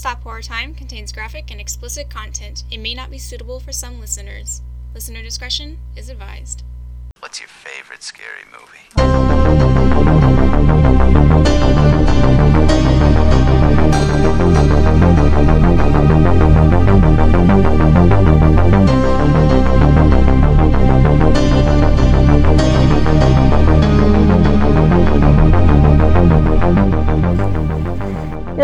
Stop 0.00 0.22
Horror 0.22 0.40
Time 0.40 0.74
contains 0.74 1.12
graphic 1.12 1.50
and 1.50 1.60
explicit 1.60 2.08
content. 2.08 2.64
It 2.70 2.78
may 2.78 2.94
not 2.94 3.10
be 3.10 3.18
suitable 3.18 3.60
for 3.60 3.70
some 3.70 4.00
listeners. 4.00 4.62
Listener 4.94 5.22
discretion 5.22 5.76
is 5.94 6.08
advised. 6.08 6.62
What's 7.18 7.38
your 7.38 7.50
favorite 7.50 8.02
scary 8.02 8.44
movie? 8.50 10.09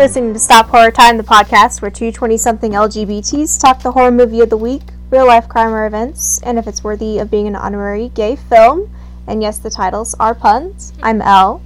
Listening 0.07 0.31
to 0.31 0.39
Stop 0.39 0.67
Horror 0.67 0.89
Time, 0.89 1.17
the 1.17 1.23
podcast 1.23 1.81
where 1.81 1.91
two 1.91 2.13
20 2.13 2.37
something 2.37 2.71
LGBTs 2.71 3.59
talk 3.59 3.83
the 3.83 3.91
horror 3.91 4.09
movie 4.09 4.39
of 4.39 4.49
the 4.49 4.55
week, 4.55 4.83
real 5.09 5.27
life 5.27 5.49
crime 5.49 5.73
or 5.73 5.85
events, 5.85 6.41
and 6.43 6.57
if 6.57 6.65
it's 6.65 6.81
worthy 6.81 7.19
of 7.19 7.29
being 7.29 7.45
an 7.45 7.57
honorary 7.57 8.07
gay 8.15 8.37
film. 8.37 8.89
And 9.27 9.41
yes, 9.41 9.59
the 9.59 9.69
titles 9.69 10.15
are 10.17 10.33
puns. 10.33 10.93
I'm 11.03 11.21
Elle. 11.21 11.61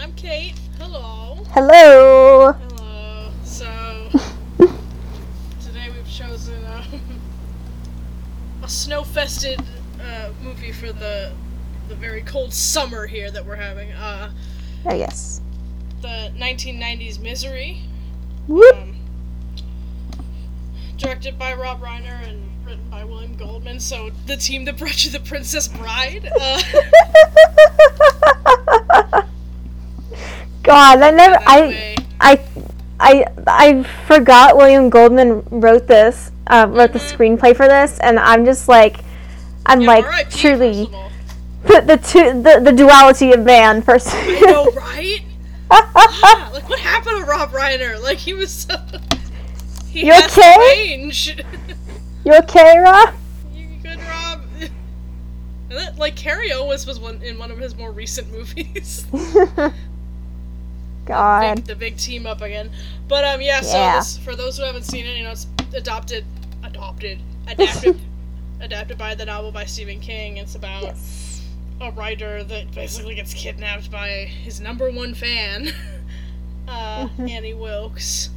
I'm 0.00 0.12
Kate. 0.14 0.58
Hello. 0.80 1.44
Hello! 1.50 2.54
Hello. 2.54 3.30
So 3.44 4.08
today 5.60 5.90
we've 5.94 6.10
chosen 6.10 6.64
uh, 6.64 6.82
a 8.64 8.68
snow-fested 8.68 9.64
uh, 10.02 10.30
movie 10.42 10.72
for 10.72 10.92
the 10.92 11.32
the 11.86 11.94
very 11.94 12.22
cold 12.22 12.52
summer 12.52 13.06
here 13.06 13.30
that 13.30 13.46
we're 13.46 13.54
having. 13.54 13.92
Uh, 13.92 14.32
Oh, 14.86 14.94
yes. 14.94 15.42
The 16.02 16.30
1990s 16.38 17.18
Misery, 17.20 17.82
Whoop! 18.46 18.74
um, 18.76 18.94
directed 20.96 21.38
by 21.38 21.54
Rob 21.54 21.80
Reiner 21.80 22.26
and 22.28 22.42
written 22.64 22.88
by 22.90 23.04
William 23.04 23.34
Goldman. 23.36 23.80
So 23.80 24.10
the 24.26 24.36
team 24.36 24.64
that 24.66 24.78
brought 24.78 25.04
you 25.04 25.10
The 25.10 25.20
Princess 25.20 25.68
Bride. 25.68 26.30
Uh, 26.40 26.62
God, 30.62 31.02
I 31.02 31.10
never. 31.10 31.38
I, 31.46 31.60
way. 31.62 31.96
I, 32.20 32.40
I, 32.98 33.24
I 33.46 33.82
forgot 34.06 34.56
William 34.56 34.90
Goldman 34.90 35.42
wrote 35.50 35.86
this, 35.86 36.30
uh, 36.48 36.66
wrote 36.68 36.92
the 36.92 36.98
Mhm. 36.98 37.16
screenplay 37.38 37.56
for 37.56 37.66
this, 37.66 37.98
and 38.00 38.18
I'm 38.18 38.44
just 38.44 38.68
like, 38.68 38.98
I'm 39.66 39.80
Yeah, 39.82 39.88
like 39.88 40.30
truly 40.30 40.84
first 40.84 40.88
of 40.88 40.94
all. 40.94 41.10
the 41.64 41.80
the 41.80 41.96
two 41.96 42.42
the, 42.42 42.60
the 42.62 42.72
duality 42.72 43.32
of 43.32 43.44
man. 43.44 43.82
First, 43.82 44.08
I 44.12 44.40
know, 44.40 44.70
right? 44.76 45.20
Like 47.40 47.52
what 47.52 47.62
happened 47.62 47.80
to 47.80 47.90
Rob 47.90 47.96
Reiner? 47.96 48.02
Like 48.02 48.18
he 48.18 48.34
was 48.34 48.52
so 48.52 48.76
he 49.88 50.06
You 50.06 50.12
okay? 50.24 50.56
range. 50.58 51.36
you 52.24 52.34
okay, 52.34 52.78
Rob? 52.78 53.14
you 53.52 53.66
good, 53.82 53.98
Rob? 54.00 54.42
And 55.70 55.98
like 55.98 56.16
Cary 56.16 56.50
Elwes 56.50 56.86
was 56.86 56.98
one 57.00 57.22
in 57.22 57.38
one 57.38 57.50
of 57.50 57.58
his 57.58 57.76
more 57.76 57.92
recent 57.92 58.30
movies. 58.32 59.06
God. 61.06 61.56
big, 61.56 61.64
the 61.64 61.74
big 61.74 61.96
team 61.96 62.26
up 62.26 62.40
again. 62.42 62.70
But 63.08 63.24
um, 63.24 63.40
yeah. 63.40 63.60
So 63.62 63.76
Yeah. 63.78 63.98
this, 63.98 64.18
for 64.18 64.36
those 64.36 64.56
who 64.58 64.64
haven't 64.64 64.84
seen 64.84 65.06
it, 65.06 65.16
you 65.16 65.24
know, 65.24 65.30
it's 65.32 65.46
adopted, 65.74 66.24
adopted, 66.62 67.20
adapted, 67.48 67.98
adapted 68.60 68.98
by 68.98 69.14
the 69.14 69.24
novel 69.24 69.50
by 69.50 69.64
Stephen 69.64 70.00
King. 70.00 70.36
It's 70.36 70.54
about 70.54 70.82
Yes. 70.82 71.42
a 71.80 71.90
writer 71.92 72.44
that 72.44 72.70
basically 72.74 73.14
gets 73.14 73.34
kidnapped 73.34 73.90
by 73.90 74.08
his 74.08 74.60
number 74.60 74.90
one 74.90 75.14
fan, 75.14 75.72
uh. 76.70 77.08
Annie 77.18 77.54
Wilkes. 77.54 78.30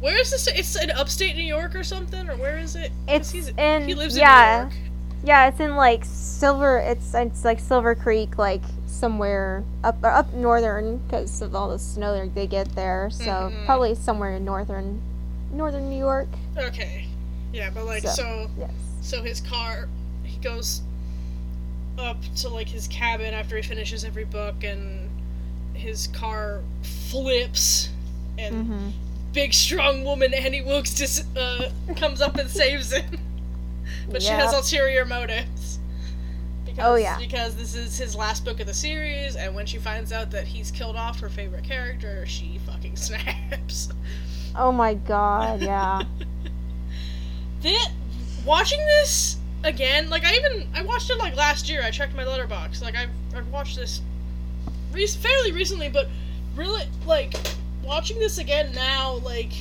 Where 0.00 0.20
is 0.20 0.30
this? 0.30 0.46
It's 0.46 0.76
in 0.82 0.90
upstate 0.90 1.36
New 1.36 1.42
York 1.44 1.74
or 1.74 1.82
something, 1.84 2.28
or 2.28 2.36
where 2.36 2.58
is 2.58 2.76
it? 2.76 2.92
It's 3.08 3.30
he's, 3.30 3.48
in 3.48 3.86
he 3.88 3.94
lives 3.94 4.16
yeah, 4.16 4.62
in 4.64 4.68
New 4.68 4.74
York. 4.74 4.90
yeah. 5.24 5.48
It's 5.48 5.60
in 5.60 5.74
like 5.76 6.04
Silver. 6.04 6.78
It's 6.78 7.14
it's 7.14 7.44
like 7.44 7.60
Silver 7.60 7.94
Creek, 7.94 8.36
like 8.38 8.62
somewhere 8.86 9.64
up 9.84 9.96
up 10.04 10.32
northern 10.34 10.98
because 10.98 11.40
of 11.42 11.54
all 11.54 11.70
the 11.70 11.78
snow 11.78 12.26
they 12.28 12.46
get 12.46 12.74
there. 12.74 13.08
So 13.10 13.24
Mhm. 13.24 13.64
probably 13.66 13.94
somewhere 13.94 14.34
in 14.36 14.44
northern, 14.44 15.00
northern 15.52 15.88
New 15.88 15.98
York. 15.98 16.28
Okay, 16.56 17.06
yeah, 17.52 17.70
but 17.70 17.86
like 17.86 18.02
So- 18.02 18.08
so, 18.10 18.50
Yes. 18.58 18.70
so 19.00 19.22
his 19.22 19.40
car, 19.40 19.88
he 20.24 20.38
goes 20.38 20.82
up 21.98 22.18
to 22.36 22.48
like 22.50 22.68
his 22.68 22.86
cabin 22.88 23.32
after 23.32 23.56
he 23.56 23.62
finishes 23.62 24.04
every 24.04 24.24
book, 24.26 24.62
and 24.62 25.05
his 25.76 26.06
car 26.08 26.60
flips, 26.82 27.88
and 28.38 28.54
Mm-hmm. 28.54 28.88
big 29.32 29.52
strong 29.54 30.04
woman 30.04 30.32
Annie 30.34 30.62
Wilkes 30.62 30.94
just 30.94 31.26
uh, 31.36 31.68
comes 31.96 32.20
up 32.20 32.36
and 32.36 32.50
saves 32.50 32.92
him. 32.92 33.18
but 34.10 34.22
she 34.22 34.28
has 34.30 34.52
ulterior 34.52 35.04
motives. 35.04 35.78
Because, 36.64 36.84
Oh, 36.84 36.94
yeah. 36.96 37.16
Because 37.18 37.54
this 37.56 37.74
is 37.74 37.96
his 37.96 38.14
last 38.16 38.44
book 38.44 38.60
of 38.60 38.66
the 38.66 38.74
series, 38.74 39.36
and 39.36 39.54
when 39.54 39.64
she 39.66 39.78
finds 39.78 40.12
out 40.12 40.30
that 40.32 40.46
he's 40.46 40.70
killed 40.70 40.96
off 40.96 41.20
her 41.20 41.28
favorite 41.28 41.64
character, 41.64 42.26
she 42.26 42.58
fucking 42.66 42.96
snaps. 42.98 43.88
Oh 44.54 44.72
my 44.72 44.94
God. 44.94 45.60
Yeah. 45.62 46.02
Watching 48.44 48.78
this 48.86 49.38
again, 49.64 50.08
like 50.08 50.24
I 50.24 50.34
even 50.36 50.68
I 50.74 50.82
watched 50.82 51.10
it 51.10 51.18
like 51.18 51.34
last 51.34 51.68
year. 51.68 51.82
I 51.82 51.90
checked 51.90 52.14
my 52.14 52.22
Letterboxd. 52.24 52.80
Like 52.82 52.94
I've 52.94 53.10
I've 53.34 53.48
watched 53.48 53.76
this 53.76 54.00
re- 54.92 55.06
fairly 55.06 55.52
recently, 55.52 55.88
but 55.88 56.08
really 56.54 56.84
like 57.06 57.34
watching 57.82 58.18
this 58.18 58.38
again 58.38 58.72
now, 58.72 59.14
like 59.14 59.52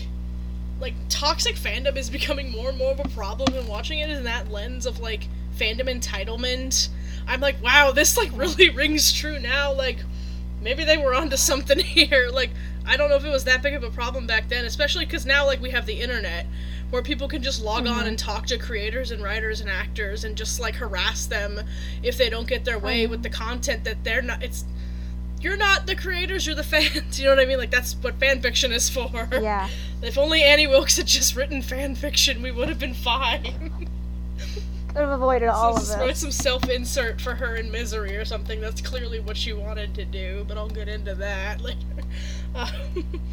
like 0.79 0.93
toxic 1.09 1.55
fandom 1.55 1.95
is 1.95 2.09
becoming 2.19 2.51
more 2.51 2.69
and 2.69 2.77
more 2.77 2.91
of 2.91 2.99
a 2.99 3.07
problem, 3.09 3.53
and 3.55 3.67
watching 3.67 3.99
it 3.99 4.09
in 4.09 4.23
that 4.23 4.49
lens 4.51 4.85
of 4.85 4.99
like 4.99 5.27
fandom 5.57 5.87
entitlement. 5.89 6.89
I'm 7.27 7.39
like, 7.41 7.61
wow, 7.63 7.91
this 7.91 8.17
like 8.17 8.31
really 8.35 8.69
rings 8.69 9.11
true 9.13 9.39
now. 9.39 9.73
Like 9.73 9.99
maybe 10.61 10.83
they 10.83 10.97
were 10.97 11.13
onto 11.13 11.37
something 11.37 11.79
here. 11.79 12.29
Like 12.31 12.51
I 12.85 12.97
don't 12.97 13.09
know 13.09 13.15
if 13.15 13.25
it 13.25 13.29
was 13.29 13.45
that 13.45 13.61
big 13.63 13.73
of 13.73 13.83
a 13.83 13.89
problem 13.89 14.27
back 14.27 14.47
then, 14.49 14.65
especially 14.65 15.05
because 15.05 15.25
now 15.25 15.45
like 15.45 15.61
we 15.61 15.71
have 15.71 15.85
the 15.85 15.99
internet 16.01 16.45
where 16.91 17.01
people 17.01 17.27
can 17.27 17.41
just 17.41 17.63
log 17.63 17.87
on 17.87 18.03
Mhm. 18.03 18.09
and 18.09 18.19
talk 18.19 18.45
to 18.45 18.59
creators 18.59 19.09
and 19.09 19.23
writers 19.23 19.59
and 19.59 19.69
actors 19.71 20.23
and 20.23 20.35
just 20.37 20.59
like 20.59 20.75
harass 20.75 21.25
them 21.25 21.59
if 22.03 22.15
they 22.15 22.29
don't 22.29 22.47
get 22.47 22.63
their 22.63 22.77
way 22.77 23.05
Mhm. 23.05 23.09
with 23.09 23.23
the 23.23 23.29
content 23.29 23.83
that 23.85 24.03
they're 24.03 24.21
not 24.21 24.43
it's 24.43 24.65
you're 25.41 25.57
not 25.57 25.85
the 25.85 25.95
creators, 25.95 26.45
you're 26.45 26.55
the 26.55 26.63
fans. 26.63 27.19
You 27.19 27.25
know 27.25 27.31
what 27.35 27.39
I 27.39 27.45
mean? 27.45 27.57
Like 27.57 27.71
that's 27.71 27.93
what 27.95 28.15
fan 28.19 28.41
fiction 28.41 28.71
is 28.71 28.89
for. 28.89 29.27
Yeah. 29.31 29.69
If 30.01 30.17
only 30.19 30.43
Annie 30.43 30.67
Wilkes 30.67 30.97
had 30.97 31.07
just 31.07 31.35
written 31.35 31.61
fan 31.63 31.95
fiction, 31.95 32.41
we 32.43 32.51
would 32.51 32.69
have 32.69 32.77
been 32.77 32.93
fine. 32.93 33.71
Could 34.89 34.97
have 34.97 35.09
avoided 35.09 35.47
all 35.49 35.75
of 35.77 35.87
this. 35.87 36.19
some 36.19 36.31
self-insert 36.31 37.19
for 37.19 37.33
her 37.35 37.55
in 37.55 37.71
misery 37.71 38.15
or 38.15 38.23
something. 38.23 38.61
That's 38.61 38.81
clearly 38.81 39.19
what 39.19 39.35
she 39.35 39.51
wanted 39.53 39.95
to 39.95 40.05
do, 40.05 40.45
but 40.47 40.57
I'll 40.57 40.69
get 40.69 40.87
into 40.87 41.15
that 41.15 41.61
later. 41.61 41.79
Um, 42.53 42.69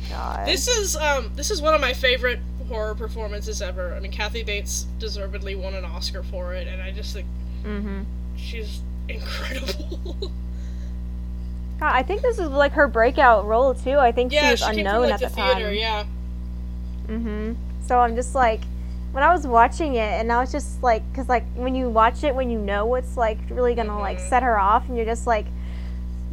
God. 0.08 0.48
this 0.48 0.66
is 0.66 0.96
um 0.96 1.30
this 1.36 1.50
is 1.50 1.60
one 1.60 1.74
of 1.74 1.80
my 1.80 1.92
favorite 1.92 2.40
horror 2.68 2.94
performances 2.94 3.60
ever. 3.60 3.94
I 3.94 4.00
mean, 4.00 4.10
Kathy 4.12 4.42
Bates 4.42 4.86
deservedly 4.98 5.54
won 5.54 5.74
an 5.74 5.84
Oscar 5.84 6.22
for 6.22 6.54
it, 6.54 6.66
and 6.68 6.80
I 6.80 6.90
just 6.90 7.12
think 7.12 7.26
Mm-hmm. 7.64 8.02
she's 8.36 8.80
incredible. 9.08 10.32
God, 11.80 11.92
I 11.94 12.02
think 12.02 12.22
this 12.22 12.38
is 12.38 12.48
like 12.48 12.72
her 12.72 12.86
breakout 12.88 13.44
role 13.46 13.74
too. 13.74 13.98
I 13.98 14.12
think 14.12 14.30
she 14.32 14.36
yeah, 14.36 14.52
was 14.52 14.60
she 14.60 14.66
unknown 14.80 15.02
from 15.02 15.10
like 15.10 15.12
at 15.14 15.20
the 15.20 15.26
the 15.28 15.34
theater. 15.34 15.64
time. 15.68 15.74
Yeah, 15.74 16.04
Mm-hmm. 17.08 17.52
So 17.86 17.98
I'm 17.98 18.14
just 18.14 18.34
like, 18.34 18.60
when 19.12 19.22
I 19.22 19.32
was 19.34 19.46
watching 19.46 19.96
it, 19.96 20.20
and 20.20 20.32
I 20.32 20.40
was 20.40 20.50
just 20.52 20.82
like, 20.82 21.02
because 21.10 21.28
like 21.28 21.44
when 21.54 21.74
you 21.74 21.90
watch 21.90 22.24
it, 22.24 22.34
when 22.34 22.48
you 22.50 22.58
know 22.58 22.86
what's 22.86 23.16
like 23.16 23.38
really 23.50 23.74
gonna 23.74 23.98
like 23.98 24.18
Mhm. 24.18 24.28
set 24.28 24.42
her 24.42 24.58
off, 24.58 24.88
and 24.88 24.96
you're 24.96 25.04
just 25.06 25.26
like, 25.26 25.46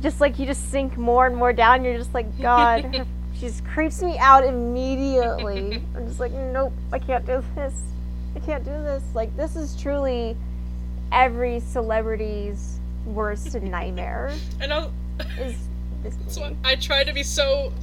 just 0.02 0.22
like 0.22 0.40
you 0.40 0.46
just 0.46 0.70
sink 0.72 0.98
more 0.98 1.26
and 1.28 1.36
more 1.36 1.52
down. 1.52 1.84
You're 1.84 1.98
just 1.98 2.14
like, 2.14 2.40
God, 2.40 3.06
she 3.34 3.42
just 3.42 3.66
creeps 3.66 4.02
me 4.02 4.18
out 4.20 4.46
immediately. 4.46 5.84
I'm 5.96 6.08
just 6.08 6.20
like, 6.20 6.32
nope, 6.32 6.72
I 6.94 7.00
can't 7.00 7.26
do 7.26 7.44
this. 7.56 7.74
I 8.36 8.40
can't 8.40 8.64
do 8.64 8.72
this. 8.72 9.04
Like 9.14 9.36
this 9.36 9.56
is 9.56 9.76
truly 9.76 10.38
every 11.12 11.60
celebrity's 11.60 12.80
worst 13.06 13.56
nightmare. 13.56 14.32
I 14.62 14.68
know. 14.68 14.92
Is 15.40 15.56
this. 16.04 16.40
I 16.64 16.76
try 16.76 17.04
to 17.04 17.14
be 17.14 17.24
so 17.24 17.74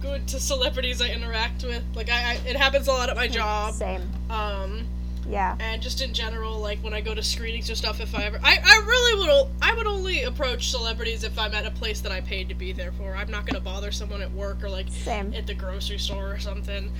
good 0.00 0.26
to 0.28 0.38
celebrities 0.40 1.00
I 1.00 1.08
interact 1.08 1.62
with. 1.64 1.82
Like 1.94 2.10
I, 2.10 2.32
I 2.32 2.34
it 2.46 2.56
happens 2.56 2.88
a 2.88 2.92
lot 2.92 3.08
at 3.10 3.16
my 3.16 3.28
job. 3.28 3.74
Same. 3.74 4.02
Um, 4.30 4.86
Yeah. 5.28 5.56
and 5.60 5.80
just 5.82 6.00
in 6.02 6.12
general, 6.12 6.58
like 6.58 6.78
when 6.84 6.92
I 6.94 7.00
go 7.00 7.14
to 7.14 7.22
screenings 7.22 7.70
or 7.70 7.74
stuff, 7.74 8.00
if 8.00 8.14
I 8.14 8.24
ever, 8.24 8.38
I, 8.42 8.58
I 8.62 8.84
really 8.86 9.18
would, 9.20 9.30
o- 9.30 9.48
I 9.62 9.74
would 9.74 9.86
only 9.86 10.22
approach 10.24 10.70
celebrities 10.70 11.24
if 11.24 11.38
I'm 11.38 11.54
at 11.54 11.64
a 11.66 11.70
place 11.70 12.00
that 12.02 12.12
I 12.12 12.20
paid 12.20 12.48
to 12.50 12.54
be 12.54 12.72
there 12.72 12.92
for. 12.92 13.14
I'm 13.16 13.30
not 13.30 13.46
gonna 13.46 13.60
bother 13.64 13.90
someone 13.92 14.20
at 14.20 14.30
work 14.32 14.62
or 14.62 14.68
like 14.68 14.86
Same. 14.90 15.32
at 15.34 15.46
the 15.46 15.54
grocery 15.54 15.98
store 15.98 16.30
or 16.32 16.38
something. 16.38 16.90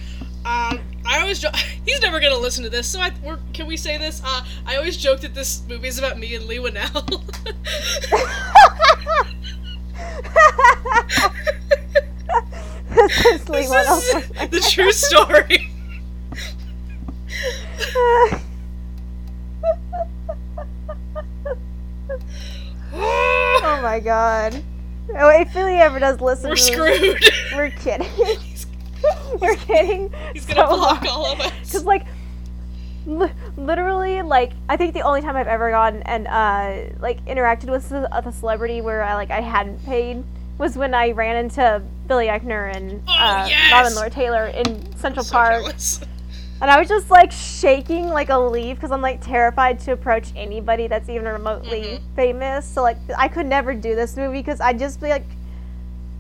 Um, 0.46 0.78
I 1.06 1.20
always, 1.20 1.38
jo- 1.40 1.50
he's 1.87 2.00
never 2.02 2.20
gonna 2.20 2.38
listen 2.38 2.64
to 2.64 2.70
this, 2.70 2.87
so 2.87 3.00
I, 3.00 3.12
we're, 3.22 3.38
can 3.55 3.67
we 3.67 3.76
say 3.76 3.99
this? 3.99 4.22
Uh, 4.25 4.44
I 4.67 4.76
always 4.76 4.96
joke 4.96 5.20
that 5.20 5.34
this 5.34 5.62
movie 5.69 5.88
is 5.88 5.99
about 5.99 6.19
me 6.19 6.34
and 6.34 6.46
Leigh 6.46 6.58
Whannell. 6.60 7.22
This 12.94 13.26
is 13.26 13.44
the 14.50 14.69
true 14.70 14.93
story. 14.93 15.70
oh 22.93 23.81
my 23.82 24.00
god. 24.00 24.62
Oh, 25.16 25.28
if 25.28 25.52
Philly 25.52 25.75
ever 25.75 25.99
does 25.99 26.20
listen 26.20 26.50
We're 26.50 26.56
this, 26.56 26.67
screwed. 26.67 27.25
we're 27.55 27.70
kidding. 27.70 28.08
we're 29.40 29.56
kidding. 29.56 30.12
He's 30.32 30.46
gonna 30.46 30.67
block 30.67 30.99
hard. 31.05 31.08
all 31.08 31.32
of 31.32 31.40
us. 31.40 31.52
Because 31.60 31.84
like, 31.84 32.06
li- 33.06 33.31
literally, 33.56 34.23
like 34.23 34.53
I 34.69 34.77
think 34.77 34.95
the 34.95 35.03
only 35.03 35.21
time 35.21 35.37
I've 35.37 35.47
ever 35.49 35.71
gone 35.71 36.03
and 36.03 36.27
uh 36.27 36.95
like 37.01 37.25
interacted 37.27 37.71
with 37.71 37.91
a, 37.93 38.09
a 38.12 38.33
celebrity 38.33 38.81
where 38.81 39.03
I 39.03 39.15
like 39.15 39.31
I 39.31 39.41
hadn't 39.41 39.85
paid 39.85 40.23
was 40.59 40.77
when 40.77 40.95
I 40.95 41.11
ran 41.11 41.37
into 41.37 41.83
Billy 42.06 42.27
Eichner 42.27 42.75
and 42.75 43.03
Oh, 43.09 43.12
uh, 43.19 43.47
yes! 43.49 43.73
Robin 43.73 43.95
Lord 43.95 44.12
Taylor 44.12 44.47
in 44.47 44.95
Central 44.97 45.25
So 45.25 45.33
Park, 45.33 45.62
jealous. 45.62 46.01
and 46.62 46.71
I 46.71 46.79
was 46.79 46.89
just 46.89 47.11
like 47.11 47.33
shaking 47.33 48.09
like 48.09 48.29
a 48.29 48.39
leaf 48.39 48.77
because 48.77 48.93
I'm 48.93 49.01
like 49.03 49.21
terrified 49.21 49.81
to 49.81 49.93
approach 49.93 50.33
anybody 50.37 50.87
that's 50.87 51.09
even 51.09 51.27
remotely 51.27 51.83
Mhm. 51.83 52.01
famous. 52.17 52.65
So 52.67 52.83
like 52.83 52.99
I 53.19 53.27
could 53.29 53.47
never 53.47 53.75
do 53.75 53.95
this 53.97 54.17
movie 54.17 54.39
because 54.39 54.61
I'd 54.61 54.79
just 54.79 55.01
be 55.01 55.09
like 55.09 55.25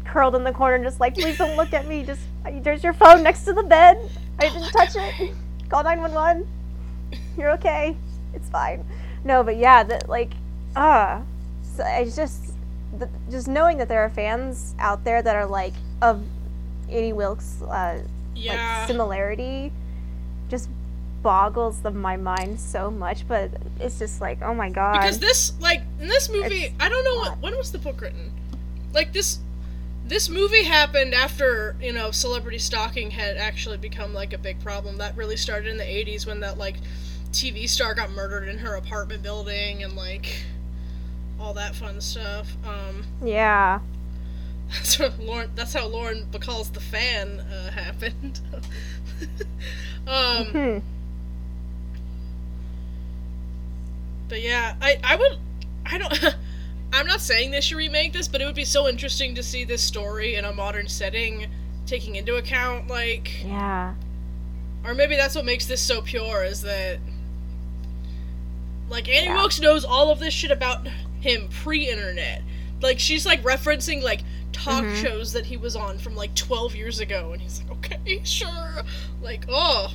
curled 0.04 0.34
in 0.34 0.44
the 0.44 0.52
corner, 0.52 0.82
just 0.84 1.00
like 1.00 1.14
please 1.14 1.38
don't 1.38 1.56
look 1.56 1.72
at 1.72 1.86
me. 1.86 2.02
Just 2.04 2.20
there's 2.62 2.82
your 2.82 2.92
phone 2.92 3.22
next 3.22 3.44
to 3.44 3.52
the 3.52 3.62
bed. 3.62 3.98
I 4.38 4.48
didn't 4.48 4.70
touch 4.72 4.96
it. 4.96 5.32
Call 5.68 5.82
nine 5.84 6.00
one 6.00 6.12
one. 6.12 6.46
You're 7.36 7.50
okay. 7.52 7.96
It's 8.32 8.48
fine. 8.48 8.84
No, 9.24 9.42
but 9.42 9.56
yeah, 9.56 9.82
that 9.84 10.08
like, 10.08 10.32
uh, 10.76 11.20
so 11.76 11.84
it's 11.86 12.14
just, 12.16 12.52
the, 12.98 13.08
just 13.30 13.48
knowing 13.48 13.78
that 13.78 13.88
there 13.88 14.00
are 14.04 14.10
fans 14.10 14.74
out 14.78 15.04
there 15.04 15.22
that 15.22 15.34
are 15.36 15.46
like 15.46 15.72
of 16.02 16.22
Annie 16.90 17.12
Wilkes, 17.12 17.62
uh, 17.62 18.00
Yeah. 18.34 18.78
like 18.80 18.86
similarity, 18.88 19.72
just 20.48 20.68
boggles 21.22 21.80
the, 21.80 21.90
my 21.90 22.16
mind 22.16 22.60
so 22.60 22.90
much. 22.90 23.26
But 23.26 23.50
it's 23.80 23.98
just 23.98 24.20
like, 24.20 24.42
oh 24.42 24.54
my 24.54 24.68
god. 24.70 24.92
because 25.00 25.18
this 25.18 25.52
like 25.60 25.82
in 26.00 26.08
this 26.08 26.28
movie 26.28 26.64
It's 26.64 26.74
i 26.80 26.88
don't 26.88 27.04
know 27.04 27.16
what 27.16 27.38
when 27.40 27.56
was 27.56 27.72
the 27.72 27.78
book 27.78 28.00
written 28.00 28.30
like 28.92 29.12
this 29.12 29.38
this 30.06 30.28
movie 30.28 30.64
happened 30.64 31.14
after 31.14 31.74
you 31.80 31.92
know 31.92 32.10
celebrity 32.10 32.58
stalking 32.58 33.10
had 33.10 33.36
actually 33.38 33.78
become 33.78 34.12
like 34.12 34.32
a 34.34 34.38
big 34.38 34.60
problem 34.62 34.98
that 34.98 35.16
really 35.16 35.36
started 35.36 35.68
in 35.68 35.78
the 35.78 35.82
80s 35.84 36.26
when 36.26 36.40
that 36.40 36.58
like 36.58 36.76
tv 37.34 37.68
star 37.68 37.94
got 37.94 38.10
murdered 38.10 38.48
in 38.48 38.58
her 38.58 38.74
apartment 38.76 39.22
building 39.22 39.82
and 39.82 39.94
like 39.94 40.44
all 41.40 41.52
that 41.52 41.74
fun 41.74 42.00
stuff 42.00 42.48
um 42.64 43.04
yeah. 43.22 43.80
that's 44.72 44.98
what 44.98 45.18
lauren 45.20 45.50
that's 45.54 45.74
how 45.74 45.86
lauren 45.86 46.26
bacall's 46.30 46.70
the 46.70 46.80
fan 46.80 47.40
uh, 47.40 47.70
happened 47.72 48.40
um 50.06 50.44
Hmm. 50.46 50.78
But 54.28 54.42
yeah, 54.42 54.74
I 54.80 54.98
I 55.04 55.16
would 55.16 55.38
I 55.86 55.98
don't 55.98 56.36
I'm 56.92 57.06
not 57.06 57.20
saying 57.20 57.50
they 57.50 57.60
should 57.60 57.76
remake 57.76 58.12
this, 58.12 58.28
but 58.28 58.40
it 58.40 58.46
would 58.46 58.54
be 58.54 58.64
so 58.64 58.88
interesting 58.88 59.34
to 59.34 59.42
see 59.42 59.64
this 59.64 59.82
story 59.82 60.36
in 60.36 60.44
a 60.44 60.52
modern 60.52 60.88
setting 60.88 61.46
taking 61.86 62.16
into 62.16 62.36
account 62.36 62.88
like 62.88 63.44
Yeah. 63.44 63.94
or 64.84 64.94
maybe 64.94 65.16
that's 65.16 65.34
what 65.34 65.44
makes 65.44 65.66
this 65.66 65.82
so 65.82 66.00
pure 66.00 66.42
is 66.42 66.62
that 66.62 66.98
like 68.88 69.08
Annie 69.08 69.26
Yeah. 69.26 69.36
Wilkes 69.36 69.60
knows 69.60 69.84
all 69.84 70.10
of 70.10 70.18
this 70.20 70.34
shit 70.34 70.50
about 70.50 70.86
him 71.20 71.48
pre-internet. 71.62 72.42
Like 72.80 72.98
she's 72.98 73.24
like 73.24 73.42
referencing 73.42 74.02
like 74.02 74.20
talk 74.52 74.84
Mhm. 74.84 75.02
shows 75.02 75.32
that 75.32 75.46
he 75.46 75.56
was 75.56 75.74
on 75.74 75.98
from 75.98 76.14
like 76.14 76.34
12 76.34 76.74
years 76.76 77.00
ago 77.00 77.32
and 77.32 77.40
he's 77.42 77.60
like, 77.62 77.70
"Okay, 77.78 78.20
sure." 78.24 78.82
Like, 79.22 79.46
"Oh, 79.48 79.92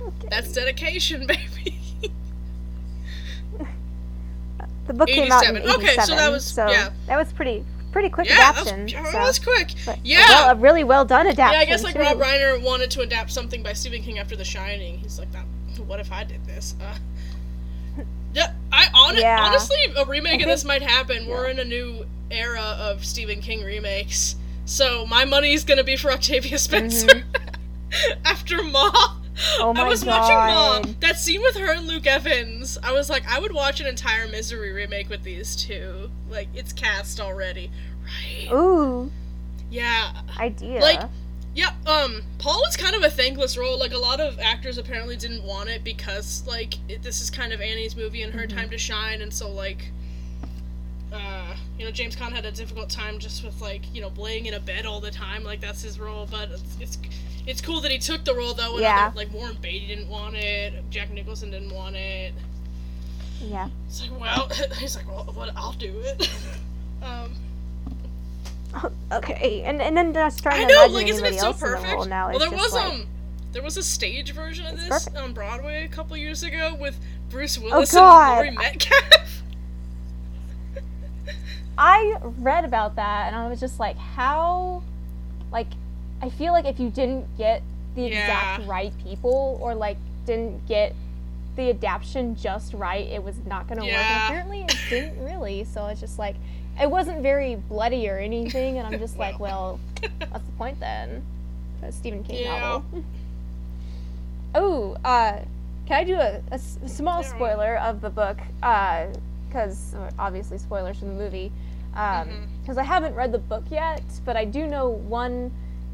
Okay. 0.00 0.28
that's 0.30 0.52
dedication, 0.52 1.26
baby." 1.26 1.78
The 4.86 4.94
book 4.94 5.08
came 5.08 5.30
out 5.30 5.46
in 5.46 5.56
87. 5.58 5.80
Okay, 5.80 5.94
so 6.02 6.16
that 6.16 6.30
was- 6.30 6.44
so 6.44 6.68
yeah. 6.68 6.90
that 7.06 7.16
was 7.16 7.32
pretty 7.32 7.64
pretty 7.92 8.08
quick 8.08 8.26
yeah, 8.28 8.36
that 8.36 8.56
was, 8.58 8.66
adaptation. 8.72 9.04
so. 9.04 9.12
that 9.12 9.22
was 9.26 9.38
quick. 9.38 9.68
but 9.84 9.98
yeah. 10.04 10.24
well, 10.28 10.50
a 10.50 10.54
really 10.56 10.82
well 10.82 11.04
done 11.04 11.26
adaptation. 11.26 11.52
Yeah. 11.52 11.58
I 11.60 11.64
guess 11.66 11.82
like 11.84 11.94
too. 11.94 12.00
Rob 12.00 12.18
Reiner 12.18 12.60
wanted 12.60 12.90
to 12.92 13.00
adapt 13.02 13.30
something 13.30 13.62
by 13.62 13.74
Stephen 13.74 14.02
King 14.02 14.18
after 14.18 14.34
The 14.34 14.44
Shining. 14.44 14.98
He's 14.98 15.18
like, 15.18 15.30
that. 15.32 15.44
What 15.86 16.00
if 16.00 16.10
I 16.10 16.24
did 16.24 16.44
this? 16.46 16.74
Uh, 16.80 16.96
yeah, 18.34 18.52
I 18.72 18.88
hon- 18.92 19.16
Yeah. 19.16 19.38
honestly, 19.40 19.78
a 19.96 20.04
remake 20.04 20.40
of 20.42 20.48
this 20.48 20.64
might 20.64 20.82
happen. 20.82 21.26
We're 21.26 21.48
in 21.48 21.58
a 21.58 21.64
new 21.64 22.04
era 22.30 22.76
of 22.80 23.04
Stephen 23.04 23.40
King 23.40 23.62
remakes, 23.64 24.36
so 24.64 25.06
my 25.06 25.24
money's 25.24 25.64
gonna 25.64 25.84
be 25.84 25.96
for 25.96 26.10
Octavia 26.10 26.58
Spencer. 26.58 27.24
after 28.24 28.62
Ma, 28.62 28.90
Mm-hmm. 28.90 29.62
Oh 29.62 29.72
I 29.74 29.88
was 29.88 30.04
watching 30.04 30.36
Ma. 30.36 30.94
That 31.00 31.18
scene 31.18 31.40
with 31.40 31.56
her 31.56 31.72
and 31.72 31.86
Luke 31.86 32.06
Evans. 32.06 32.76
I 32.82 32.92
was 32.92 33.08
like, 33.08 33.26
I 33.26 33.38
would 33.40 33.52
watch 33.52 33.80
an 33.80 33.86
entire 33.86 34.28
Misery 34.28 34.72
remake 34.72 35.08
with 35.08 35.22
these 35.22 35.56
two. 35.56 36.10
Like, 36.28 36.48
it's 36.54 36.70
cast 36.74 37.18
already, 37.18 37.70
right? 38.04 38.52
Ooh, 38.52 39.10
Yeah. 39.70 40.12
idea. 40.38 40.80
Like, 40.80 41.00
Yeah, 41.54 41.70
um, 41.86 42.22
Paul 42.38 42.60
was 42.62 42.76
kind 42.78 42.94
of 42.96 43.02
a 43.02 43.10
thankless 43.10 43.58
role. 43.58 43.78
Like, 43.78 43.92
a 43.92 43.98
lot 43.98 44.20
of 44.20 44.38
actors 44.38 44.78
apparently 44.78 45.16
didn't 45.16 45.42
want 45.44 45.68
it 45.68 45.84
because, 45.84 46.44
like, 46.46 46.74
it, 46.88 47.02
this 47.02 47.20
is 47.20 47.30
kind 47.30 47.52
of 47.52 47.60
Annie's 47.60 47.94
movie 47.94 48.22
and 48.22 48.32
her 48.32 48.46
time 48.46 48.70
to 48.70 48.78
shine, 48.78 49.20
and 49.20 49.32
so, 49.32 49.50
like, 49.50 49.90
uh, 51.12 51.54
you 51.78 51.84
know, 51.84 51.90
James 51.90 52.16
Caan 52.16 52.32
had 52.32 52.46
a 52.46 52.50
difficult 52.52 52.88
time 52.88 53.18
just 53.18 53.44
with, 53.44 53.60
like, 53.60 53.82
you 53.94 54.00
know, 54.00 54.10
laying 54.16 54.46
in 54.46 54.54
a 54.54 54.60
bed 54.60 54.86
all 54.86 54.98
the 55.00 55.10
time. 55.10 55.44
Like, 55.44 55.60
that's 55.60 55.82
his 55.82 56.00
role, 56.00 56.26
but 56.30 56.48
it's, 56.50 56.76
it's, 56.80 56.98
it's 57.46 57.60
cool 57.60 57.82
that 57.82 57.90
he 57.90 57.98
took 57.98 58.24
the 58.24 58.34
role, 58.34 58.54
though, 58.54 58.78
Yeah. 58.78 59.08
other, 59.08 59.16
like, 59.16 59.30
Warren 59.30 59.58
Beatty 59.60 59.88
didn't 59.88 60.08
want 60.08 60.36
it, 60.36 60.72
Jack 60.88 61.10
Nicholson 61.12 61.50
didn't 61.50 61.74
want 61.74 61.96
it. 61.96 62.32
yeah. 63.42 63.68
It's 63.88 64.00
like, 64.00 64.18
well, 64.18 64.48
he's 64.78 64.96
like, 64.96 65.06
well, 65.06 65.24
what, 65.34 65.50
I'll 65.54 65.72
do 65.74 65.92
it. 66.00 66.30
um, 67.02 67.34
Okay, 69.12 69.62
and 69.66 69.82
and 69.82 69.94
then 69.96 70.14
just 70.14 70.42
trying 70.42 70.64
I 70.64 70.68
to 70.68 70.72
know, 70.72 70.78
imagine 70.86 70.94
like, 70.94 71.08
isn't 71.08 71.24
it 71.26 71.38
so 71.38 71.46
else 71.48 71.62
in 71.62 71.70
the 71.70 71.76
perfect? 71.76 72.08
now. 72.08 72.30
well, 72.30 72.38
there 72.38 72.50
was 72.50 72.72
like, 72.72 72.92
um, 72.94 73.06
there 73.52 73.62
was 73.62 73.76
a 73.76 73.82
stage 73.82 74.32
version 74.32 74.64
of 74.66 74.76
this 74.78 74.88
perfect. 74.88 75.16
on 75.18 75.34
Broadway 75.34 75.84
a 75.84 75.88
couple 75.88 76.16
years 76.16 76.42
ago 76.42 76.74
with 76.80 76.98
Bruce 77.28 77.58
Willis 77.58 77.94
Oh, 77.94 78.00
and 78.02 78.36
Laurie 78.36 78.50
Metcalf. 78.52 79.42
I 81.78 82.16
read 82.22 82.64
about 82.64 82.96
that 82.96 83.28
and 83.28 83.36
I 83.36 83.48
was 83.48 83.60
just 83.60 83.80
like, 83.80 83.96
how, 83.96 84.82
like, 85.50 85.68
I 86.20 86.28
feel 86.30 86.52
like 86.52 86.66
if 86.66 86.78
you 86.78 86.90
didn't 86.90 87.26
get 87.36 87.62
the 87.94 88.06
exact 88.06 88.66
right 88.66 88.92
people 89.04 89.58
or 89.60 89.74
like 89.74 89.98
didn't 90.24 90.66
get 90.66 90.94
the 91.56 91.70
adaptation 91.70 92.36
just 92.36 92.72
right, 92.74 93.06
it 93.06 93.22
was 93.22 93.36
not 93.46 93.66
going 93.68 93.78
to 93.80 93.84
work. 93.84 93.94
And 93.94 94.22
apparently, 94.24 94.62
it 94.62 94.76
didn't 94.88 95.24
really. 95.24 95.64
So 95.64 95.86
it's 95.86 96.00
just 96.00 96.18
like, 96.18 96.36
it 96.82 96.90
wasn't 96.90 97.22
very 97.22 97.54
bloody 97.54 98.08
or 98.08 98.18
anything, 98.18 98.78
and 98.78 98.86
I'm 98.86 98.98
just 98.98 99.16
like, 99.24 99.38
well, 99.38 99.78
what's 100.30 100.44
the 100.44 100.52
point 100.58 100.80
then? 100.80 101.22
A 101.82 101.92
Stephen 101.92 102.22
King 102.24 102.40
Yeah. 102.44 102.60
novel. 102.60 102.84
Oh, 104.54 104.98
uh, 105.02 105.38
can 105.86 105.96
I 106.00 106.04
do 106.04 106.16
a 106.16 106.58
small 106.58 107.22
Yeah. 107.22 107.28
spoiler 107.28 107.76
of 107.78 108.02
the 108.02 108.10
book? 108.10 108.36
Because 108.60 109.94
obviously 110.18 110.58
spoilers 110.58 110.98
from 110.98 111.08
the 111.08 111.14
movie. 111.14 111.50
Because 111.92 112.76
Mhm. 112.76 112.78
I 112.78 112.82
haven't 112.84 113.14
read 113.14 113.32
the 113.32 113.38
book 113.38 113.64
yet, 113.70 114.02
but 114.26 114.36
I 114.36 114.44
do 114.44 114.66
know 114.66 114.90
one 114.90 115.52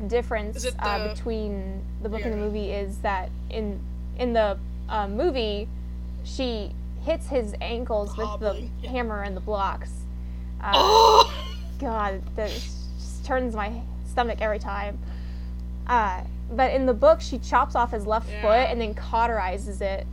difference 0.08 0.56
Is 0.56 0.64
it 0.64 0.74
uh, 0.80 1.08
between 1.08 1.82
the 2.02 2.08
book 2.08 2.22
and 2.24 2.32
the 2.32 2.36
movie 2.36 2.72
is 2.72 2.98
that 2.98 3.30
in 3.50 3.78
in 4.18 4.32
the 4.32 4.58
uh, 4.88 5.06
movie, 5.06 5.68
she 6.24 6.72
hits 7.04 7.28
his 7.28 7.54
ankles 7.60 8.16
with 8.16 8.40
the 8.40 8.68
yeah. 8.82 8.90
hammer 8.90 9.22
and 9.22 9.36
the 9.36 9.40
blocks. 9.40 9.90
Uh, 10.62 10.72
oh, 10.74 11.32
God, 11.80 12.22
that 12.36 12.50
just 12.50 13.24
turns 13.24 13.54
my 13.54 13.72
stomach 14.10 14.38
every 14.40 14.58
time. 14.58 14.98
Uh, 15.86 16.22
but 16.50 16.72
in 16.72 16.86
the 16.86 16.94
book, 16.94 17.20
she 17.20 17.38
chops 17.38 17.74
off 17.74 17.92
his 17.92 18.06
left 18.06 18.28
Yeah. 18.30 18.42
foot 18.42 18.70
and 18.70 18.80
then 18.80 18.94
cauterizes 18.94 19.80
it 19.80 20.06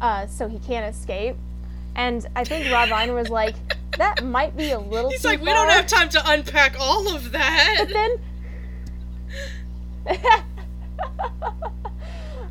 uh, 0.00 0.26
so 0.26 0.48
he 0.48 0.58
can't 0.58 0.94
escape. 0.94 1.36
And 1.94 2.26
I 2.36 2.44
think 2.44 2.70
Rob 2.72 2.88
Reiner 2.90 3.14
was 3.14 3.30
like, 3.30 3.54
that 3.96 4.22
might 4.24 4.56
be 4.56 4.70
a 4.72 4.78
little 4.78 4.94
too 4.94 5.04
much. 5.04 5.12
he's 5.14 5.24
like, 5.24 5.40
we 5.40 5.46
don't 5.46 5.70
have 5.70 5.86
time 5.86 6.08
to 6.10 6.22
unpack 6.30 6.76
all 6.78 7.14
of 7.14 7.32
that. 7.32 7.76
But 7.78 7.88
then, 7.88 8.18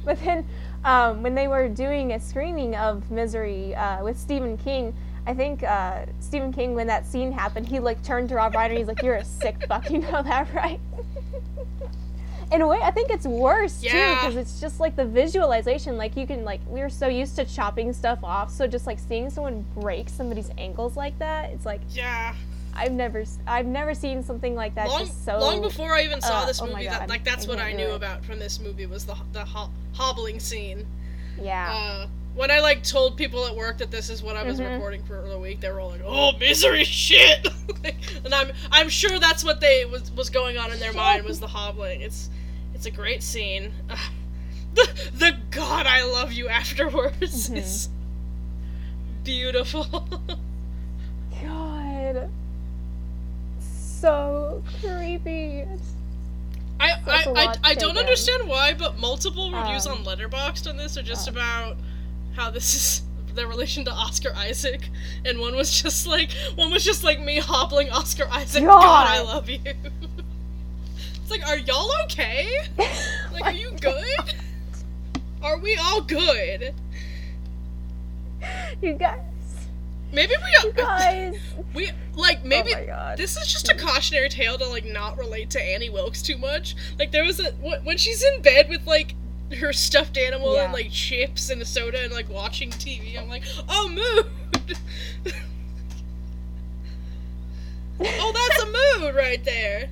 but 0.06 0.20
then, 0.24 0.46
um, 0.84 1.24
when 1.24 1.36
they 1.36 1.48
were 1.48 1.68
doing 1.68 2.14
a 2.14 2.20
screening 2.20 2.76
of 2.76 3.10
Misery 3.12 3.74
uh, 3.76 4.04
with 4.04 4.20
Stephen 4.20 4.58
King, 4.58 4.94
I 5.28 5.34
think 5.34 5.64
uh, 5.64 6.06
Stephen 6.20 6.54
King, 6.54 6.76
when 6.76 6.88
that 6.88 7.06
scene 7.06 7.32
happened, 7.32 7.68
he 7.68 7.80
like 7.80 8.02
turned 8.04 8.30
to 8.30 8.36
Rob 8.36 8.54
Reiner. 8.54 8.70
And 8.70 8.78
he's 8.78 8.88
like, 8.88 9.02
"You're 9.02 9.16
a 9.16 9.26
sick 9.26 9.56
fuck. 9.68 9.90
You 9.90 10.00
know 10.00 10.22
that, 10.24 10.54
right?" 10.54 10.80
In 12.52 12.62
a 12.62 12.68
way, 12.68 12.80
I 12.82 12.92
think 12.92 13.10
it's 13.10 13.26
worse 13.26 13.82
too 13.82 13.88
because 13.88 14.36
it's 14.36 14.62
just 14.62 14.80
like 14.80 14.96
the 14.96 15.06
visualization. 15.06 15.98
Like 15.98 16.16
you 16.16 16.28
can 16.28 16.44
like 16.46 16.62
we 16.68 16.82
are 16.82 16.90
so 16.90 17.08
used 17.08 17.36
to 17.38 17.46
chopping 17.46 17.92
stuff 17.92 18.20
off, 18.24 18.52
so 18.52 18.68
just 18.68 18.86
like 18.86 19.00
seeing 19.00 19.32
someone 19.32 19.66
break 19.76 20.10
somebody's 20.10 20.52
ankles 20.60 20.96
like 20.96 21.18
that, 21.18 21.50
it's 21.50 21.66
like 21.66 21.82
yeah, 21.90 22.36
I've 22.76 22.92
never 22.92 23.26
I've 23.48 23.66
never 23.66 23.96
seen 23.96 24.22
something 24.22 24.54
like 24.54 24.76
that. 24.76 24.90
long, 24.90 25.00
just 25.00 25.26
so 25.26 25.40
long 25.40 25.60
before 25.60 25.94
I 25.94 26.04
even 26.04 26.22
saw 26.22 26.42
uh, 26.42 26.46
this 26.46 26.62
oh 26.62 26.68
movie, 26.68 26.86
that 26.86 27.10
like 27.10 27.24
that's 27.24 27.46
I 27.48 27.50
what 27.50 27.60
I 27.60 27.74
knew 27.74 27.92
about 27.92 28.24
from 28.24 28.38
this 28.38 28.60
movie 28.60 28.86
was 28.86 29.06
the 29.06 29.16
the 29.34 29.44
ho- 29.44 29.72
hobbling 29.94 30.40
scene. 30.40 30.86
yeah. 31.42 31.74
Uh, 31.74 32.08
when 32.36 32.52
I 32.52 32.60
like 32.60 32.84
told 32.84 33.18
people 33.18 33.46
at 33.48 33.56
work 33.56 33.78
that 33.80 33.90
this 33.92 34.10
is 34.10 34.22
what 34.22 34.36
I 34.36 34.44
was 34.44 34.60
Mhm. 34.60 34.74
recording 34.74 35.04
for 35.06 35.22
the 35.28 35.38
week, 35.40 35.62
they 35.62 35.70
were 35.70 35.80
all 35.80 35.90
like, 35.90 36.02
"Oh, 36.06 36.34
misery 36.38 36.84
shit," 36.84 37.48
Like, 37.84 37.96
and 38.24 38.34
I'm 38.34 38.52
I'm 38.72 38.90
sure 38.90 39.18
that's 39.20 39.44
what 39.44 39.60
they 39.62 39.86
was 39.86 40.12
was 40.12 40.30
going 40.30 40.58
on 40.58 40.72
in 40.72 40.80
their 40.80 40.94
mind 40.94 41.24
was 41.26 41.40
the 41.40 41.48
hobbling. 41.48 42.02
It's 42.02 42.30
it's 42.74 42.86
a 42.86 42.92
great 42.92 43.24
scene. 43.24 43.74
the 44.76 44.88
the 45.14 45.38
God 45.52 45.86
I 45.88 46.04
love 46.04 46.32
you 46.34 46.48
afterwards 46.50 47.50
Mhm. 47.50 47.58
is 47.58 47.90
beautiful. 49.24 49.86
God. 51.42 52.30
So 53.60 54.64
creepy. 54.82 55.60
It's- 55.62 55.94
I 56.80 56.90
I, 57.08 57.24
I, 57.36 57.56
I 57.72 57.74
don't 57.76 57.98
understand 57.98 58.48
why, 58.50 58.74
but 58.74 59.00
multiple 59.00 59.50
reviews 59.52 59.88
Um, 59.88 60.00
on 60.00 60.04
Letterboxd 60.06 60.70
on 60.70 60.76
this 60.76 60.98
are 60.98 61.02
just 61.02 61.28
uh. 61.28 61.32
about 61.32 61.78
how 62.36 62.50
this 62.50 62.76
is 62.76 63.02
their 63.36 63.48
relation 63.48 63.86
to 63.86 63.92
Oscar 63.92 64.34
Isaac, 64.36 64.90
and 65.26 65.40
one 65.40 65.56
was 65.56 65.82
just 65.82 66.08
like 66.08 66.32
one 66.56 66.72
was 66.72 66.84
just 66.84 67.04
like 67.04 67.20
me 67.20 67.40
hobbling 67.40 67.90
Oscar 67.90 68.28
Isaac. 68.32 68.64
God, 68.64 68.82
God. 68.82 69.08
I 69.08 69.22
love 69.22 69.50
you. 69.50 69.60
it's 69.66 71.32
like, 71.32 71.46
are 71.48 71.58
y'all 71.58 71.92
okay? 72.04 72.50
Like, 73.32 73.48
are 73.48 73.52
you 73.52 73.72
oh 73.74 73.78
good? 73.82 74.34
Are 75.44 75.58
we 75.60 75.76
all 75.76 76.00
good? 76.00 76.74
you 78.82 78.94
guys. 78.94 79.20
Maybe 80.14 80.34
we. 80.42 80.68
You 80.70 80.72
guys. 80.72 81.38
we 81.74 81.92
like 82.16 82.40
oh 82.44 82.48
maybe 82.48 82.74
oh 82.74 82.80
my 82.80 82.86
god. 82.86 83.18
This 83.18 83.36
is 83.36 83.52
just 83.52 83.70
a 83.70 83.76
cautionary 83.76 84.30
tale 84.30 84.58
to 84.58 84.68
like 84.70 84.86
not 84.86 85.18
relate 85.18 85.50
to 85.52 85.62
Annie 85.62 85.90
Wilkes 85.90 86.22
too 86.22 86.38
much. 86.38 86.76
Like 86.98 87.12
there 87.12 87.26
was 87.26 87.42
a 87.42 87.52
when 87.52 87.98
she's 87.98 88.24
in 88.24 88.42
bed 88.42 88.70
with 88.70 88.88
like 88.88 89.16
her 89.60 89.72
stuffed 89.74 90.18
animal 90.18 90.56
Yeah. 90.56 90.64
and 90.66 90.74
like 90.74 90.90
chips 90.92 91.50
and 91.50 91.62
a 91.62 91.66
soda 91.66 92.02
and 92.04 92.12
like 92.14 92.30
watching 92.30 92.70
TV. 92.72 93.18
I'm 93.20 93.28
like, 93.30 93.44
oh 93.70 93.88
mood. 93.90 94.26
oh, 98.00 98.32
that's 98.34 98.64
a 98.64 98.66
mood 99.04 99.16
right 99.16 99.44
there. 99.44 99.90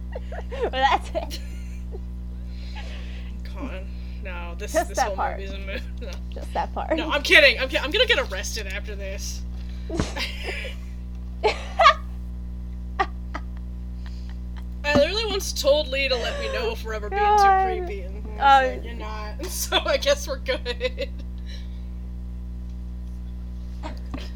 well, 0.52 0.72
that's 0.72 1.10
it. 1.14 1.40
Come 3.44 3.70
on, 3.70 3.86
no, 4.24 4.56
this 4.58 4.74
Just 4.74 4.90
this 4.90 5.00
whole 5.00 5.16
part. 5.16 5.38
movie's 5.40 5.54
a 5.54 5.60
mood. 5.60 5.82
No. 6.02 6.10
Just 6.32 6.52
that 6.54 6.74
part. 6.74 6.96
no, 6.98 7.10
I'm 7.12 7.22
kidding. 7.22 7.58
I'm 7.60 7.70
I'm 7.82 7.92
gonna 7.92 8.06
get 8.08 8.20
arrested 8.32 8.68
after 8.68 8.96
this. 8.96 9.42
I 14.86 14.96
literally 14.96 15.26
once 15.28 15.54
told 15.54 15.88
Leigh 15.88 16.10
to 16.10 16.16
let 16.16 16.40
me 16.42 16.52
know 16.54 16.72
if 16.72 16.84
we're 16.84 16.94
ever 16.94 17.10
being 17.10 17.22
God. 17.22 17.70
too 17.70 17.78
creepy, 17.86 18.02
and 18.02 18.23
Uh, 18.40 18.70
like, 18.74 18.84
you're 18.84 18.94
not. 18.94 19.46
So 19.50 19.80
I 19.86 19.98
guess 19.98 20.28
we're 20.28 20.40
good. 20.40 21.10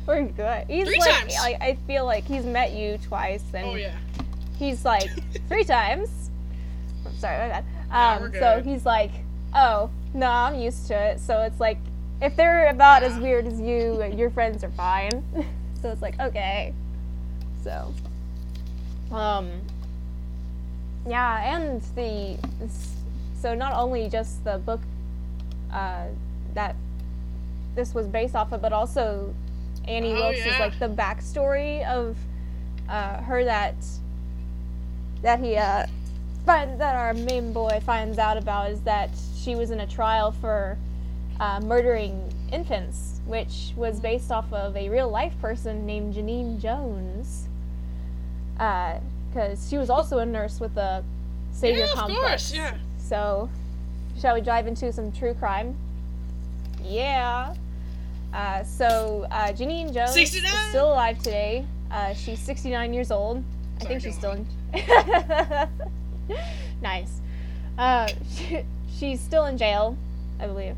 We're 0.06 0.24
good. 0.24 0.66
He's 0.70 0.88
Three 0.88 1.00
like, 1.00 1.20
times. 1.20 1.36
I, 1.40 1.58
I 1.60 1.78
feel 1.86 2.06
like 2.06 2.24
he's 2.26 2.46
met 2.46 2.72
you 2.72 2.98
twice, 2.98 3.44
and 3.54 3.68
Oh 3.68 3.76
yeah. 3.76 3.96
he's 4.58 4.86
like 4.86 5.10
three 5.50 5.66
times. 5.66 6.30
I'm 7.06 7.16
sorry, 7.18 7.38
my 7.40 7.48
bad. 7.50 7.66
Um, 7.92 8.22
we're 8.32 8.40
so 8.40 8.62
he's 8.64 8.86
like, 8.86 9.12
oh 9.54 9.90
no, 10.14 10.28
I'm 10.28 10.56
used 10.56 10.88
to 10.88 10.94
it. 10.94 11.20
So 11.20 11.42
it's 11.42 11.60
like, 11.60 11.78
if 12.22 12.36
they're 12.38 12.70
about 12.70 13.04
as 13.04 13.18
weird 13.20 13.48
as 13.48 13.60
you, 13.60 14.02
your 14.16 14.30
friends 14.30 14.64
are 14.64 14.72
fine. 14.72 15.24
so 15.82 15.90
it's 15.92 16.02
like 16.02 16.18
okay. 16.22 16.74
So, 17.64 17.94
um, 19.12 19.50
yeah, 21.06 21.54
and 21.56 21.82
the 21.96 22.38
so 23.48 23.56
not 23.56 23.72
only 23.72 24.10
just 24.10 24.44
the 24.44 24.58
book 24.58 24.82
uh, 25.72 26.08
that 26.54 26.76
this 27.76 27.94
was 27.94 28.06
based 28.06 28.36
off 28.36 28.52
of, 28.52 28.62
but 28.62 28.74
also 28.74 29.34
Annie 29.88 30.12
Oh, 30.12 30.16
Wilkes 30.16 30.40
is 30.46 30.60
like 30.60 30.78
the 30.80 30.90
backstory 30.90 31.88
of 31.88 32.18
uh, 32.90 33.22
her 33.22 33.46
that 33.46 33.76
that 35.22 35.40
he 35.40 35.56
uh, 35.56 35.86
find, 36.46 36.82
that 36.82 36.96
our 36.96 37.14
main 37.14 37.54
boy 37.54 37.80
finds 37.86 38.18
out 38.18 38.36
about 38.36 38.70
is 38.70 38.82
that 38.82 39.12
she 39.38 39.56
was 39.56 39.72
in 39.72 39.80
a 39.80 39.88
trial 39.88 40.34
for 40.34 40.78
uh, 41.40 41.62
murdering 41.62 42.22
infants, 42.52 43.22
which 43.28 43.72
was 43.78 44.02
based 44.02 44.30
off 44.30 44.52
of 44.52 44.76
a 44.76 44.90
real 44.90 45.08
life 45.08 45.40
person 45.40 45.86
named 45.86 46.16
Genene 46.16 46.60
Jones. 46.60 47.48
Because 48.56 49.70
she 49.70 49.78
was 49.78 49.90
also 49.90 50.18
a 50.18 50.26
nurse 50.26 50.60
with 50.60 50.76
the 50.76 51.02
Savior 51.54 51.86
yeah, 51.86 51.92
of 51.92 51.98
Complex. 51.98 52.22
course. 52.22 52.54
Yeah. 52.54 52.78
So, 53.08 53.50
shall 54.20 54.36
we 54.36 54.42
dive 54.42 54.68
into 54.68 54.92
some 54.92 55.14
true 55.14 55.34
crime? 55.34 55.78
Yeah. 56.84 57.56
Uh, 58.34 58.64
so, 58.64 59.26
uh, 59.32 59.54
Genene 59.54 59.94
Jones 59.94 60.12
69? 60.12 60.52
is 60.54 60.70
still 60.70 60.92
alive 60.92 61.18
today. 61.20 61.66
Uh, 61.90 62.14
she's 62.14 62.40
69 62.40 62.94
years 62.94 63.10
old. 63.10 63.46
I 63.80 63.86
think 63.86 64.02
she's 64.02 64.18
still 64.18 64.32
in. 64.32 64.46
nice. 66.82 67.22
Uh, 67.78 68.10
she, 68.36 68.66
she's 69.00 69.22
still 69.22 69.46
in 69.46 69.58
jail, 69.58 69.96
I 70.42 70.48
believe. 70.48 70.76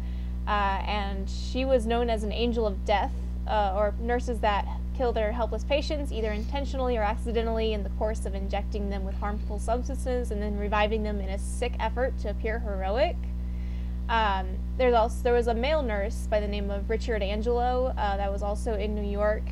Uh, 0.48 0.83
and 0.86 1.27
she 1.27 1.65
was 1.65 1.88
known 1.88 2.12
as 2.12 2.24
an 2.24 2.31
angel 2.31 2.67
of 2.67 2.86
death, 2.86 3.12
uh, 3.48 3.74
or 3.75 3.95
nurses 4.00 4.39
that 4.41 4.67
kill 5.00 5.13
their 5.13 5.32
helpless 5.32 5.63
patients 5.63 6.12
either 6.12 6.29
intentionally 6.29 6.98
or 6.98 7.01
accidentally 7.01 7.72
in 7.72 7.84
the 7.84 7.89
course 7.91 8.25
of 8.25 8.36
injecting 8.36 8.89
them 8.89 9.06
with 9.06 9.15
harmful 9.15 9.58
substances 9.58 10.29
and 10.29 10.41
then 10.41 10.60
reviving 10.60 11.03
them 11.03 11.22
in 11.22 11.29
a 11.29 11.39
sick 11.39 11.72
effort 11.79 12.13
to 12.20 12.29
appear 12.29 12.60
heroic. 12.60 13.15
Um, 14.10 14.46
there's 14.77 14.94
also 14.94 15.24
there 15.24 15.32
was 15.32 15.48
a 15.48 15.53
male 15.53 15.82
nurse 15.82 16.27
by 16.29 16.41
the 16.41 16.48
name 16.50 16.70
of 16.70 16.89
Richard 16.89 17.24
Angelo 17.24 17.94
uh, 17.98 18.18
that 18.18 18.29
was 18.29 18.44
also 18.44 18.74
in 18.74 18.94
New 18.94 19.10
York. 19.10 19.44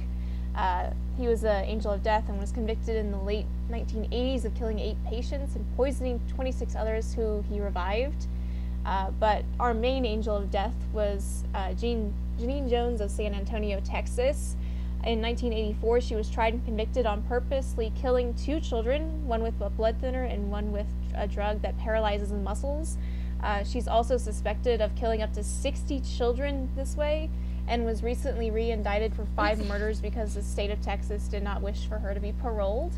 Uh, 0.54 0.90
he 1.18 1.30
was 1.30 1.46
an 1.46 1.64
angel 1.64 1.92
of 1.92 2.04
death 2.04 2.26
and 2.28 2.38
was 2.38 2.52
convicted 2.52 2.98
in 2.98 3.10
the 3.10 3.18
late 3.18 3.46
1980s 3.72 4.44
of 4.44 4.54
killing 4.54 4.80
eight 4.80 4.98
patients 5.06 5.56
and 5.56 5.66
poisoning 5.78 6.20
26 6.28 6.76
others 6.76 7.14
who 7.14 7.42
he 7.50 7.62
revived. 7.62 8.28
Uh, 8.86 9.12
but 9.12 9.46
our 9.62 9.74
main 9.74 10.06
angel 10.06 10.36
of 10.36 10.52
death 10.52 10.76
was 10.92 11.46
uh, 11.56 11.72
Jean, 11.76 12.14
Genene 12.38 12.70
Jones 12.70 13.00
of 13.00 13.10
San 13.10 13.34
Antonio, 13.34 13.80
Texas. 13.86 14.58
In 15.08 15.22
1984, 15.22 16.02
she 16.02 16.16
was 16.16 16.30
tried 16.30 16.54
and 16.54 16.66
convicted 16.66 17.06
on 17.06 17.22
purposely 17.24 17.94
killing 17.96 18.34
two 18.34 18.60
children, 18.60 19.26
one 19.26 19.42
with 19.42 19.54
a 19.62 19.70
blood 19.70 19.96
thinner 20.02 20.26
and 20.26 20.52
one 20.52 20.74
with 20.74 20.88
a 21.16 21.26
drug 21.26 21.62
that 21.62 21.78
paralyzes 21.78 22.28
the 22.28 22.36
muscles. 22.36 22.98
Uh, 23.42 23.64
she's 23.64 23.88
also 23.88 24.18
suspected 24.18 24.82
of 24.82 24.94
killing 24.96 25.22
up 25.22 25.32
to 25.32 25.46
60 25.46 26.02
children 26.02 26.70
this 26.76 26.98
way 26.98 27.30
and 27.70 27.86
was 27.86 28.04
recently 28.04 28.52
re 28.52 28.70
indicted 28.70 29.16
for 29.16 29.26
five 29.34 29.66
murders 29.70 30.02
because 30.02 30.34
the 30.34 30.44
state 30.44 30.72
of 30.72 30.82
Texas 30.82 31.30
did 31.30 31.42
not 31.42 31.62
wish 31.62 31.88
for 31.88 32.00
her 32.00 32.14
to 32.14 32.20
be 32.20 32.34
paroled. 32.34 32.92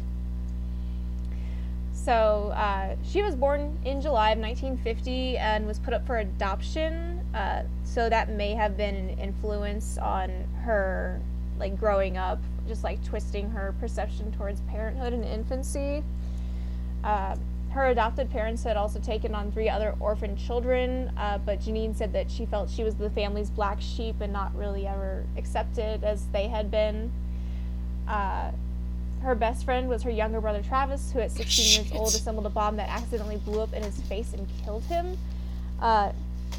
So 1.94 2.54
uh, 2.56 2.96
she 3.04 3.22
was 3.22 3.36
born 3.36 3.78
in 3.86 4.02
July 4.02 4.32
of 4.32 4.40
1950 4.40 5.38
and 5.38 5.68
was 5.68 5.78
put 5.78 5.94
up 5.94 6.08
for 6.08 6.18
adoption. 6.18 7.24
Uh, 7.36 7.66
so 7.84 8.10
that 8.10 8.32
may 8.32 8.56
have 8.56 8.76
been 8.76 8.96
an 8.96 9.20
influence 9.20 10.00
on 10.00 10.30
her, 10.64 11.22
like 11.60 11.80
growing 11.80 12.18
up, 12.18 12.40
just 12.68 12.84
like 12.84 13.04
twisting 13.04 13.50
her 13.52 13.74
perception 13.80 14.32
towards 14.32 14.62
parenthood 14.62 15.14
and 15.14 15.26
infancy. 15.26 16.04
Uh, 17.04 17.36
her 17.72 17.88
adopted 17.88 18.32
parents 18.32 18.64
had 18.64 18.78
also 18.78 19.00
taken 19.00 19.36
on 19.36 19.52
three 19.52 19.70
other 19.70 19.96
orphan 20.00 20.36
children, 20.36 21.12
uh, 21.18 21.38
but 21.38 21.60
Genene 21.60 21.96
said 21.96 22.14
that 22.14 22.32
she 22.32 22.46
felt 22.46 22.70
she 22.70 22.84
was 22.84 22.96
the 22.96 23.10
family's 23.12 23.50
black 23.50 23.80
sheep 23.80 24.16
and 24.22 24.34
not 24.34 24.56
really 24.56 24.88
ever 24.88 25.24
accepted 25.38 26.04
as 26.04 26.26
they 26.34 26.48
had 26.48 26.72
been. 26.72 27.12
Uh, 28.08 28.52
her 29.22 29.36
best 29.36 29.66
friend 29.66 29.88
was 29.88 30.02
her 30.02 30.10
younger 30.10 30.42
brother 30.42 30.64
Travis, 30.64 31.12
who 31.12 31.20
at 31.20 31.32
16 31.32 31.84
years 31.84 31.94
old 31.94 32.08
assembled 32.08 32.46
a 32.46 32.50
bomb 32.50 32.78
that 32.78 32.90
accidentally 32.90 33.38
blew 33.38 33.62
up 33.62 33.74
in 33.74 33.84
his 33.84 34.00
face 34.02 34.34
and 34.34 34.48
killed 34.64 34.84
him. 34.86 35.18
Uh, 35.80 36.12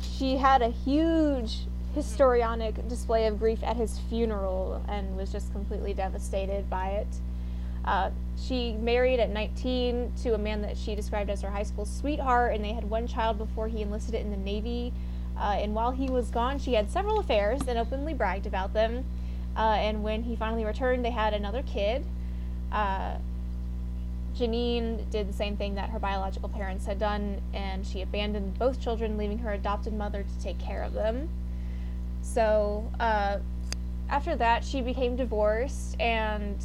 she 0.02 0.36
had 0.36 0.62
a 0.62 0.68
huge 0.68 1.60
histrionic 1.94 2.86
display 2.88 3.26
of 3.26 3.38
grief 3.38 3.62
at 3.62 3.76
his 3.76 3.98
funeral 4.08 4.82
and 4.88 5.16
was 5.16 5.32
just 5.32 5.52
completely 5.52 5.92
devastated 5.92 6.68
by 6.70 6.90
it. 6.90 7.08
Uh, 7.84 8.10
she 8.38 8.72
married 8.74 9.20
at 9.20 9.30
19 9.30 10.12
to 10.22 10.34
a 10.34 10.38
man 10.38 10.62
that 10.62 10.76
she 10.76 10.94
described 10.94 11.30
as 11.30 11.40
her 11.42 11.50
high 11.50 11.62
school 11.62 11.84
sweetheart, 11.84 12.54
and 12.54 12.64
they 12.64 12.72
had 12.72 12.88
one 12.88 13.06
child 13.06 13.38
before 13.38 13.68
he 13.68 13.82
enlisted 13.82 14.14
in 14.14 14.30
the 14.30 14.36
Navy. 14.36 14.92
Uh, 15.38 15.56
and 15.58 15.74
while 15.74 15.90
he 15.90 16.08
was 16.08 16.30
gone, 16.30 16.58
she 16.58 16.74
had 16.74 16.90
several 16.90 17.18
affairs 17.18 17.62
and 17.66 17.78
openly 17.78 18.12
bragged 18.12 18.46
about 18.46 18.74
them. 18.74 19.04
Uh, 19.56 19.76
and 19.78 20.02
when 20.02 20.22
he 20.22 20.36
finally 20.36 20.64
returned, 20.64 21.04
they 21.04 21.10
had 21.10 21.32
another 21.32 21.62
kid. 21.62 22.04
Uh, 22.70 23.16
Genene 24.36 25.10
did 25.10 25.28
the 25.28 25.32
same 25.32 25.56
thing 25.56 25.74
that 25.74 25.90
her 25.90 25.98
biological 25.98 26.48
parents 26.48 26.86
had 26.86 26.98
done, 26.98 27.40
and 27.52 27.86
she 27.86 28.00
abandoned 28.02 28.58
both 28.58 28.80
children, 28.80 29.18
leaving 29.18 29.38
her 29.38 29.52
adopted 29.52 29.92
mother 29.92 30.22
to 30.22 30.42
take 30.42 30.58
care 30.58 30.82
of 30.82 30.92
them. 30.92 31.28
So, 32.22 32.90
uh, 32.98 33.38
after 34.08 34.36
that, 34.36 34.64
she 34.64 34.80
became 34.80 35.16
divorced, 35.16 36.00
and 36.00 36.56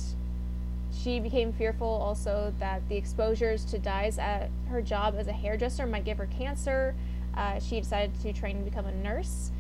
she 0.91 1.19
became 1.19 1.53
fearful 1.53 1.87
also 1.87 2.53
that 2.59 2.87
the 2.89 2.95
exposures 2.95 3.65
to 3.65 3.77
dyes 3.77 4.17
at 4.17 4.49
her 4.69 4.81
job 4.81 5.15
as 5.17 5.27
a 5.27 5.33
hairdresser 5.33 5.85
might 5.85 6.05
give 6.05 6.17
her 6.17 6.27
cancer. 6.37 6.95
Uh, 7.35 7.59
she 7.59 7.79
decided 7.79 8.19
to 8.21 8.33
train 8.33 8.57
to 8.57 8.63
become 8.63 8.85
a 8.85 8.95
nurse. 8.95 9.51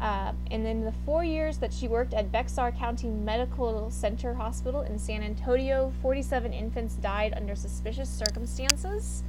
Uh, 0.00 0.32
and 0.50 0.66
in 0.66 0.84
the 0.84 0.92
four 1.04 1.24
years 1.24 1.58
that 1.58 1.72
she 1.72 1.88
worked 1.88 2.14
at 2.14 2.30
Bexar 2.30 2.72
County 2.72 3.08
Medical 3.08 3.90
Center 3.90 4.34
Hospital 4.34 4.82
in 4.82 4.98
San 4.98 5.22
Antonio, 5.22 5.92
47 6.02 6.52
infants 6.52 6.94
died 6.96 7.32
under 7.34 7.54
suspicious 7.54 8.08
circumstances. 8.08 9.22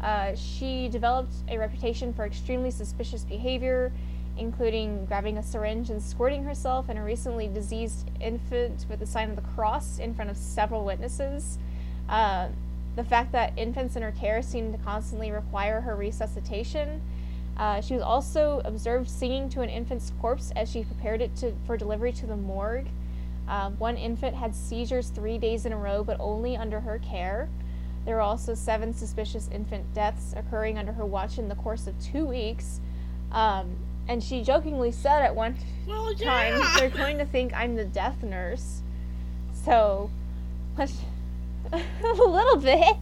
Uh, 0.00 0.34
she 0.34 0.88
developed 0.88 1.32
a 1.48 1.58
reputation 1.58 2.12
for 2.12 2.24
extremely 2.24 2.70
suspicious 2.70 3.24
behavior, 3.24 3.92
including 4.40 5.04
grabbing 5.04 5.38
a 5.38 5.42
syringe 5.42 5.90
and 5.90 6.02
squirting 6.02 6.42
herself 6.42 6.88
and 6.88 6.98
a 6.98 7.02
recently 7.02 7.46
diseased 7.46 8.10
infant 8.20 8.86
with 8.88 8.98
the 8.98 9.06
sign 9.06 9.30
of 9.30 9.36
the 9.36 9.42
cross 9.42 10.00
in 10.00 10.14
front 10.14 10.30
of 10.30 10.36
several 10.36 10.84
witnesses. 10.84 11.58
Uh, 12.08 12.48
the 12.96 13.04
fact 13.04 13.30
that 13.30 13.52
infants 13.56 13.94
in 13.94 14.02
her 14.02 14.10
care 14.10 14.42
seemed 14.42 14.72
to 14.72 14.78
constantly 14.82 15.30
require 15.30 15.82
her 15.82 15.94
resuscitation 15.94 17.00
uh, 17.60 17.78
she 17.78 17.92
was 17.92 18.02
also 18.02 18.62
observed 18.64 19.06
singing 19.08 19.50
to 19.50 19.60
an 19.60 19.68
infant's 19.68 20.12
corpse 20.18 20.50
as 20.56 20.70
she 20.70 20.82
prepared 20.82 21.20
it 21.20 21.36
to, 21.36 21.52
for 21.66 21.76
delivery 21.76 22.10
to 22.10 22.26
the 22.26 22.36
morgue. 22.36 22.88
Uh, 23.46 23.68
one 23.72 23.98
infant 23.98 24.34
had 24.34 24.54
seizures 24.56 25.10
three 25.10 25.36
days 25.36 25.66
in 25.66 25.72
a 25.72 25.76
row, 25.76 26.02
but 26.02 26.16
only 26.20 26.56
under 26.56 26.80
her 26.80 26.98
care. 27.00 27.50
There 28.06 28.14
were 28.14 28.22
also 28.22 28.54
seven 28.54 28.94
suspicious 28.94 29.50
infant 29.52 29.92
deaths 29.92 30.32
occurring 30.34 30.78
under 30.78 30.92
her 30.92 31.04
watch 31.04 31.36
in 31.36 31.50
the 31.50 31.54
course 31.54 31.86
of 31.86 32.00
two 32.00 32.24
weeks. 32.24 32.80
Um, 33.30 33.76
and 34.10 34.20
she 34.22 34.42
jokingly 34.42 34.90
said 34.90 35.22
at 35.22 35.34
one 35.34 35.56
Well, 35.86 36.12
time, 36.14 36.60
they're 36.76 36.90
going 36.90 37.16
to 37.18 37.24
think 37.24 37.54
I'm 37.54 37.76
the 37.76 37.84
death 37.84 38.24
nurse. 38.24 38.82
So, 39.64 40.10
a 40.76 41.80
little 42.02 42.56
bit. 42.56 42.96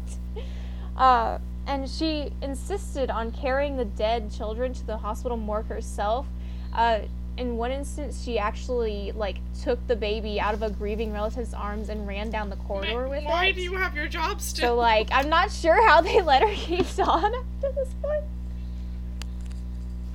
Uh, 0.95 1.39
and 1.67 1.89
she 1.89 2.31
insisted 2.43 3.09
on 3.09 3.33
carrying 3.33 3.79
the 3.79 3.87
dead 3.87 4.31
children 4.31 4.75
to 4.75 4.87
the 4.87 4.99
hospital 4.99 5.39
morgue 5.39 5.69
herself. 5.69 6.27
Uh, 6.75 7.01
in 7.39 7.57
one 7.57 7.71
instance, 7.71 8.23
she 8.23 8.39
actually 8.39 9.13
like 9.13 9.39
took 9.63 9.85
the 9.87 9.97
baby 9.97 10.39
out 10.39 10.53
of 10.53 10.63
a 10.63 10.69
grieving 10.69 11.11
relative's 11.13 11.55
arms 11.55 11.89
and 11.89 12.07
ran 12.07 12.31
down 12.31 12.51
the 12.51 12.57
corridor 12.57 13.09
with 13.09 13.25
Why 13.25 13.47
it. 13.47 13.49
Why 13.49 13.53
do 13.53 13.63
you 13.63 13.75
have 13.77 13.95
your 13.95 14.09
job 14.09 14.43
still? 14.43 14.71
So 14.71 14.77
like, 14.77 15.09
I'm 15.11 15.31
not 15.31 15.51
sure 15.51 15.89
how 15.89 16.03
they 16.03 16.21
let 16.23 16.43
her 16.43 16.53
keep 16.53 16.87
on 16.99 17.33
after 17.35 17.73
this 17.73 17.95
point. 18.03 18.25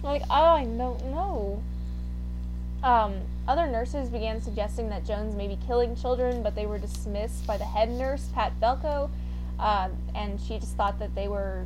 Like, 0.04 0.22
oh, 0.30 0.34
I 0.34 0.66
don't 0.66 1.06
know. 1.06 1.64
Um, 2.84 3.16
other 3.48 3.68
nurses 3.68 4.10
began 4.10 4.42
suggesting 4.42 4.90
that 4.90 5.06
Jones 5.06 5.36
may 5.36 5.48
be 5.48 5.58
killing 5.66 5.96
children, 5.96 6.44
but 6.44 6.56
they 6.56 6.66
were 6.66 6.78
dismissed 6.78 7.48
by 7.48 7.58
the 7.58 7.64
head 7.64 7.90
nurse, 7.90 8.30
Pat 8.34 8.60
Belko, 8.62 9.10
um, 9.60 9.92
and 10.14 10.40
she 10.42 10.60
just 10.60 10.76
thought 10.76 11.00
that 11.00 11.16
they 11.16 11.30
were 11.30 11.66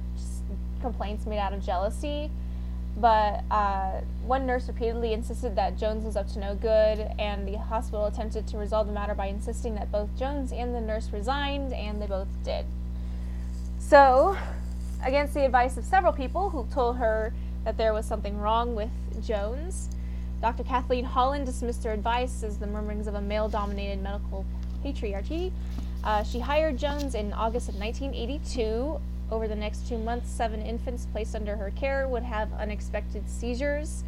complaints 0.82 1.26
made 1.26 1.40
out 1.40 1.54
of 1.54 1.66
jealousy. 1.66 2.30
But 2.96 3.44
uh, 3.52 4.02
one 4.26 4.46
nurse 4.46 4.68
repeatedly 4.68 5.14
insisted 5.14 5.56
that 5.56 5.78
Jones 5.78 6.06
was 6.06 6.16
up 6.16 6.28
to 6.34 6.40
no 6.40 6.56
good, 6.56 7.12
and 7.20 7.48
the 7.48 7.58
hospital 7.58 8.06
attempted 8.06 8.48
to 8.48 8.58
resolve 8.58 8.88
the 8.88 8.94
matter 8.94 9.16
by 9.16 9.28
insisting 9.28 9.76
that 9.76 9.92
both 9.92 10.16
Jones 10.18 10.52
and 10.52 10.76
the 10.76 10.82
nurse 10.82 11.10
resigned, 11.12 11.74
and 11.74 12.00
they 12.00 12.08
both 12.08 12.28
did. 12.44 12.66
So, 13.80 14.38
against 15.04 15.34
the 15.34 15.46
advice 15.46 15.78
of 15.78 15.86
several 15.86 16.12
people 16.12 16.50
who 16.50 16.66
told 16.72 16.98
her 16.98 17.34
that 17.68 17.76
there 17.76 17.94
was 17.94 18.06
something 18.06 18.38
wrong 18.38 18.76
with 18.76 18.90
Jones, 19.22 19.90
Dr. 20.42 20.64
Kathleen 20.64 21.04
Holland 21.04 21.46
dismissed 21.46 21.84
her 21.84 21.92
advice 21.92 22.42
as 22.42 22.58
the 22.58 22.66
murmurings 22.66 23.08
of 23.08 23.16
a 23.16 23.20
male 23.22 23.50
dominated 23.50 24.02
medical 24.02 24.46
patriarchy. 24.86 25.52
Uh, 26.02 26.24
she 26.24 26.40
hired 26.40 26.78
Jones 26.78 27.14
in 27.14 27.34
August 27.34 27.68
of 27.68 27.76
1982. 27.76 29.02
Over 29.30 29.50
the 29.50 29.56
next 29.56 29.86
two 29.86 29.98
months, 29.98 30.30
seven 30.30 30.62
infants 30.62 31.08
placed 31.12 31.36
under 31.36 31.58
her 31.58 31.70
care 31.72 32.08
would 32.08 32.24
have 32.24 32.54
unexpected 32.54 33.30
seizures. 33.30 34.06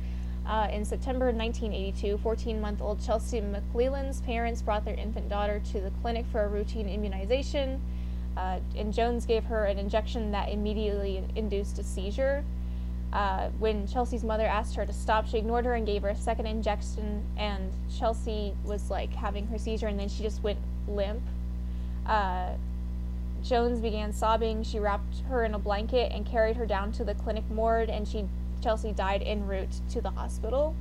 Uh, 0.48 0.70
in 0.72 0.86
September 0.86 1.26
1982, 1.26 2.18
14 2.20 2.62
month 2.62 2.82
old 2.82 3.04
Chelsea 3.04 3.42
McClellan's 3.42 4.22
parents 4.22 4.62
brought 4.62 4.86
their 4.86 4.96
infant 4.96 5.28
daughter 5.28 5.62
to 5.74 5.82
the 5.82 5.92
clinic 6.02 6.26
for 6.32 6.46
a 6.46 6.48
routine 6.48 6.88
immunization, 6.88 7.82
uh, 8.38 8.60
and 8.78 8.94
Jones 8.94 9.26
gave 9.26 9.44
her 9.44 9.66
an 9.66 9.78
injection 9.78 10.32
that 10.32 10.48
immediately 10.48 11.22
induced 11.36 11.78
a 11.78 11.84
seizure. 11.84 12.46
Uh, 13.12 13.50
when 13.58 13.88
Chelsea's 13.88 14.24
mother 14.24 14.46
asked 14.46 14.76
her 14.76 14.86
to 14.86 14.94
stop, 14.94 15.28
she 15.28 15.38
ignored 15.38 15.66
her 15.66 15.74
and 15.74 15.86
gave 15.86 16.04
her 16.04 16.10
a 16.10 16.16
second 16.16 16.46
injection, 16.46 17.24
and 17.38 17.72
Chelsea 17.98 18.54
was 18.64 18.92
like 18.92 19.12
having 19.14 19.48
her 19.48 19.58
seizure, 19.58 19.88
and 19.88 20.00
then 20.00 20.10
she 20.10 20.22
just 20.22 20.44
went 20.44 20.60
limp. 20.88 21.22
Uh, 22.06 22.52
Jones 23.44 23.80
began 23.80 24.14
sobbing. 24.14 24.64
She 24.64 24.80
wrapped 24.80 25.22
her 25.30 25.44
in 25.44 25.54
a 25.56 25.60
blanket 25.60 26.12
and 26.12 26.26
carried 26.26 26.58
her 26.58 26.66
down 26.66 26.92
to 26.94 27.04
the 27.04 27.16
clinic 27.16 27.50
morgue, 27.50 27.90
and 27.90 28.08
she 28.08 28.26
Chelsea 28.62 28.92
died 28.92 29.24
en 29.24 29.48
route 29.48 29.80
to 29.92 30.02
the 30.02 30.10
hospital. 30.12 30.76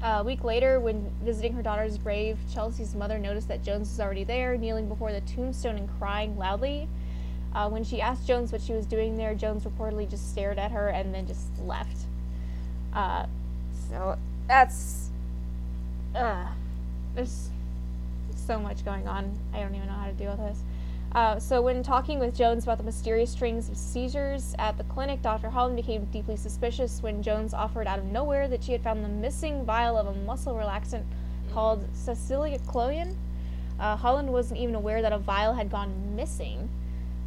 a 0.00 0.22
week 0.22 0.44
later, 0.44 0.78
when 0.78 1.10
visiting 1.24 1.52
her 1.54 1.62
daughter's 1.62 1.98
grave, 1.98 2.38
Chelsea's 2.54 2.94
mother 2.94 3.18
noticed 3.18 3.48
that 3.48 3.64
Jones 3.64 3.88
was 3.88 4.00
already 4.00 4.22
there, 4.24 4.56
kneeling 4.56 4.88
before 4.88 5.12
the 5.12 5.20
tombstone 5.22 5.76
and 5.76 5.88
crying 5.98 6.38
loudly. 6.38 6.88
Uh, 7.58 7.68
when 7.68 7.82
she 7.82 8.00
asked 8.00 8.24
Jones 8.24 8.52
what 8.52 8.62
she 8.62 8.72
was 8.72 8.86
doing 8.86 9.16
there, 9.16 9.34
Jones 9.34 9.64
reportedly 9.64 10.08
just 10.08 10.30
stared 10.30 10.60
at 10.60 10.70
her 10.70 10.90
and 10.90 11.12
then 11.12 11.26
just 11.26 11.48
left. 11.64 12.04
Uh, 12.94 13.26
so 13.90 14.16
that's. 14.46 15.08
Uh, 16.14 16.46
there's 17.16 17.50
so 18.36 18.60
much 18.60 18.84
going 18.84 19.08
on. 19.08 19.36
I 19.52 19.58
don't 19.58 19.74
even 19.74 19.88
know 19.88 19.92
how 19.92 20.06
to 20.06 20.12
deal 20.12 20.30
with 20.30 20.38
this. 20.38 20.58
Uh, 21.10 21.40
so, 21.40 21.60
when 21.60 21.82
talking 21.82 22.20
with 22.20 22.36
Jones 22.36 22.62
about 22.62 22.78
the 22.78 22.84
mysterious 22.84 23.32
strings 23.32 23.68
of 23.68 23.76
seizures 23.76 24.54
at 24.60 24.78
the 24.78 24.84
clinic, 24.84 25.20
Dr. 25.20 25.50
Holland 25.50 25.74
became 25.74 26.04
deeply 26.12 26.36
suspicious 26.36 27.02
when 27.02 27.24
Jones 27.24 27.52
offered 27.52 27.88
out 27.88 27.98
of 27.98 28.04
nowhere 28.04 28.46
that 28.46 28.62
she 28.62 28.70
had 28.70 28.84
found 28.84 29.02
the 29.02 29.08
missing 29.08 29.64
vial 29.64 29.98
of 29.98 30.06
a 30.06 30.14
muscle 30.14 30.54
relaxant 30.54 31.02
called 31.52 31.84
succinylcholine. 31.92 33.16
Uh, 33.80 33.96
Holland 33.96 34.32
wasn't 34.32 34.60
even 34.60 34.76
aware 34.76 35.02
that 35.02 35.12
a 35.12 35.18
vial 35.18 35.54
had 35.54 35.72
gone 35.72 36.14
missing, 36.14 36.67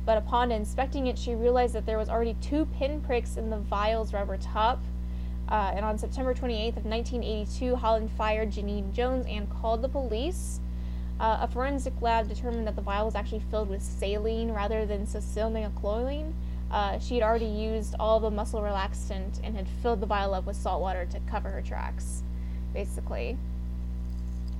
but 0.05 0.17
upon 0.17 0.51
inspecting 0.51 1.07
it, 1.07 1.17
she 1.17 1.35
realized 1.35 1.73
that 1.73 1.85
there 1.85 1.97
was 1.97 2.09
already 2.09 2.35
two 2.41 2.65
pinpricks 2.77 3.37
in 3.37 3.49
the 3.49 3.57
vial's 3.57 4.13
rubber 4.13 4.37
top. 4.37 4.81
Uh, 5.49 5.71
and 5.75 5.85
on 5.85 5.97
September 5.97 6.33
28th 6.33 6.77
of 6.77 6.85
1982, 6.85 7.75
Holland 7.75 8.09
fired 8.17 8.51
Genene 8.51 8.93
Jones 8.93 9.25
and 9.27 9.49
called 9.49 9.81
the 9.81 9.89
police. 9.89 10.59
Uh, 11.19 11.39
a 11.41 11.47
forensic 11.47 11.93
lab 12.01 12.27
determined 12.27 12.65
that 12.65 12.75
the 12.75 12.81
vial 12.81 13.05
was 13.05 13.15
actually 13.15 13.43
filled 13.51 13.69
with 13.69 13.81
saline 13.81 14.51
rather 14.51 14.85
than 14.85 15.05
succinylcholine. 15.05 16.33
Uh, 16.71 16.97
she 16.99 17.15
had 17.15 17.23
already 17.23 17.45
used 17.45 17.95
all 17.99 18.19
the 18.19 18.31
muscle 18.31 18.61
relaxant 18.61 19.39
and 19.43 19.55
had 19.55 19.67
filled 19.83 19.99
the 19.99 20.05
vial 20.05 20.33
up 20.33 20.45
with 20.45 20.55
salt 20.55 20.81
water 20.81 21.05
to 21.05 21.19
cover 21.29 21.49
her 21.49 21.61
tracks, 21.61 22.23
basically. 22.73 23.37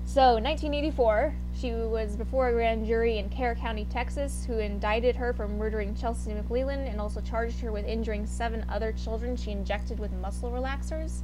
So, 0.06 0.34
1984, 0.34 1.34
she 1.58 1.72
was 1.72 2.18
before 2.18 2.50
a 2.50 2.52
grand 2.52 2.86
jury 2.86 3.18
in 3.18 3.30
Kerr 3.30 3.56
County, 3.56 3.86
Texas, 3.86 4.44
who 4.46 4.60
indicted 4.60 5.16
her 5.16 5.32
for 5.32 5.48
murdering 5.48 5.96
Chelsea 5.96 6.34
McClellan 6.34 6.82
and 6.82 7.00
also 7.00 7.22
charged 7.22 7.60
her 7.62 7.72
with 7.72 7.86
injuring 7.86 8.26
seven 8.26 8.66
other 8.68 8.92
children 8.92 9.38
she 9.38 9.52
injected 9.52 10.00
with 10.00 10.12
muscle 10.14 10.52
relaxers. 10.52 11.22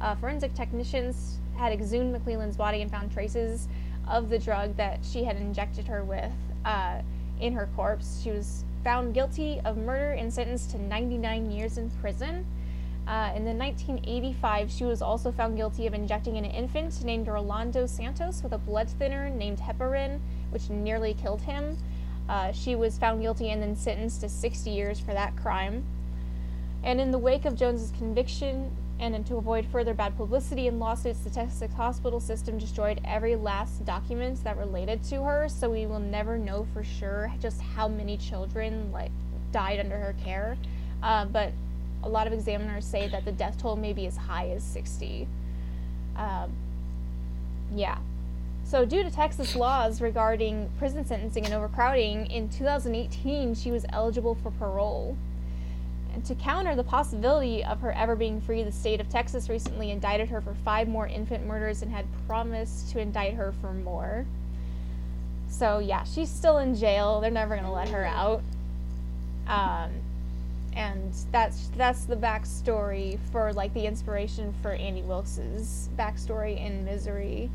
Uh, 0.00 0.14
forensic 0.14 0.54
technicians 0.54 1.38
had 1.56 1.72
exhumed 1.72 2.12
McClellan's 2.12 2.56
body 2.56 2.80
and 2.80 2.90
found 2.90 3.12
traces 3.12 3.68
of 4.08 4.30
the 4.30 4.38
drug 4.38 4.74
that 4.76 5.00
she 5.02 5.24
had 5.24 5.36
injected 5.36 5.86
her 5.86 6.02
with 6.02 6.32
uh, 6.64 7.02
in 7.40 7.52
her 7.52 7.68
corpse. 7.76 8.20
She 8.22 8.30
was 8.30 8.64
found 8.82 9.12
guilty 9.12 9.60
of 9.64 9.76
murder 9.76 10.12
and 10.12 10.32
sentenced 10.32 10.70
to 10.70 10.78
99 10.80 11.50
years 11.50 11.76
in 11.76 11.90
prison. 12.00 12.46
Uh, 13.10 13.32
in 13.34 13.44
the 13.44 13.52
1985, 13.52 14.70
she 14.70 14.84
was 14.84 15.02
also 15.02 15.32
found 15.32 15.56
guilty 15.56 15.88
of 15.88 15.94
injecting 15.94 16.36
an 16.36 16.44
infant 16.44 17.04
named 17.04 17.26
Rolando 17.26 17.84
Santos 17.84 18.40
with 18.40 18.52
a 18.52 18.58
blood 18.58 18.88
thinner 18.88 19.28
named 19.28 19.58
heparin, 19.58 20.20
which 20.50 20.70
nearly 20.70 21.14
killed 21.14 21.42
him. 21.42 21.76
Uh, 22.28 22.52
she 22.52 22.76
was 22.76 22.98
found 22.98 23.20
guilty 23.20 23.50
and 23.50 23.60
then 23.60 23.74
sentenced 23.74 24.20
to 24.20 24.28
60 24.28 24.70
years 24.70 25.00
for 25.00 25.12
that 25.12 25.34
crime. 25.34 25.82
And 26.84 27.00
in 27.00 27.10
the 27.10 27.18
wake 27.18 27.46
of 27.46 27.56
Jones's 27.56 27.90
conviction, 27.98 28.70
and 29.00 29.26
to 29.26 29.38
avoid 29.38 29.66
further 29.66 29.92
bad 29.92 30.16
publicity 30.16 30.68
and 30.68 30.78
lawsuits, 30.78 31.18
the 31.18 31.30
Texas 31.30 31.72
hospital 31.72 32.20
system 32.20 32.58
destroyed 32.58 33.00
every 33.04 33.34
last 33.34 33.84
document 33.84 34.44
that 34.44 34.56
related 34.56 35.02
to 35.04 35.24
her. 35.24 35.48
So 35.48 35.68
we 35.68 35.84
will 35.84 35.98
never 35.98 36.38
know 36.38 36.64
for 36.72 36.84
sure 36.84 37.32
just 37.40 37.60
how 37.60 37.88
many 37.88 38.16
children 38.16 38.92
like 38.92 39.10
died 39.50 39.80
under 39.80 39.98
her 39.98 40.14
care. 40.22 40.56
Uh, 41.02 41.24
but 41.24 41.52
a 42.02 42.08
lot 42.08 42.26
of 42.26 42.32
examiners 42.32 42.84
say 42.84 43.08
that 43.08 43.24
the 43.24 43.32
death 43.32 43.58
toll 43.58 43.76
may 43.76 43.92
be 43.92 44.06
as 44.06 44.16
high 44.16 44.48
as 44.50 44.62
60. 44.62 45.26
Um, 46.16 46.52
yeah. 47.74 47.98
So, 48.64 48.84
due 48.84 49.02
to 49.02 49.10
Texas 49.10 49.56
laws 49.56 50.00
regarding 50.00 50.70
prison 50.78 51.04
sentencing 51.04 51.44
and 51.44 51.54
overcrowding, 51.54 52.26
in 52.26 52.48
2018 52.48 53.54
she 53.54 53.70
was 53.70 53.84
eligible 53.90 54.36
for 54.36 54.50
parole. 54.52 55.16
And 56.12 56.24
to 56.24 56.34
counter 56.34 56.74
the 56.74 56.84
possibility 56.84 57.64
of 57.64 57.80
her 57.80 57.92
ever 57.92 58.16
being 58.16 58.40
free, 58.40 58.62
the 58.62 58.72
state 58.72 59.00
of 59.00 59.08
Texas 59.08 59.48
recently 59.48 59.90
indicted 59.90 60.28
her 60.28 60.40
for 60.40 60.54
five 60.54 60.88
more 60.88 61.06
infant 61.06 61.46
murders 61.46 61.82
and 61.82 61.90
had 61.90 62.04
promised 62.26 62.90
to 62.92 63.00
indict 63.00 63.34
her 63.34 63.52
for 63.60 63.72
more. 63.72 64.26
So 65.48 65.78
yeah, 65.78 66.04
she's 66.04 66.30
still 66.30 66.58
in 66.58 66.74
jail. 66.74 67.20
They're 67.20 67.30
never 67.30 67.56
gonna 67.56 67.72
let 67.72 67.88
her 67.88 68.04
out. 68.04 68.42
Um, 69.46 69.90
and 70.74 71.12
that's 71.32 71.70
that's 71.76 72.04
the 72.04 72.16
backstory 72.16 73.18
for 73.32 73.52
like 73.52 73.74
the 73.74 73.86
inspiration 73.86 74.54
for 74.62 74.72
Annie 74.72 75.02
Wilkes's 75.02 75.88
backstory 75.96 76.64
in 76.64 76.84
Misery. 76.84 77.50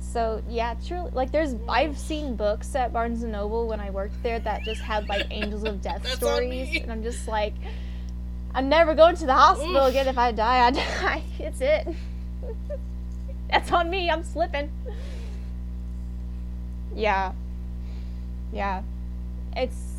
So 0.00 0.42
yeah, 0.48 0.74
truly, 0.86 1.10
like 1.12 1.32
there's 1.32 1.54
I've 1.68 1.98
seen 1.98 2.36
books 2.36 2.74
at 2.74 2.92
Barnes 2.92 3.22
and 3.22 3.32
Noble 3.32 3.66
when 3.66 3.80
I 3.80 3.90
worked 3.90 4.22
there 4.22 4.38
that 4.40 4.62
just 4.62 4.80
had 4.80 5.08
like 5.08 5.26
Angels 5.30 5.64
of 5.64 5.82
Death 5.82 6.06
stories, 6.16 6.80
and 6.80 6.90
I'm 6.90 7.02
just 7.02 7.28
like, 7.28 7.54
I'm 8.54 8.68
never 8.68 8.94
going 8.94 9.16
to 9.16 9.26
the 9.26 9.34
hospital 9.34 9.84
Oof. 9.84 9.90
again. 9.90 10.08
If 10.08 10.18
I 10.18 10.32
die, 10.32 10.66
I 10.66 10.70
die. 10.70 11.22
It's 11.38 11.60
it. 11.60 11.86
That's 13.50 13.70
on 13.70 13.90
me. 13.90 14.10
I'm 14.10 14.24
slipping. 14.24 14.70
Yeah. 16.94 17.32
Yeah. 18.52 18.82
It's 19.54 19.95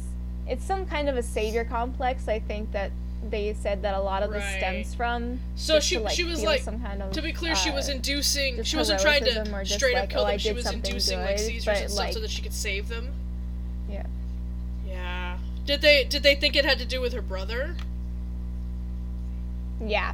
it's 0.48 0.66
some 0.66 0.86
kind 0.86 1.10
of 1.10 1.18
a 1.18 1.24
savior 1.24 1.64
complex. 1.66 2.28
I 2.28 2.40
think 2.40 2.72
that 2.72 2.92
they 3.30 3.54
said 3.54 3.82
that 3.82 3.96
a 3.96 4.00
lot 4.00 4.24
of 4.24 4.32
this 4.32 4.44
Right. 4.44 4.58
stems 4.58 4.94
from. 4.94 5.40
So 5.56 5.80
she 5.80 5.98
to, 5.98 6.10
she 6.10 6.24
was 6.24 6.44
like 6.44 6.62
some 6.62 6.82
kind 6.82 7.02
of, 7.02 7.12
to 7.12 7.22
be 7.22 7.34
clear, 7.34 7.56
she 7.56 7.72
was 7.72 7.90
uh, 7.90 7.94
inducing. 7.94 8.64
She 8.64 8.78
wasn't 8.78 9.02
trying 9.02 9.24
to 9.26 9.66
straight 9.66 9.96
up 9.96 10.10
kill 10.10 10.22
oh, 10.22 10.28
them. 10.28 10.38
She 10.38 10.54
was 10.54 10.72
inducing 10.72 11.20
like 11.20 11.38
good, 11.38 11.46
seizures 11.46 11.66
but, 11.66 11.78
and 11.78 11.92
stuff 11.92 12.12
so 12.14 12.20
that 12.20 12.30
she 12.30 12.42
could 12.42 12.54
save 12.54 12.90
them. 12.90 13.10
Yeah. 13.90 14.06
Yeah. 14.86 15.38
Did 15.66 15.82
they 15.82 16.04
did 16.06 16.24
they 16.24 16.36
think 16.36 16.56
it 16.56 16.66
had 16.66 16.80
to 16.80 16.86
do 16.86 17.02
with 17.02 17.14
her 17.14 17.22
brother? 17.22 17.76
Yeah. 19.84 20.14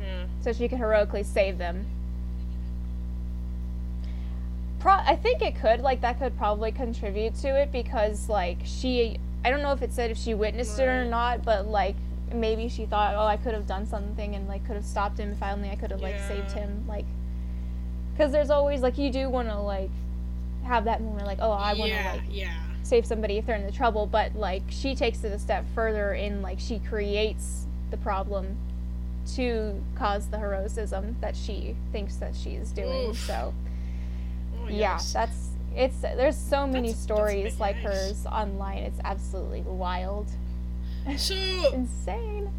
Yeah. 0.00 0.24
so 0.42 0.52
she 0.52 0.68
could 0.68 0.78
heroically 0.78 1.22
save 1.22 1.58
them. 1.58 1.86
Pro- 4.80 4.94
I 4.94 5.14
think 5.14 5.42
it 5.42 5.54
could, 5.54 5.80
like, 5.80 6.00
that 6.00 6.18
could 6.18 6.36
probably 6.36 6.72
contribute 6.72 7.36
to 7.36 7.48
it 7.48 7.70
because, 7.70 8.28
like, 8.28 8.58
she, 8.64 9.18
I 9.44 9.50
don't 9.50 9.62
know 9.62 9.72
if 9.72 9.82
it 9.82 9.92
said 9.92 10.10
if 10.10 10.18
she 10.18 10.34
witnessed 10.34 10.78
it 10.78 10.86
or 10.88 11.04
not, 11.04 11.44
but, 11.44 11.66
like, 11.66 11.96
maybe 12.32 12.68
she 12.68 12.86
thought, 12.86 13.14
oh, 13.14 13.26
I 13.26 13.36
could 13.36 13.54
have 13.54 13.66
done 13.66 13.86
something 13.86 14.34
and, 14.34 14.48
like, 14.48 14.64
could 14.66 14.76
have 14.76 14.84
stopped 14.84 15.18
him 15.18 15.32
if 15.32 15.42
I 15.42 15.52
only 15.52 15.70
I 15.70 15.76
could 15.76 15.90
have, 15.90 16.00
like, 16.00 16.18
saved 16.28 16.52
him. 16.52 16.84
Like, 16.86 17.04
because 18.12 18.32
there's 18.32 18.50
always, 18.50 18.80
like, 18.82 18.98
you 18.98 19.10
do 19.10 19.28
want 19.28 19.48
to, 19.48 19.58
like, 19.58 19.90
have 20.64 20.84
that 20.84 21.00
moment, 21.02 21.26
like, 21.26 21.38
oh, 21.40 21.50
I 21.50 21.74
want 21.74 21.90
to, 21.90 21.96
yeah, 21.96 22.12
like, 22.12 22.22
yeah. 22.30 22.54
save 22.82 23.04
somebody 23.04 23.38
if 23.38 23.46
they're 23.46 23.56
in 23.56 23.66
the 23.66 23.72
trouble, 23.72 24.06
but, 24.06 24.36
like, 24.36 24.62
she 24.68 24.94
takes 24.94 25.24
it 25.24 25.32
a 25.32 25.38
step 25.38 25.64
further 25.74 26.14
in, 26.14 26.40
like, 26.40 26.60
she 26.60 26.78
creates 26.78 27.66
the 27.90 27.96
problem 27.96 28.56
to 29.34 29.82
cause 29.94 30.28
the 30.28 30.38
heroism 30.38 31.16
that 31.20 31.36
she 31.36 31.76
thinks 31.92 32.16
that 32.16 32.34
she 32.34 32.50
is 32.50 32.70
doing. 32.72 33.10
Oof. 33.10 33.18
So 33.18 33.54
Oh, 34.64 34.68
yeah, 34.68 34.94
yes. 34.94 35.12
that's 35.12 35.48
it's 35.76 36.00
there's 36.00 36.36
so 36.36 36.66
many 36.66 36.88
That's- 36.88 36.92
that's 36.94 37.02
stories 37.02 37.52
big 37.52 37.60
like 37.60 37.76
yikes. 37.76 37.82
hers 37.82 38.26
online. 38.26 38.78
It's 38.78 39.00
absolutely 39.04 39.62
wild, 39.62 40.28
so 41.16 41.34
insane. 41.72 42.50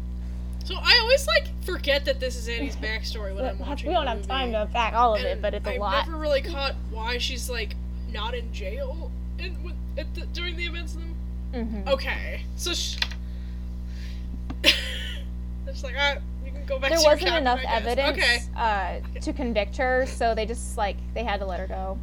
so 0.64 0.74
I 0.80 0.98
always 1.02 1.26
like 1.26 1.48
forget 1.64 2.04
that 2.06 2.20
this 2.20 2.36
is 2.36 2.48
Annie's 2.48 2.76
backstory 2.88 3.34
when 3.34 3.44
I'm 3.44 3.58
watching. 3.58 3.88
we 3.88 3.94
don't 3.94 4.06
have 4.06 4.26
time 4.26 4.52
to 4.52 4.68
pack 4.72 4.94
all 4.94 5.14
of 5.14 5.22
it, 5.22 5.40
but 5.42 5.54
it's 5.54 5.66
a 5.66 5.74
I've 5.74 5.80
lot. 5.80 6.06
never 6.06 6.18
really 6.18 6.42
caught 6.52 6.74
why 6.90 7.18
she's 7.18 7.48
like 7.50 7.74
not 8.12 8.34
in 8.34 8.52
jail 8.52 9.10
in 9.38 9.60
with, 9.62 9.74
at 9.98 10.12
the, 10.14 10.22
during 10.26 10.56
the 10.56 10.64
events 10.66 10.94
of 10.94 11.00
them. 11.00 11.14
Mhm. 11.52 11.88
Okay, 11.88 12.42
so 12.56 12.72
sh- 12.74 12.96
it's 15.66 15.82
like 15.82 15.94
you 16.44 16.52
can 16.52 16.64
go 16.66 16.78
back. 16.78 16.90
There 16.90 16.98
wasn't 17.00 17.20
cabin, 17.20 17.42
enough 17.42 17.60
evidence 17.66 18.16
Okay, 18.18 18.38
uh, 18.56 19.20
to 19.20 19.32
convict 19.32 19.76
her, 19.76 20.06
so 20.06 20.34
they 20.34 20.46
just 20.46 20.76
like 20.76 20.96
they 21.14 21.24
had 21.24 21.40
to 21.40 21.46
let 21.46 21.60
her 21.60 21.66
go. 21.66 21.98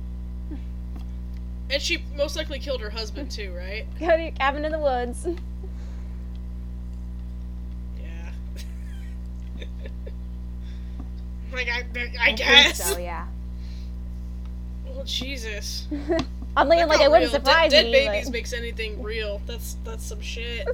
And 1.72 1.82
she 1.82 2.04
most 2.16 2.36
likely 2.36 2.60
killed 2.60 2.82
her 2.82 2.90
husband 2.90 3.32
too, 3.32 3.54
right? 3.56 3.86
Go 4.00 4.08
to 4.16 4.22
your 4.22 4.32
cabin 4.34 4.66
in 4.66 4.72
the 4.72 4.80
woods. 4.80 5.26
Yeah. 8.00 8.32
like 11.54 11.68
I, 11.70 11.80
I 12.20 12.26
think 12.26 12.38
guess. 12.38 12.92
so. 12.94 12.98
Yeah. 12.98 13.28
Well, 14.94 15.06
Jesus. 15.06 15.88
I'm 16.58 16.68
thinking 16.68 16.90
like 16.90 17.00
it 17.00 17.10
wouldn't 17.10 17.32
real. 17.32 17.40
surprise 17.40 17.72
dead, 17.72 17.86
me. 17.86 17.92
Dead 17.94 18.08
babies 18.12 18.26
but- 18.26 18.34
makes 18.34 18.52
anything 18.52 19.02
real. 19.02 19.42
That's 19.48 19.78
that's 19.86 20.04
some 20.06 20.20
shit. 20.20 20.68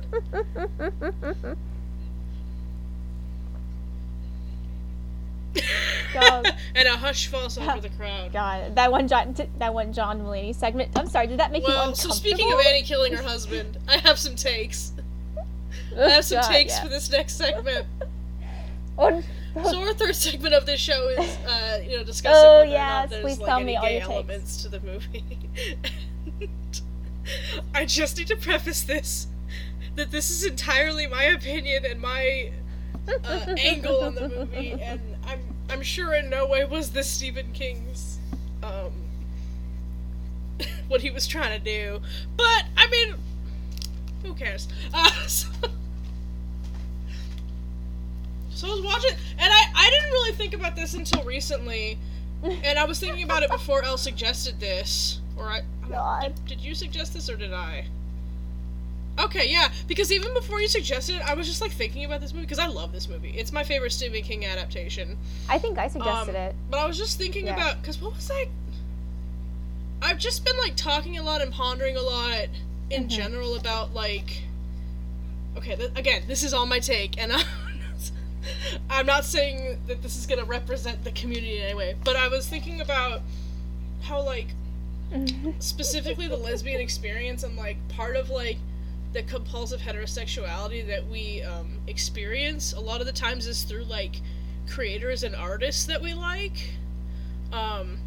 God. 6.13 6.47
and 6.75 6.87
a 6.87 6.91
hush 6.97 7.27
falls 7.27 7.57
over 7.57 7.79
the 7.79 7.89
crowd. 7.89 8.31
God, 8.33 8.75
that 8.75 8.91
one 8.91 9.07
John, 9.07 9.35
that 9.59 9.73
one 9.73 9.93
John 9.93 10.21
Mulaney 10.21 10.53
segment. 10.55 10.91
I'm 10.97 11.07
sorry, 11.09 11.27
did 11.27 11.39
that 11.39 11.51
make 11.51 11.63
you 11.63 11.69
Well, 11.69 11.81
uncomfortable? 11.89 12.13
so 12.13 12.19
speaking 12.19 12.51
of 12.53 12.59
Annie 12.59 12.83
killing 12.83 13.13
her 13.13 13.23
husband, 13.23 13.77
I 13.87 13.97
have 13.97 14.17
some 14.19 14.35
takes. 14.35 14.93
I 15.97 16.09
have 16.09 16.25
some 16.25 16.37
God, 16.41 16.49
takes 16.51 16.73
yeah. 16.73 16.83
for 16.83 16.89
this 16.89 17.09
next 17.11 17.33
segment. 17.37 17.85
Oh, 18.99 19.21
So 19.63 19.79
our 19.81 19.93
third 19.93 20.15
segment 20.15 20.55
of 20.55 20.65
this 20.65 20.79
show 20.79 21.07
is, 21.09 21.19
uh, 21.45 21.83
you 21.87 21.97
know, 21.97 22.03
discussing 22.03 22.41
Oh, 22.43 22.59
whether 22.61 22.63
or 22.63 22.71
yes, 22.71 22.79
not 23.03 23.09
there's 23.11 23.21
please 23.23 23.37
like 23.37 23.47
tell 23.47 23.57
any 23.57 23.65
me 23.65 23.75
all 23.75 23.83
gay 23.83 23.91
your 23.93 24.01
takes. 24.01 24.11
elements 24.11 24.61
to 24.63 24.69
the 24.69 24.79
movie. 24.79 25.37
I 27.75 27.85
just 27.85 28.17
need 28.17 28.25
to 28.27 28.35
preface 28.37 28.81
this 28.83 29.27
that 29.95 30.09
this 30.11 30.29
is 30.31 30.45
entirely 30.45 31.05
my 31.07 31.23
opinion 31.25 31.85
and 31.85 31.99
my 32.01 32.51
uh, 33.23 33.53
angle 33.57 34.01
on 34.03 34.15
the 34.15 34.29
movie, 34.29 34.71
and 34.81 34.99
I'm 35.69 35.81
sure 35.81 36.13
in 36.13 36.29
no 36.29 36.45
way 36.47 36.65
was 36.65 36.91
this 36.91 37.09
Stephen 37.09 37.51
King's 37.53 38.19
um 38.63 38.91
what 40.87 41.01
he 41.01 41.11
was 41.11 41.27
trying 41.27 41.57
to 41.57 41.63
do. 41.63 42.01
But 42.35 42.65
I 42.75 42.89
mean, 42.89 43.15
who 44.23 44.33
cares? 44.33 44.67
Uh, 44.93 45.09
so, 45.27 45.47
so 48.49 48.67
I 48.67 48.71
was 48.71 48.81
watching, 48.81 49.11
and 49.37 49.53
I 49.53 49.63
I 49.75 49.89
didn't 49.89 50.11
really 50.11 50.33
think 50.33 50.53
about 50.53 50.75
this 50.75 50.93
until 50.93 51.23
recently, 51.23 51.97
and 52.43 52.79
I 52.79 52.85
was 52.85 52.99
thinking 52.99 53.23
about 53.23 53.43
it 53.43 53.49
before 53.49 53.83
Elle 53.83 53.97
suggested 53.97 54.59
this, 54.59 55.19
or 55.37 55.45
I. 55.45 55.61
God. 55.89 56.33
Did 56.45 56.59
you 56.59 56.75
suggest 56.75 57.13
this 57.13 57.29
or 57.29 57.37
did 57.37 57.53
I? 57.53 57.85
Okay, 59.19 59.49
yeah, 59.49 59.71
because 59.87 60.11
even 60.11 60.31
before 60.33 60.61
you 60.61 60.67
suggested 60.67 61.15
it, 61.15 61.21
I 61.27 61.33
was 61.33 61.47
just 61.47 61.59
like 61.59 61.71
thinking 61.71 62.05
about 62.05 62.21
this 62.21 62.33
movie 62.33 62.45
because 62.45 62.59
I 62.59 62.67
love 62.67 62.91
this 62.91 63.09
movie. 63.09 63.31
It's 63.31 63.51
my 63.51 63.63
favorite 63.63 63.91
Stephen 63.91 64.21
King 64.21 64.45
adaptation. 64.45 65.17
I 65.49 65.57
think 65.57 65.79
I 65.79 65.87
suggested 65.87 66.35
Um, 66.35 66.41
it. 66.41 66.55
But 66.69 66.79
I 66.79 66.85
was 66.87 66.97
just 66.97 67.17
thinking 67.17 67.47
Yeah. 67.47 67.53
about 67.55 67.81
because 67.81 67.99
what 67.99 68.15
was 68.15 68.29
I? 68.29 68.47
I've 70.03 70.19
just 70.19 70.45
been 70.45 70.55
like 70.57 70.75
talking 70.75 71.17
a 71.17 71.23
lot 71.23 71.41
and 71.41 71.51
pondering 71.51 71.97
a 71.97 72.01
lot 72.01 72.45
in 72.91 73.05
Mhm. 73.05 73.09
general 73.09 73.55
about 73.55 73.93
like. 73.95 74.43
Okay, 75.57 75.75
th- 75.75 75.91
again, 75.95 76.21
this 76.27 76.43
is 76.43 76.53
all 76.53 76.67
my 76.67 76.79
take, 76.79 77.17
and 77.17 77.33
I'm 77.33 77.45
I'm 78.89 79.05
not 79.07 79.25
saying 79.25 79.81
that 79.87 80.03
this 80.03 80.15
is 80.15 80.27
gonna 80.27 80.45
represent 80.45 81.03
the 81.03 81.11
community 81.11 81.57
in 81.57 81.63
any 81.63 81.73
way, 81.73 81.95
but 82.03 82.15
I 82.15 82.27
was 82.27 82.47
thinking 82.47 82.79
about 82.81 83.21
how 84.03 84.21
like 84.21 84.49
specifically 85.59 86.27
the 86.27 86.37
lesbian 86.37 86.79
experience 86.81 87.41
and 87.43 87.55
like 87.57 87.77
part 87.89 88.15
of 88.15 88.29
like 88.29 88.57
the 89.13 89.23
compulsive 89.23 89.79
heterosexuality 89.79 90.85
that 90.87 91.07
we 91.07 91.41
um, 91.43 91.79
experience 91.87 92.73
a 92.73 92.79
lot 92.79 92.99
of 92.99 93.07
the 93.07 93.13
times 93.13 93.47
is 93.47 93.63
through 93.63 93.85
like 93.85 94.21
creators 94.69 95.23
and 95.23 95.35
artists 95.35 95.85
that 95.85 96.01
we 96.01 96.13
like. 96.13 96.71
Um, 97.51 97.99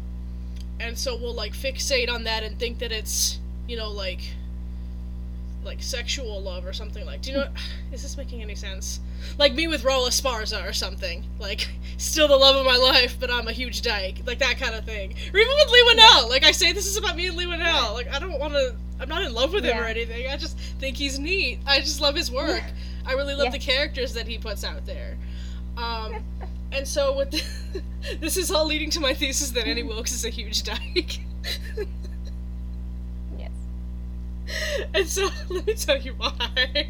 and 0.79 0.97
so 0.97 1.15
we'll 1.15 1.33
like 1.33 1.53
fixate 1.53 2.09
on 2.09 2.23
that 2.23 2.43
and 2.43 2.57
think 2.57 2.79
that 2.79 2.91
it's 2.91 3.39
you 3.67 3.77
know 3.77 3.89
like 3.89 4.21
like 5.63 5.81
sexual 5.81 6.41
love 6.41 6.65
or 6.65 6.73
something 6.73 7.05
like 7.05 7.21
do 7.21 7.31
you 7.31 7.37
know 7.37 7.47
is 7.91 8.01
this 8.01 8.17
making 8.17 8.41
any 8.41 8.55
sense? 8.55 8.99
Like 9.37 9.53
me 9.53 9.67
with 9.67 9.83
Raul 9.83 10.07
Esparza 10.07 10.67
or 10.67 10.73
something 10.73 11.23
like 11.39 11.69
still 11.97 12.27
the 12.27 12.35
love 12.35 12.55
of 12.55 12.65
my 12.65 12.77
life 12.77 13.17
but 13.19 13.29
I'm 13.29 13.47
a 13.47 13.51
huge 13.51 13.81
dyke 13.81 14.21
like 14.25 14.39
that 14.39 14.57
kind 14.57 14.73
of 14.75 14.85
thing. 14.85 15.13
Or 15.33 15.39
even 15.39 15.53
with 15.57 15.71
Leigh 15.71 15.95
Whannell 15.95 16.29
like 16.29 16.43
I 16.43 16.51
say 16.51 16.73
this 16.73 16.87
is 16.87 16.97
about 16.97 17.15
me 17.15 17.27
and 17.27 17.37
Leigh 17.37 17.45
Whannell 17.45 17.93
like 17.93 18.11
I 18.11 18.19
don't 18.19 18.39
want 18.39 18.53
to 18.53 18.75
I'm 19.01 19.09
not 19.09 19.23
in 19.23 19.33
love 19.33 19.51
with 19.51 19.65
him 19.65 19.77
or 19.77 19.83
anything. 19.85 20.27
I 20.29 20.37
just 20.37 20.57
think 20.79 20.95
he's 20.95 21.17
neat. 21.19 21.59
I 21.65 21.79
just 21.79 21.99
love 21.99 22.15
his 22.15 22.31
work. 22.31 22.63
I 23.05 23.13
really 23.13 23.33
love 23.33 23.45
Yeah. 23.45 23.51
the 23.51 23.59
characters 23.59 24.13
that 24.13 24.27
he 24.27 24.37
puts 24.37 24.63
out 24.63 24.85
there. 24.85 25.17
Um 25.75 26.23
and 26.71 26.87
so 26.87 27.17
with 27.17 27.31
this 28.21 28.37
is 28.37 28.51
all 28.51 28.65
leading 28.65 28.89
to 28.91 28.99
my 28.99 29.13
thesis 29.13 29.49
that 29.51 29.67
Annie 29.67 29.83
Wilkes 29.83 30.13
is 30.13 30.23
a 30.23 30.29
huge 30.29 30.63
dyke. 30.63 31.19
Yes. 33.37 33.51
and 34.93 35.07
so 35.07 35.29
let 35.49 35.65
me 35.67 35.73
tell 35.73 35.97
you 35.97 36.13
why. 36.17 36.87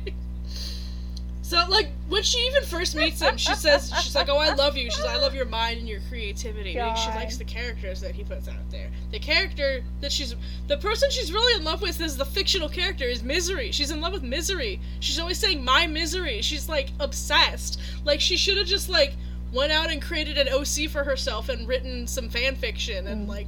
So 1.52 1.62
like 1.68 1.90
when 2.08 2.24
she 2.24 2.38
even 2.48 2.64
first 2.64 2.96
meets 2.96 3.22
him, 3.22 3.36
she 3.36 3.54
says 3.56 3.92
she's 4.02 4.16
like, 4.16 4.30
"Oh, 4.30 4.38
I 4.38 4.54
love 4.54 4.78
you." 4.78 4.90
She's 4.90 5.04
like, 5.04 5.18
"I 5.18 5.20
love 5.20 5.36
your 5.36 5.44
mind 5.44 5.80
and 5.80 5.90
your 5.90 6.00
creativity." 6.08 6.80
Like, 6.80 6.96
she 6.96 7.10
likes 7.10 7.36
the 7.36 7.44
characters 7.44 8.00
that 8.00 8.16
he 8.16 8.24
puts 8.24 8.48
out 8.48 8.70
there. 8.70 8.90
The 9.12 9.20
character 9.20 9.84
that 10.00 10.14
she's 10.14 10.34
the 10.70 10.78
person 10.78 11.10
she's 11.12 11.34
really 11.34 11.54
in 11.60 11.66
love 11.66 11.82
with 11.82 12.00
is 12.00 12.16
the 12.16 12.24
fictional 12.24 12.70
character 12.70 13.04
is 13.04 13.22
Misery. 13.22 13.70
She's 13.74 13.92
in 13.92 14.00
love 14.00 14.14
with 14.14 14.24
Misery. 14.24 14.80
She's 15.02 15.20
always 15.20 15.40
saying 15.40 15.62
my 15.62 15.88
misery. 15.88 16.42
She's 16.42 16.70
like 16.70 16.92
obsessed. 17.02 17.82
Like 18.06 18.22
she 18.22 18.38
should 18.38 18.58
have 18.58 18.68
just 18.68 18.88
like 18.88 19.16
went 19.52 19.74
out 19.74 19.92
and 19.92 20.02
created 20.02 20.38
an 20.38 20.48
OC 20.48 20.90
for 20.90 21.04
herself 21.04 21.50
and 21.50 21.68
written 21.68 22.08
some 22.08 22.30
fan 22.30 22.56
fiction 22.56 23.08
and 23.08 23.28
mm. 23.28 23.30
like 23.30 23.48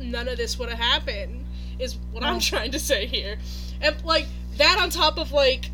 none 0.00 0.26
of 0.26 0.38
this 0.38 0.58
would 0.58 0.70
have 0.70 0.78
happened 0.78 1.44
is 1.78 1.98
what. 2.12 2.24
I'm 2.24 2.40
trying 2.40 2.70
to 2.70 2.78
say 2.78 3.04
here. 3.04 3.36
And 3.82 4.02
like 4.06 4.26
that 4.56 4.78
on 4.80 4.88
top 4.88 5.18
of 5.18 5.32
like 5.32 5.70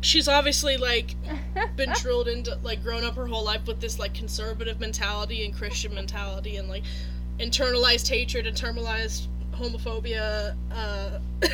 she's 0.00 0.28
obviously 0.28 0.76
like 0.76 1.14
been 1.76 1.92
drilled 2.00 2.28
into 2.28 2.56
like 2.62 2.82
grown 2.82 3.04
up 3.04 3.14
her 3.16 3.26
whole 3.26 3.44
life 3.44 3.66
with 3.66 3.80
this 3.80 3.98
like 3.98 4.14
conservative 4.14 4.80
mentality 4.80 5.44
and 5.44 5.54
Christian 5.54 5.94
mentality 5.94 6.56
and 6.56 6.68
like 6.68 6.84
internalized 7.38 8.08
hatred, 8.08 8.46
and 8.46 8.56
internalized 8.56 9.26
homophobia, 9.52 10.54
uh 10.72 11.18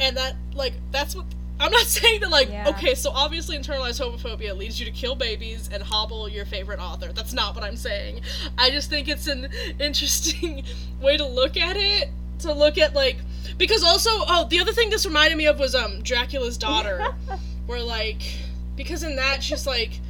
and 0.00 0.16
that 0.16 0.34
like 0.54 0.74
that's 0.90 1.14
what 1.14 1.24
I'm 1.58 1.72
not 1.72 1.86
saying 1.86 2.20
that 2.20 2.30
like 2.30 2.48
Yeah. 2.50 2.68
okay, 2.68 2.94
so 2.94 3.10
obviously 3.10 3.56
internalized 3.56 4.00
homophobia 4.00 4.56
leads 4.56 4.78
you 4.78 4.86
to 4.86 4.92
kill 4.92 5.14
babies 5.14 5.70
and 5.72 5.82
hobble 5.82 6.28
your 6.28 6.44
favorite 6.46 6.80
author. 6.80 7.12
That's 7.12 7.32
not 7.32 7.54
what 7.54 7.64
I'm 7.64 7.76
saying. 7.76 8.20
I 8.58 8.70
just 8.70 8.90
think 8.90 9.08
it's 9.08 9.26
an 9.26 9.48
interesting 9.80 10.64
way 11.00 11.16
to 11.16 11.26
look 11.26 11.56
at 11.56 11.76
it. 11.76 12.10
To 12.40 12.52
look 12.52 12.76
at 12.76 12.94
like 12.94 13.16
because 13.58 13.82
also 13.82 14.10
oh 14.12 14.46
the 14.50 14.58
other 14.60 14.72
thing 14.72 14.90
this 14.90 15.04
reminded 15.06 15.36
me 15.36 15.46
of 15.46 15.58
was 15.58 15.74
um 15.74 16.02
Dracula's 16.02 16.56
daughter 16.58 17.14
where 17.66 17.82
like 17.82 18.22
because 18.76 19.02
in 19.02 19.16
that 19.16 19.42
she's 19.42 19.66
like 19.66 20.00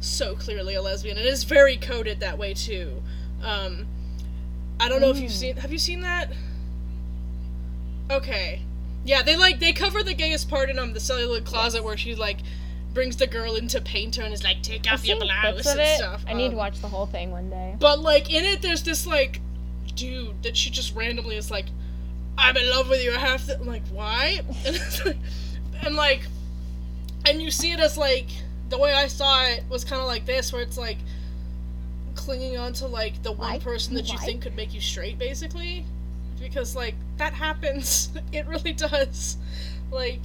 so 0.00 0.34
clearly 0.36 0.74
a 0.74 0.82
lesbian 0.82 1.16
and 1.16 1.26
is 1.26 1.44
very 1.44 1.76
coded 1.76 2.20
that 2.20 2.36
way 2.38 2.54
too. 2.54 3.02
Um 3.42 3.86
I 4.80 4.88
don't 4.88 5.00
know 5.00 5.10
if 5.10 5.18
you've 5.18 5.30
Mm. 5.30 5.34
seen 5.34 5.56
have 5.56 5.72
you 5.72 5.78
seen 5.78 6.00
that? 6.02 6.30
Okay. 8.10 8.62
Yeah, 9.04 9.22
they 9.22 9.36
like 9.36 9.60
they 9.60 9.72
cover 9.72 10.02
the 10.02 10.14
gayest 10.14 10.48
part 10.48 10.70
in 10.70 10.78
um 10.78 10.92
the 10.92 11.00
celluloid 11.00 11.44
closet 11.44 11.84
where 11.84 11.96
she 11.96 12.14
like 12.14 12.38
brings 12.92 13.16
the 13.16 13.26
girl 13.26 13.56
into 13.56 13.80
painter 13.80 14.22
and 14.22 14.32
is 14.32 14.44
like 14.44 14.62
take 14.62 14.86
I've 14.86 15.00
off 15.00 15.06
your 15.06 15.18
blouse 15.18 15.66
and 15.66 15.80
it. 15.80 15.96
stuff. 15.98 16.24
I 16.28 16.32
need 16.34 16.48
to 16.48 16.52
Um, 16.52 16.56
watch 16.56 16.80
the 16.80 16.88
whole 16.88 17.06
thing 17.06 17.30
one 17.32 17.50
day. 17.50 17.74
but 17.80 17.98
like 18.00 18.32
in 18.32 18.44
it, 18.44 18.62
there's 18.62 18.82
this 18.82 19.06
like 19.06 19.40
dude 19.94 20.42
that 20.42 20.56
she 20.56 20.70
just 20.70 20.94
randomly 20.94 21.36
is 21.36 21.50
like, 21.50 21.66
"I'm 22.38 22.56
in 22.56 22.68
love 22.70 22.88
with 22.88 23.02
you." 23.02 23.12
I 23.14 23.18
have 23.18 23.44
to. 23.46 23.58
I'm 23.58 23.66
like, 23.66 23.82
why? 23.92 24.40
And 24.64 24.76
like, 25.04 25.16
and 25.84 25.96
like, 25.96 26.22
and 27.26 27.42
you 27.42 27.50
see 27.50 27.72
it 27.72 27.80
as 27.80 27.96
like 27.98 28.26
the 28.70 28.78
way 28.78 28.92
I 28.94 29.06
saw 29.08 29.44
it 29.44 29.64
was 29.68 29.84
kind 29.84 30.00
of 30.00 30.06
like 30.08 30.24
this, 30.26 30.52
where 30.52 30.62
it's 30.62 30.78
like 30.78 30.98
clinging 32.14 32.56
on 32.56 32.72
to 32.74 32.86
like 32.86 33.22
the 33.22 33.32
one 33.32 33.52
Like- 33.54 33.62
person 33.62 33.94
that 33.94 34.08
you 34.08 34.16
like? 34.16 34.24
think 34.24 34.42
could 34.42 34.56
make 34.56 34.72
you 34.74 34.80
straight, 34.80 35.18
basically, 35.18 35.84
because 36.40 36.74
like 36.76 36.94
that 37.18 37.32
happens. 37.34 38.10
it 38.32 38.46
really 38.46 38.72
does. 38.72 39.36
Like. 39.90 40.20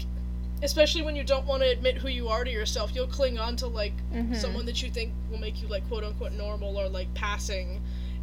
Especially 0.62 1.02
when 1.02 1.16
you 1.16 1.24
don't 1.24 1.46
want 1.46 1.64
to 1.64 1.70
admit 1.70 1.96
who 1.96 2.10
you 2.10 2.28
are 2.28 2.44
to 2.44 2.52
yourself, 2.52 2.92
you'll 2.94 3.08
cling 3.08 3.40
on 3.40 3.56
to 3.56 3.68
like 3.68 3.94
Mhm. 4.14 4.36
someone 4.36 4.66
that 4.66 4.84
you 4.84 4.90
think 4.92 5.14
will 5.32 5.38
make 5.38 5.62
you 5.62 5.70
like 5.70 5.88
quote 5.88 6.04
unquote 6.04 6.34
normal 6.34 6.76
or 6.78 6.90
like 6.90 7.14
passing 7.14 7.80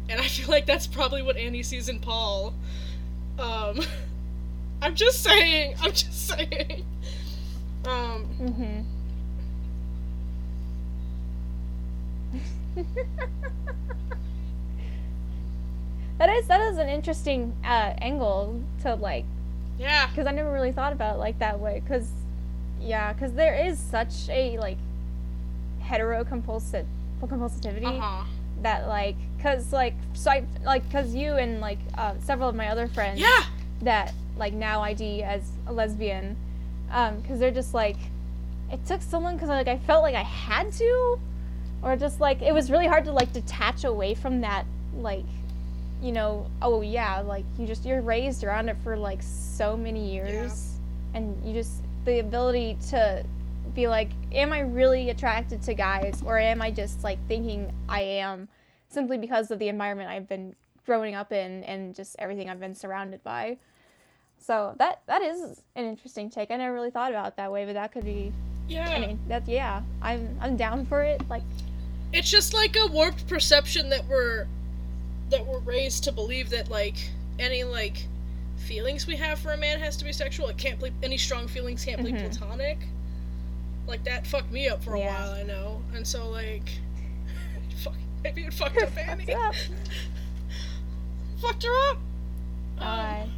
and 0.07 0.21
i 0.21 0.27
feel 0.27 0.47
like 0.47 0.67
that's 0.67 0.85
probably 0.85 1.23
what 1.23 1.35
annie 1.35 1.63
sees 1.63 1.89
in 1.89 1.97
paul 1.99 2.53
um 3.39 3.79
i'm 4.81 4.95
just 4.95 5.23
saying 5.23 5.75
i'm 5.81 5.91
just 5.91 6.27
saying 6.27 6.85
um 7.85 8.27
Mm-hmm. 8.39 8.81
that 16.19 16.29
is 16.29 16.47
that 16.47 16.61
is 16.61 16.77
an 16.77 16.87
interesting 16.89 17.55
uh, 17.63 17.93
angle 17.99 18.61
to 18.81 18.95
like 18.95 19.25
yeah 19.79 20.07
because 20.07 20.27
I 20.27 20.31
never 20.31 20.51
really 20.51 20.71
thought 20.71 20.93
about 20.93 21.15
it 21.15 21.19
like 21.19 21.39
that 21.39 21.59
way. 21.59 21.81
Because 21.83 22.09
yeah, 22.79 23.13
because 23.13 23.33
there 23.33 23.55
is 23.55 23.79
such 23.79 24.29
a 24.29 24.57
like 24.59 24.77
hetero 25.79 26.23
compulsive 26.23 26.85
compulsivity 27.21 27.85
uh-huh 27.85 28.25
that 28.61 28.87
like 28.87 29.15
because 29.37 29.71
like 29.71 29.93
so 30.17 30.31
I 30.31 30.43
like 30.65 30.83
because 30.83 31.13
you 31.13 31.33
and 31.33 31.61
like 31.61 31.77
uh, 31.97 32.15
several 32.19 32.49
of 32.49 32.55
my 32.55 32.69
other 32.69 32.87
friends 32.87 33.19
yeah. 33.19 33.43
that 33.83 34.13
like 34.35 34.53
now 34.53 34.81
ID 34.81 35.23
as 35.23 35.43
a 35.67 35.71
lesbian, 35.71 36.35
um, 36.91 37.21
because 37.21 37.39
they're 37.39 37.51
just 37.51 37.73
like, 37.73 37.97
it 38.71 38.83
took 38.85 39.01
someone 39.01 39.35
because 39.35 39.49
like 39.49 39.67
I 39.67 39.77
felt 39.77 40.01
like 40.01 40.15
I 40.15 40.23
had 40.23 40.71
to, 40.73 41.19
or 41.83 41.95
just 41.95 42.19
like 42.19 42.41
it 42.41 42.53
was 42.53 42.71
really 42.71 42.87
hard 42.87 43.05
to 43.05 43.11
like 43.11 43.31
detach 43.31 43.83
away 43.83 44.15
from 44.15 44.41
that 44.41 44.65
like, 44.95 45.25
you 46.01 46.11
know, 46.11 46.49
oh 46.61 46.81
yeah, 46.81 47.19
like 47.19 47.45
you 47.59 47.67
just 47.67 47.85
you're 47.85 48.01
raised 48.01 48.43
around 48.43 48.69
it 48.69 48.77
for 48.83 48.97
like 48.97 49.21
so 49.21 49.77
many 49.77 50.11
years, 50.11 50.79
and 51.13 51.35
you 51.45 51.53
just 51.53 51.83
the 52.05 52.19
ability 52.19 52.77
to 52.89 53.23
be 53.75 53.87
like, 53.87 54.09
am 54.31 54.51
I 54.51 54.61
really 54.61 55.11
attracted 55.11 55.61
to 55.63 55.75
guys, 55.75 56.23
or 56.25 56.39
am 56.39 56.61
I 56.61 56.71
just 56.71 57.03
like 57.03 57.19
thinking 57.27 57.71
I 57.87 58.01
am, 58.01 58.47
simply 58.89 59.17
because 59.17 59.51
of 59.51 59.59
the 59.59 59.67
environment 59.67 60.09
I've 60.09 60.27
been 60.27 60.55
growing 60.85 61.15
up 61.15 61.31
in 61.31 61.63
and 61.65 61.93
just 61.95 62.15
everything 62.19 62.49
I've 62.49 62.59
been 62.59 62.75
surrounded 62.75 63.23
by. 63.23 63.57
So 64.39 64.75
that 64.79 65.01
that 65.07 65.21
is 65.21 65.61
an 65.75 65.85
interesting 65.85 66.29
take. 66.29 66.51
I 66.51 66.57
never 66.57 66.73
really 66.73 66.91
thought 66.91 67.11
about 67.11 67.27
it 67.29 67.35
that 67.37 67.51
way, 67.51 67.65
but 67.65 67.73
that 67.73 67.91
could 67.91 68.05
be. 68.05 68.31
yeah 68.67 68.89
I 68.89 68.99
mean, 68.99 69.19
that's 69.27 69.47
yeah. 69.49 69.81
I'm 70.01 70.37
I'm 70.39 70.55
down 70.57 70.85
for 70.85 71.01
it. 71.03 71.27
Like 71.29 71.43
it's 72.13 72.29
just 72.29 72.53
like 72.53 72.75
a 72.77 72.87
warped 72.87 73.27
perception 73.27 73.89
that 73.89 74.05
we're 74.07 74.47
that 75.29 75.45
we're 75.45 75.59
raised 75.59 76.03
to 76.05 76.11
believe 76.11 76.49
that 76.51 76.69
like 76.69 76.95
any 77.39 77.63
like 77.65 78.05
feelings 78.55 79.05
we 79.07 79.15
have 79.15 79.37
for 79.39 79.51
a 79.51 79.57
man 79.57 79.79
has 79.79 79.97
to 79.97 80.05
be 80.05 80.11
sexual 80.13 80.47
it 80.47 80.57
can't 80.57 80.81
be 80.81 80.91
any 81.03 81.17
strong 81.17 81.47
feelings 81.47 81.85
can't 81.85 82.03
be 82.03 82.11
Mhm. 82.11 82.19
platonic 82.21 82.77
like 83.85 84.03
that 84.05 84.25
fucked 84.25 84.51
me 84.51 84.67
up 84.67 84.83
for 84.83 84.95
a 84.95 84.99
Yeah. 84.99 85.13
while 85.21 85.31
i 85.31 85.43
know 85.43 85.81
and 85.93 86.05
so 86.07 86.27
like 86.29 86.67
maybe 88.23 88.43
it 88.43 88.53
fucked 88.53 88.81
up 88.81 88.95
annie 88.97 89.33
up? 89.33 89.53
fucked 91.41 91.63
her 91.63 91.89
up 91.91 91.97
Um, 92.79 93.31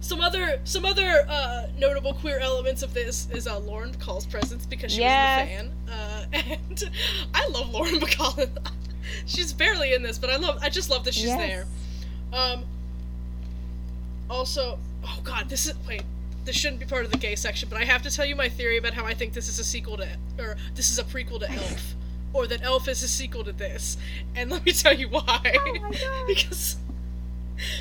some 0.00 0.20
other 0.20 0.60
some 0.64 0.84
other 0.84 1.24
uh, 1.28 1.66
notable 1.78 2.14
queer 2.14 2.38
elements 2.38 2.82
of 2.82 2.94
this 2.94 3.28
is 3.30 3.46
uh, 3.46 3.58
Lauren 3.58 3.92
Bacall's 3.92 4.26
presence 4.26 4.64
because 4.66 4.92
she 4.92 5.00
Yes. 5.00 5.48
was 5.90 6.32
the 6.32 6.38
fan, 6.42 6.56
uh, 6.56 6.56
and 6.70 6.90
I 7.34 7.46
love 7.48 7.68
Lauren 7.70 8.00
Bacall. 8.00 8.48
she's 9.26 9.52
barely 9.52 9.92
in 9.94 10.02
this, 10.02 10.18
but 10.18 10.30
I 10.30 10.36
love 10.36 10.58
I 10.62 10.68
just 10.70 10.88
love 10.90 11.04
that 11.04 11.14
she's 11.14 11.24
Yes. 11.26 11.38
there. 11.38 11.66
Um, 12.32 12.64
also, 14.28 14.78
oh 15.04 15.20
god, 15.24 15.48
this 15.48 15.66
is 15.66 15.74
wait. 15.86 16.02
This 16.44 16.56
shouldn't 16.56 16.80
be 16.80 16.86
part 16.86 17.04
of 17.04 17.10
the 17.12 17.18
gay 17.18 17.36
section, 17.36 17.68
but 17.68 17.80
I 17.80 17.84
have 17.84 18.02
to 18.02 18.10
tell 18.10 18.24
you 18.24 18.34
my 18.34 18.48
theory 18.48 18.78
about 18.78 18.94
how 18.94 19.04
I 19.04 19.12
think 19.12 19.34
this 19.34 19.48
is 19.48 19.58
a 19.58 19.64
sequel 19.64 19.98
to, 19.98 20.08
or 20.38 20.56
this 20.74 20.90
is 20.90 20.98
a 20.98 21.04
prequel 21.04 21.38
to 21.40 21.50
Elf, 21.52 21.94
or 22.32 22.46
that 22.46 22.62
Elf 22.62 22.88
is 22.88 23.02
a 23.02 23.08
sequel 23.08 23.44
to 23.44 23.52
this. 23.52 23.96
And 24.34 24.50
let 24.50 24.64
me 24.64 24.72
tell 24.72 24.94
you 24.94 25.08
why. 25.08 25.40
Oh 25.56 26.24
because 26.26 26.76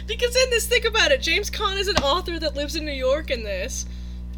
because 0.07 0.35
in 0.35 0.49
this, 0.49 0.67
think 0.67 0.85
about 0.85 1.11
it. 1.11 1.21
James 1.21 1.49
Caan 1.49 1.77
is 1.77 1.87
an 1.87 1.97
author 1.97 2.37
that 2.39 2.55
lives 2.55 2.75
in 2.75 2.83
New 2.85 2.91
York 2.91 3.31
in 3.31 3.43
this, 3.43 3.85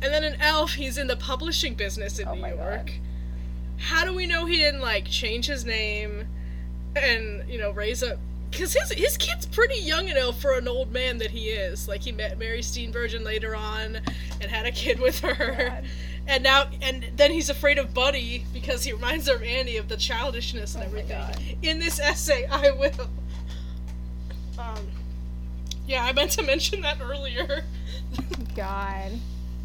and 0.02 0.14
then 0.14 0.24
in 0.24 0.40
Elf, 0.40 0.74
he's 0.74 0.98
in 0.98 1.08
the 1.08 1.16
publishing 1.16 1.74
business 1.74 2.20
in 2.20 2.28
Oh 2.28 2.36
New 2.36 2.42
my 2.42 2.50
York. 2.54 2.86
God. 2.88 2.92
How 3.78 4.06
do 4.06 4.14
we 4.14 4.28
know 4.28 4.46
he 4.46 4.58
didn't 4.58 4.82
like 4.82 5.06
change 5.06 5.48
his 5.48 5.66
name 5.66 6.28
and 6.96 7.50
you 7.50 7.58
know 7.58 7.72
raise 7.72 8.04
up? 8.04 8.20
Because 8.52 8.74
his 8.74 8.92
his 8.92 9.18
kid's 9.18 9.46
pretty 9.48 9.80
young 9.80 10.10
enough 10.10 10.40
for 10.42 10.58
an 10.58 10.68
old 10.68 10.92
man 10.92 11.18
that 11.20 11.32
he 11.32 11.48
is. 11.50 11.88
Like 11.88 12.02
he 12.04 12.12
met 12.12 12.38
Mary 12.38 12.60
Steenburgen 12.62 13.24
later 13.24 13.56
on 13.56 13.96
and 14.42 14.52
had 14.52 14.66
a 14.68 14.72
kid 14.72 15.00
with 15.00 15.20
her. 15.22 15.54
Oh 15.54 15.70
God. 15.70 15.84
And 16.28 16.44
now, 16.44 16.68
and 16.82 17.06
then 17.16 17.32
he's 17.32 17.50
afraid 17.50 17.78
of 17.78 17.94
Buddy 17.94 18.46
because 18.54 18.84
he 18.84 18.94
reminds 18.94 19.28
her 19.28 19.36
of 19.36 19.44
Andy 19.44 19.78
of 19.78 19.88
the 19.88 19.98
childishness 19.98 20.76
and 20.76 20.84
Oh 20.84 20.88
everything. 20.88 21.58
In 21.62 21.80
this 21.80 22.00
essay, 22.00 22.46
I 22.46 22.72
will. 22.72 23.10
Um, 24.58 24.88
yeah, 25.88 26.06
I 26.06 26.14
meant 26.14 26.32
to 26.32 26.44
mention 26.44 26.82
that 26.82 27.02
earlier. 27.02 27.64
God, 28.56 29.12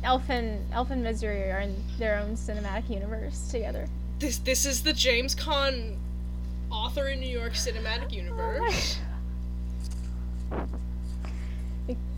Elf 0.03 0.29
and 0.29 0.64
Elf 0.73 0.90
and 0.90 1.03
Misery 1.03 1.51
are 1.51 1.61
in 1.61 1.77
their 1.99 2.19
own 2.19 2.37
cinematic 2.37 2.88
universe 2.90 3.49
together. 3.49 3.87
This 4.19 4.38
this 4.38 4.64
is 4.64 4.83
the 4.83 4.92
James 4.92 5.35
Caan 5.35 5.97
author 6.71 7.09
in 7.09 7.21
New 7.21 7.29
York 7.29 7.53
cinematic 7.53 8.12
universe. 8.12 8.99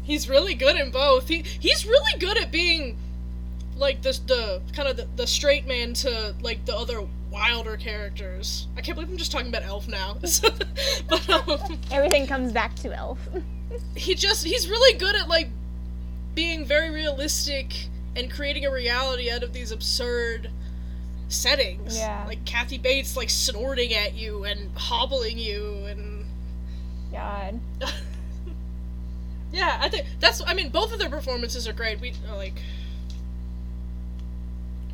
He's 0.02 0.28
really 0.28 0.54
good 0.54 0.76
in 0.76 0.90
both. 0.90 1.28
He 1.28 1.44
he's 1.58 1.84
really 1.84 2.18
good 2.18 2.38
at 2.38 2.50
being 2.50 2.96
like 3.78 4.02
the 4.02 4.18
the 4.26 4.60
kind 4.74 4.88
of 4.88 4.96
the, 4.96 5.08
the 5.16 5.26
straight 5.26 5.66
man 5.66 5.92
to 5.94 6.34
like 6.42 6.64
the 6.64 6.76
other 6.76 7.06
wilder 7.30 7.76
characters. 7.76 8.66
I 8.76 8.80
can't 8.80 8.96
believe 8.96 9.10
I'm 9.10 9.16
just 9.16 9.32
talking 9.32 9.48
about 9.48 9.62
Elf 9.62 9.88
now. 9.88 10.16
but 11.08 11.28
um, 11.30 11.78
Everything 11.90 12.26
comes 12.26 12.52
back 12.52 12.74
to 12.76 12.94
Elf. 12.94 13.18
he 13.94 14.14
just 14.14 14.44
he's 14.44 14.68
really 14.68 14.98
good 14.98 15.14
at 15.14 15.28
like 15.28 15.48
being 16.34 16.64
very 16.64 16.90
realistic 16.90 17.88
and 18.16 18.30
creating 18.30 18.64
a 18.64 18.72
reality 18.72 19.30
out 19.30 19.42
of 19.42 19.52
these 19.52 19.70
absurd 19.70 20.50
settings. 21.28 21.96
Yeah. 21.96 22.24
Like 22.26 22.44
Kathy 22.44 22.78
Bates 22.78 23.16
like 23.16 23.30
snorting 23.30 23.94
at 23.94 24.14
you 24.14 24.44
and 24.44 24.76
hobbling 24.76 25.38
you 25.38 25.84
and 25.86 26.24
God. 27.12 27.60
yeah, 29.52 29.78
I 29.80 29.88
think 29.88 30.06
that's 30.20 30.42
I 30.46 30.54
mean 30.54 30.70
both 30.70 30.92
of 30.92 30.98
their 30.98 31.10
performances 31.10 31.68
are 31.68 31.72
great. 31.72 32.00
We 32.00 32.14
like 32.34 32.60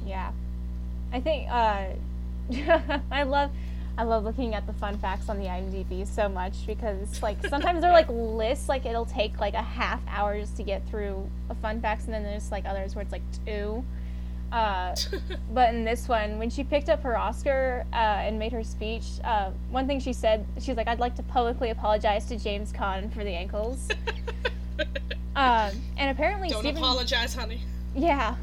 Yeah. 0.06 0.32
I 1.12 1.20
think 1.20 1.48
uh 1.50 1.84
I 3.10 3.22
love 3.22 3.50
I 3.96 4.02
love 4.02 4.24
looking 4.24 4.54
at 4.54 4.66
the 4.66 4.72
fun 4.72 4.98
facts 4.98 5.28
on 5.28 5.38
the 5.38 5.46
IMDb 5.46 6.06
so 6.06 6.28
much 6.28 6.66
because 6.66 7.22
like 7.22 7.44
sometimes 7.46 7.80
they're 7.82 7.92
like 7.92 8.08
lists 8.10 8.68
like 8.68 8.86
it'll 8.86 9.06
take 9.06 9.38
like 9.38 9.54
a 9.54 9.62
half 9.62 10.00
hour 10.08 10.38
just 10.38 10.56
to 10.56 10.62
get 10.64 10.86
through 10.88 11.30
a 11.48 11.54
fun 11.54 11.80
facts 11.80 12.04
and 12.06 12.12
then 12.14 12.24
there's 12.24 12.50
like 12.50 12.64
others 12.66 12.94
where 12.94 13.02
it's 13.02 13.12
like 13.12 13.22
two. 13.46 13.84
Uh, 14.52 14.94
but 15.52 15.74
in 15.74 15.84
this 15.84 16.06
one, 16.08 16.38
when 16.38 16.48
she 16.48 16.62
picked 16.62 16.88
up 16.88 17.02
her 17.02 17.16
Oscar 17.18 17.84
uh, 17.92 17.96
and 17.96 18.38
made 18.38 18.52
her 18.52 18.62
speech, 18.62 19.04
uh, 19.24 19.50
one 19.70 19.86
thing 19.88 19.98
she 19.98 20.12
said, 20.12 20.46
she's 20.60 20.76
like, 20.76 20.86
"I'd 20.86 21.00
like 21.00 21.16
to 21.16 21.24
publicly 21.24 21.70
apologize 21.70 22.26
to 22.26 22.36
James 22.38 22.72
Caan 22.72 23.12
for 23.12 23.24
the 23.24 23.30
ankles." 23.30 23.88
um, 25.34 25.72
and 25.96 26.10
apparently, 26.10 26.50
Don't 26.50 26.60
Stephen, 26.60 26.76
apologize, 26.76 27.34
honey. 27.34 27.62
yeah, 27.96 28.36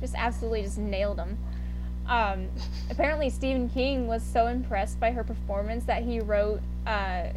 just 0.00 0.14
absolutely 0.16 0.62
just 0.62 0.78
nailed 0.78 1.18
him. 1.18 1.38
Um, 2.08 2.48
apparently, 2.90 3.30
Stephen 3.30 3.68
King 3.68 4.06
was 4.06 4.22
so 4.22 4.46
impressed 4.46 5.00
by 5.00 5.10
her 5.10 5.24
performance 5.24 5.84
that 5.84 6.02
he 6.02 6.20
wrote 6.20 6.60
uh, 6.86 7.28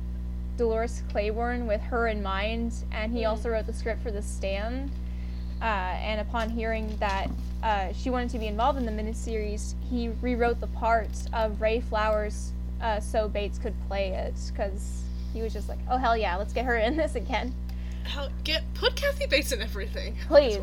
Dolores 0.58 1.04
Claiborne 1.12 1.66
with 1.66 1.82
her 1.82 2.08
in 2.08 2.22
mind, 2.22 2.74
and 2.92 3.12
he 3.12 3.26
also 3.26 3.50
wrote 3.50 3.66
the 3.66 3.74
script 3.74 4.04
for 4.04 4.12
The 4.12 4.22
Stand. 4.22 4.92
Uh, 5.62 5.66
and 5.66 6.22
upon 6.22 6.50
hearing 6.50 6.96
that 6.98 7.30
uh, 7.64 7.92
she 7.94 8.10
wanted 8.10 8.30
to 8.30 8.40
be 8.40 8.48
involved 8.48 8.78
in 8.78 8.86
the 8.86 8.92
miniseries, 8.92 9.74
he 9.90 10.10
rewrote 10.22 10.62
the 10.62 10.68
parts 10.68 11.28
of 11.34 11.60
Rae 11.60 11.82
Flowers 11.82 12.54
uh, 12.82 13.00
so 13.00 13.28
Bates 13.28 13.58
could 13.58 13.74
play 13.88 14.10
it 14.10 14.36
because 14.48 15.04
he 15.34 15.42
was 15.42 15.52
just 15.52 15.68
like, 15.68 15.80
"Oh 15.90 15.98
hell 15.98 16.16
yeah, 16.16 16.36
let's 16.38 16.54
get 16.54 16.66
her 16.66 16.78
in 16.78 16.96
this 16.96 17.16
again." 17.16 17.54
Hell, 18.04 18.30
get 18.44 18.64
put 18.74 18.96
Kathy 18.96 19.28
Bates 19.28 19.52
in 19.52 19.62
everything. 19.62 20.16
Please. 20.28 20.58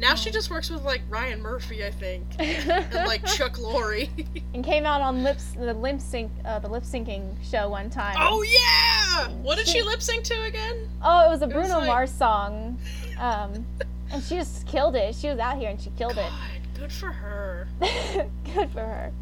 What 0.00 0.08
we're 0.08 0.08
trying 0.08 0.08
to- 0.08 0.08
Now 0.08 0.14
she 0.14 0.30
just 0.30 0.50
works 0.50 0.70
with 0.70 0.82
like 0.84 1.02
Ryan 1.08 1.40
Murphy, 1.42 1.84
I 1.84 1.90
think, 1.90 2.24
and 2.38 2.94
like 3.06 3.24
Chuck 3.26 3.54
Lorre. 3.56 4.08
and 4.54 4.64
came 4.64 4.86
out 4.86 5.00
on 5.00 5.22
lips 5.22 5.52
the 5.52 5.74
lip 5.74 6.00
sync 6.00 6.30
uh, 6.44 6.58
the 6.58 6.68
lip 6.68 6.84
syncing 6.84 7.34
show 7.48 7.68
one 7.68 7.90
time. 7.90 8.16
oh 8.18 8.42
yeah! 8.42 9.28
What 9.42 9.56
did 9.58 9.66
she 9.66 9.78
She- 9.78 9.82
lip 9.82 10.02
sync 10.02 10.24
to 10.24 10.42
again? 10.44 10.88
Oh, 11.02 11.26
it 11.26 11.30
was 11.30 11.42
a 11.42 11.46
was 11.46 11.54
Bruno 11.54 11.78
like- 11.78 11.86
Mars 11.86 12.10
song. 12.12 12.78
Um, 13.20 13.66
and 14.10 14.22
she 14.22 14.36
just 14.36 14.66
killed 14.66 14.96
it. 14.96 15.14
She 15.14 15.28
was 15.28 15.38
out 15.38 15.58
here 15.58 15.68
and 15.68 15.78
she 15.78 15.90
killed 15.90 16.14
God, 16.14 16.32
good 16.74 16.90
for 16.90 17.12
her. 17.12 17.68
Good 17.78 18.70
for 18.72 18.80
her. 18.80 19.12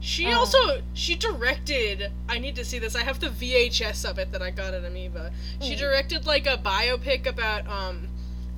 She 0.00 0.26
Oh. 0.32 0.38
also 0.38 0.80
she 0.94 1.14
directed. 1.14 2.10
I 2.26 2.38
need 2.38 2.56
to 2.56 2.64
see 2.64 2.78
this. 2.78 2.96
I 2.96 3.02
have 3.02 3.20
the 3.20 3.28
VHS 3.28 4.08
of 4.08 4.18
it 4.18 4.32
that 4.32 4.40
I 4.40 4.50
got 4.50 4.72
at 4.72 4.84
Amoeba. 4.86 5.32
She 5.60 5.74
Mm. 5.74 5.78
directed 5.78 6.24
like 6.24 6.46
a 6.46 6.56
biopic 6.56 7.26
about 7.26 7.66
um 7.68 8.08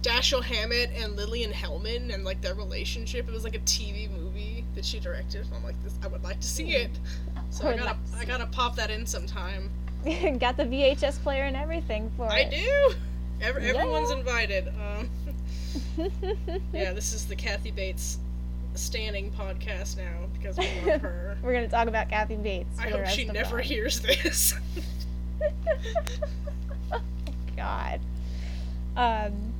Dashiell 0.06 0.42
Hammett 0.42 0.90
and 0.94 1.16
Lillian 1.16 1.50
Hellman 1.50 2.14
and 2.14 2.24
like 2.24 2.40
their 2.40 2.54
relationship. 2.54 3.28
It 3.28 3.32
was 3.32 3.42
like 3.42 3.56
a 3.56 3.60
TV 3.60 4.08
movie 4.10 4.64
that 4.76 4.84
she 4.84 5.00
directed. 5.00 5.46
I'm 5.54 5.64
like, 5.64 5.82
this. 5.82 5.94
I 6.02 6.06
would 6.06 6.22
like 6.22 6.38
to 6.38 6.46
see 6.46 6.76
it. 6.76 6.90
So 7.50 7.66
I 7.66 7.72
I 7.72 7.76
gotta 7.76 7.96
I 8.16 8.24
gotta 8.24 8.46
pop 8.46 8.76
that 8.76 8.90
in 8.90 9.04
sometime. 9.04 9.70
Got 10.04 10.56
the 10.56 10.64
VHS 10.64 11.20
player 11.22 11.44
and 11.44 11.56
everything 11.56 12.12
for 12.16 12.30
I 12.30 12.40
it. 12.40 12.50
do. 12.50 12.94
Every, 13.40 13.68
everyone's 13.68 14.12
invited. 14.12 14.68
Um, 14.68 15.10
yeah, 16.72 16.92
this 16.92 17.12
is 17.12 17.26
the 17.26 17.34
Kathy 17.34 17.72
Bates 17.72 18.18
standing 18.74 19.32
podcast 19.32 19.96
now 19.96 20.28
because 20.34 20.56
we 20.56 20.68
love 20.86 21.00
her. 21.00 21.36
We're 21.42 21.52
gonna 21.52 21.68
talk 21.68 21.88
about 21.88 22.08
Kathy 22.08 22.36
Bates. 22.36 22.78
I 22.78 22.90
hope 22.90 23.06
she 23.06 23.24
never 23.24 23.58
hears 23.58 24.00
this. 24.00 24.54
God. 27.56 28.00
Um. 28.96 29.54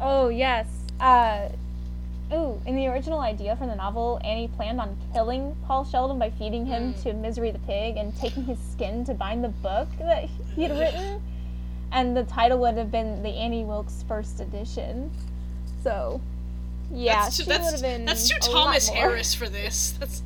Oh 0.00 0.28
yes. 0.28 0.66
Uh. 0.98 1.48
Ooh, 2.32 2.60
in 2.64 2.76
the 2.76 2.86
original 2.86 3.18
idea 3.18 3.56
for 3.56 3.66
the 3.66 3.74
novel, 3.74 4.20
Annie 4.24 4.46
planned 4.46 4.80
on 4.80 4.96
killing 5.12 5.56
Paul 5.66 5.84
Sheldon 5.84 6.16
by 6.16 6.30
feeding 6.30 6.64
him 6.64 6.94
Mm. 6.94 7.02
to 7.02 7.12
Misery 7.12 7.50
the 7.50 7.58
pig 7.60 7.96
and 7.96 8.16
taking 8.16 8.44
his 8.44 8.58
skin 8.72 9.04
to 9.06 9.14
bind 9.14 9.42
the 9.42 9.48
book 9.48 9.88
that 9.98 10.28
he 10.54 10.62
had 10.62 10.78
written. 10.78 11.20
And 11.90 12.16
the 12.16 12.22
title 12.22 12.58
would 12.60 12.76
have 12.76 12.92
been 12.92 13.24
the 13.24 13.30
Annie 13.30 13.64
Wilkes 13.64 14.04
first 14.06 14.38
edition. 14.38 15.10
So, 15.82 16.20
yeah, 16.92 17.22
that's 17.24 17.36
too, 17.38 17.42
she 17.42 17.48
that's, 17.48 17.64
would 17.64 17.72
have 17.72 17.82
been. 17.82 18.04
that's 18.04 18.28
too 18.28 18.38
Thomas. 18.40 18.88
Harris 18.88 19.34
for 19.34 19.48
this. 19.48 19.94
That's 19.98 20.22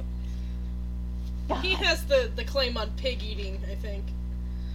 he 1.62 1.70
has 1.74 2.04
the 2.04 2.30
the 2.36 2.44
claim 2.44 2.76
on 2.76 2.90
pig 2.98 3.22
eating. 3.22 3.60
I 3.70 3.76
think. 3.76 4.04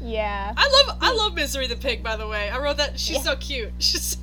Yeah, 0.01 0.51
I 0.57 0.83
love 0.87 0.97
I 1.01 1.13
love 1.13 1.35
Misery 1.35 1.67
the 1.67 1.75
pig. 1.75 2.01
By 2.01 2.15
the 2.15 2.27
way, 2.27 2.49
I 2.49 2.57
wrote 2.59 2.77
that. 2.77 2.99
She's 2.99 3.17
Yeah. 3.17 3.21
so 3.21 3.35
cute. 3.35 3.71
She's. 3.79 4.17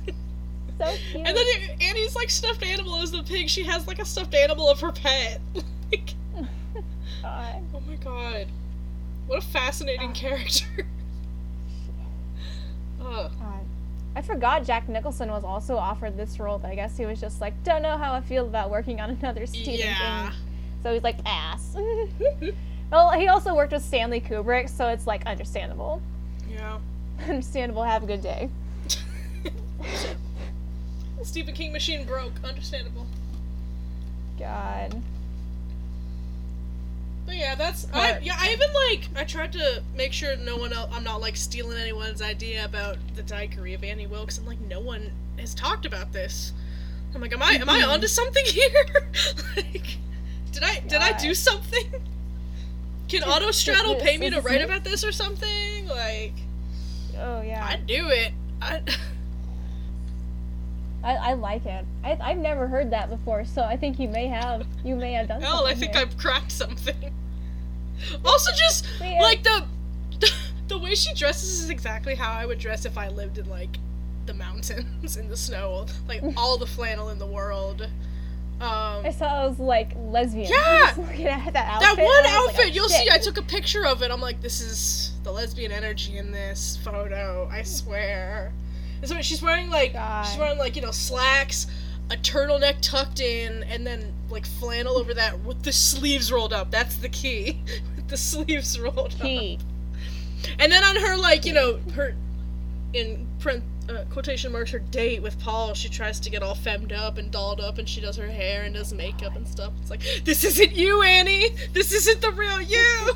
So 0.79 0.85
cute. 1.11 1.27
And 1.27 1.27
then 1.27 1.45
it- 1.47 1.81
Annie's 1.81 2.15
like 2.15 2.29
stuffed 2.29 2.63
animal 2.63 3.01
is 3.01 3.11
the 3.11 3.23
pig. 3.23 3.49
She 3.49 3.63
has 3.63 3.87
like 3.87 3.99
a 3.99 4.05
stuffed 4.05 4.33
animal 4.35 4.69
of 4.69 4.79
her 4.81 4.91
pet. 4.91 5.39
like, 5.91 6.13
God. 7.23 7.63
oh 7.73 7.81
my 7.87 7.95
god, 7.95 8.47
what 9.27 9.39
a 9.39 9.45
fascinating 9.47 10.09
Ah. 10.09 10.13
character. 10.13 10.65
God. 12.99 13.31
I 14.15 14.21
forgot 14.21 14.65
Jack 14.65 14.89
Nicholson 14.89 15.29
was 15.29 15.43
also 15.43 15.77
offered 15.77 16.17
this 16.17 16.39
role, 16.39 16.57
but 16.57 16.71
I 16.71 16.75
guess 16.75 16.97
he 16.97 17.05
was 17.05 17.21
just 17.21 17.39
like, 17.39 17.53
don't 17.63 17.81
know 17.83 17.97
how 17.97 18.13
I 18.13 18.21
feel 18.21 18.45
about 18.47 18.71
working 18.71 18.99
on 18.99 19.11
another 19.11 19.45
Stephen 19.45 19.75
Yeah. 19.75 20.29
King. 20.31 20.39
So 20.83 20.93
he's 20.93 21.03
like, 21.03 21.17
ass. 21.25 21.75
well, 22.91 23.11
he 23.11 23.27
also 23.27 23.55
worked 23.55 23.73
with 23.73 23.83
Stanley 23.83 24.19
Kubrick, 24.19 24.69
so 24.69 24.87
it's 24.87 25.05
like 25.05 25.25
understandable. 25.27 26.01
Yeah. 26.49 26.79
understandable. 27.27 27.83
Have 27.83 28.03
a 28.03 28.07
good 28.07 28.21
day. 28.21 28.49
Stephen 31.23 31.53
King 31.53 31.71
machine 31.73 32.05
broke. 32.05 32.33
Understandable. 32.43 33.05
God. 34.39 35.01
But 37.25 37.35
yeah, 37.35 37.55
that's 37.55 37.87
I 37.93 38.19
yeah 38.19 38.35
I 38.39 38.51
even 38.53 38.69
like 38.73 39.09
I 39.15 39.25
tried 39.25 39.51
to 39.53 39.83
make 39.95 40.13
sure 40.13 40.37
no 40.37 40.55
one 40.55 40.71
else 40.71 40.89
I'm 40.93 41.03
not 41.03 41.19
like 41.19 41.35
stealing 41.35 41.77
anyone's 41.77 42.21
idea 42.21 42.63
about 42.63 42.97
the 43.15 43.23
diary 43.23 43.73
of 43.73 43.83
Annie 43.83 44.07
Wilkes 44.07 44.37
and 44.37 44.47
like 44.47 44.61
no 44.61 44.79
one 44.79 45.11
has 45.37 45.53
talked 45.53 45.85
about 45.85 46.13
this. 46.13 46.53
I'm 47.13 47.19
like, 47.21 47.33
am 47.33 47.43
I 47.43 47.51
am 47.53 47.69
I 47.69 47.81
onto 47.83 48.07
something 48.07 48.45
here? 48.47 48.85
like, 49.57 49.97
did 50.53 50.63
I 50.63 50.79
did 50.87 51.01
I 51.01 51.17
do 51.17 51.33
something? 51.33 51.91
Can 53.09 53.21
Autostraddle 53.23 53.95
this- 53.95 54.03
pay 54.03 54.17
me 54.17 54.29
to 54.29 54.39
write 54.41 54.61
about 54.61 54.83
this 54.85 55.03
or 55.03 55.11
something? 55.11 55.85
Like, 55.87 56.33
Oh 57.17 57.41
yeah. 57.41 57.65
I'd 57.69 57.85
do 57.87 58.07
it. 58.09 58.31
I 58.61 58.81
I, 61.07 61.29
I 61.29 61.33
like 61.33 61.65
it. 61.65 61.85
I, 62.03 62.17
I've 62.21 62.37
never 62.37 62.67
heard 62.67 62.91
that 62.91 63.09
before, 63.09 63.45
so 63.45 63.61
I 63.63 63.77
think 63.77 63.97
you 63.97 64.09
may 64.09 64.27
have. 64.27 64.67
You 64.83 64.95
may 64.95 65.13
have 65.13 65.29
done. 65.29 65.41
hell, 65.41 65.65
I 65.65 65.73
think 65.73 65.93
here. 65.93 66.01
I've 66.01 66.17
cracked 66.17 66.51
something. 66.51 66.95
Also, 68.23 68.51
just 68.51 68.85
Yeah. 69.01 69.19
like 69.23 69.41
the 69.41 69.65
the 70.67 70.77
way 70.77 70.93
she 70.93 71.15
dresses 71.15 71.61
is 71.63 71.69
exactly 71.71 72.13
how 72.13 72.31
I 72.31 72.45
would 72.45 72.59
dress 72.59 72.85
if 72.85 72.95
I 72.95 73.07
lived 73.07 73.39
in 73.39 73.49
like 73.49 73.77
the 74.27 74.35
mountains 74.35 75.17
in 75.17 75.27
the 75.29 75.35
snow, 75.37 75.87
like 76.07 76.21
all 76.37 76.59
the 76.59 76.67
flannel 76.67 77.09
in 77.09 77.17
the 77.17 77.25
world. 77.25 77.81
Um, 78.61 79.03
I 79.03 79.11
saw 79.11 79.45
it 79.45 79.49
was 79.49 79.59
like 79.59 79.93
lesbian. 79.97 80.51
Yeah! 80.51 80.93
Looking 80.95 81.25
at 81.27 81.53
that 81.53 81.73
outfit. 81.81 81.97
that 81.97 82.03
one 82.03 82.05
was 82.05 82.23
like, 82.25 82.33
outfit, 82.33 82.65
oh, 82.65 82.73
you'll 82.75 82.89
shit. 82.89 83.05
see. 83.05 83.09
I 83.11 83.17
took 83.17 83.37
a 83.37 83.41
picture 83.43 83.85
of 83.87 84.03
it. 84.03 84.11
I'm 84.11 84.21
like, 84.21 84.41
this 84.41 84.61
is 84.61 85.13
the 85.23 85.31
lesbian 85.31 85.71
energy 85.71 86.17
in 86.17 86.31
this 86.31 86.77
photo. 86.83 87.49
I 87.51 87.63
swear. 87.63 88.51
So 89.03 89.21
she's 89.21 89.41
wearing 89.41 89.69
like 89.69 89.93
God. 89.93 90.23
she's 90.25 90.37
wearing 90.37 90.57
like 90.57 90.75
you 90.75 90.81
know 90.81 90.91
slacks, 90.91 91.67
a 92.11 92.15
turtleneck 92.17 92.77
tucked 92.81 93.19
in, 93.19 93.63
and 93.63 93.85
then 93.85 94.13
like 94.29 94.45
flannel 94.45 94.97
over 94.97 95.13
that 95.13 95.39
with 95.41 95.63
the 95.63 95.71
sleeves 95.71 96.31
rolled 96.31 96.53
up. 96.53 96.71
That's 96.71 96.97
the 96.97 97.09
key. 97.09 97.59
with 97.95 98.07
the 98.07 98.17
sleeves 98.17 98.79
rolled 98.79 99.15
up. 99.19 99.61
And 100.59 100.71
then 100.71 100.83
on 100.83 100.95
her 100.95 101.17
like 101.17 101.45
you 101.45 101.53
know 101.53 101.79
her 101.95 102.15
in 102.93 103.27
print 103.39 103.63
uh, 103.89 104.03
quotation 104.09 104.51
marks 104.51 104.71
her 104.71 104.79
date 104.79 105.21
with 105.21 105.39
Paul, 105.39 105.73
she 105.73 105.89
tries 105.89 106.19
to 106.19 106.29
get 106.29 106.43
all 106.43 106.55
femmed 106.55 106.91
up 106.91 107.17
and 107.17 107.31
dolled 107.31 107.61
up, 107.61 107.77
and 107.77 107.87
she 107.87 108.01
does 108.01 108.17
her 108.17 108.27
hair 108.27 108.63
and 108.63 108.73
does 108.73 108.93
makeup 108.93 109.35
and 109.35 109.47
stuff. 109.47 109.71
It's 109.81 109.89
like 109.89 110.01
this 110.23 110.43
isn't 110.43 110.73
you, 110.73 111.01
Annie. 111.03 111.49
This 111.73 111.93
isn't 111.93 112.21
the 112.21 112.31
real 112.31 112.61
you. 112.61 113.15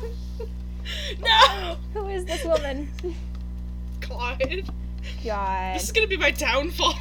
no, 1.20 1.76
Who 1.94 2.08
is 2.08 2.24
this 2.24 2.44
woman? 2.44 2.88
Clyde. 4.00 4.68
God. 5.24 5.74
This 5.76 5.84
is 5.84 5.92
gonna 5.92 6.06
be 6.06 6.16
my 6.16 6.30
downfall. 6.30 6.94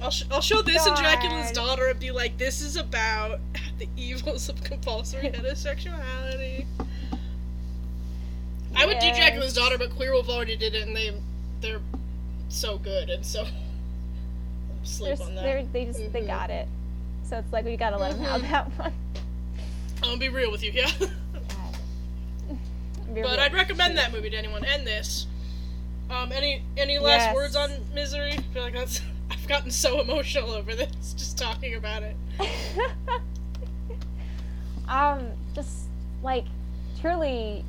I'll, 0.00 0.10
sh- 0.10 0.24
I'll 0.30 0.40
show 0.40 0.62
this 0.62 0.86
in 0.86 0.94
Dracula's 0.94 1.50
daughter 1.52 1.86
and 1.88 1.98
be 1.98 2.10
like, 2.12 2.38
this 2.38 2.62
is 2.62 2.76
about 2.76 3.40
the 3.78 3.88
evils 3.96 4.48
of 4.48 4.62
compulsory 4.62 5.24
heterosexuality. 5.30 6.66
I 8.76 8.86
would 8.86 8.98
do 9.00 9.08
Dracula's 9.12 9.54
daughter, 9.54 9.76
but 9.76 9.90
Queer 9.90 10.12
Wolf 10.12 10.28
already 10.28 10.56
did 10.56 10.74
it, 10.74 10.86
and 10.86 10.96
they 10.96 11.12
they're 11.60 11.80
so 12.48 12.78
good, 12.78 13.10
and 13.10 13.26
so 13.26 13.44
sleep 14.84 15.20
on 15.20 15.34
that. 15.34 15.72
they 15.72 15.84
just 15.84 15.98
they 16.12 16.22
Mhm. 16.22 16.26
got 16.28 16.50
it. 16.50 16.68
So 17.24 17.38
it's 17.38 17.52
like 17.52 17.64
we 17.64 17.76
gotta 17.76 17.98
let 17.98 18.12
them 18.12 18.22
have 18.24 18.42
that 18.48 18.78
one. 18.78 18.92
I'll 20.04 20.16
be 20.16 20.28
real 20.28 20.52
with 20.52 20.62
you, 20.62 20.70
yeah. 20.72 20.90
But. 23.14 23.38
I'd 23.38 23.52
recommend 23.54 23.96
that 23.98 24.12
movie 24.12 24.30
to 24.30 24.36
anyone 24.36 24.64
and 24.64 24.86
this. 24.86 25.26
Um, 26.10 26.32
any 26.32 26.62
any 26.76 26.98
last 26.98 27.20
yes. 27.20 27.34
words 27.34 27.56
on 27.56 27.70
Misery? 27.94 28.32
I 28.32 28.42
feel 28.54 28.62
like 28.62 28.74
that's 28.74 29.00
I've 29.30 29.46
gotten 29.46 29.70
so 29.70 30.00
emotional 30.00 30.50
over 30.50 30.74
this 30.74 31.14
just 31.14 31.36
talking 31.38 31.74
about 31.74 32.02
it. 32.02 32.16
um, 34.88 35.28
just 35.54 35.88
like 36.22 36.44
truly, 37.00 37.64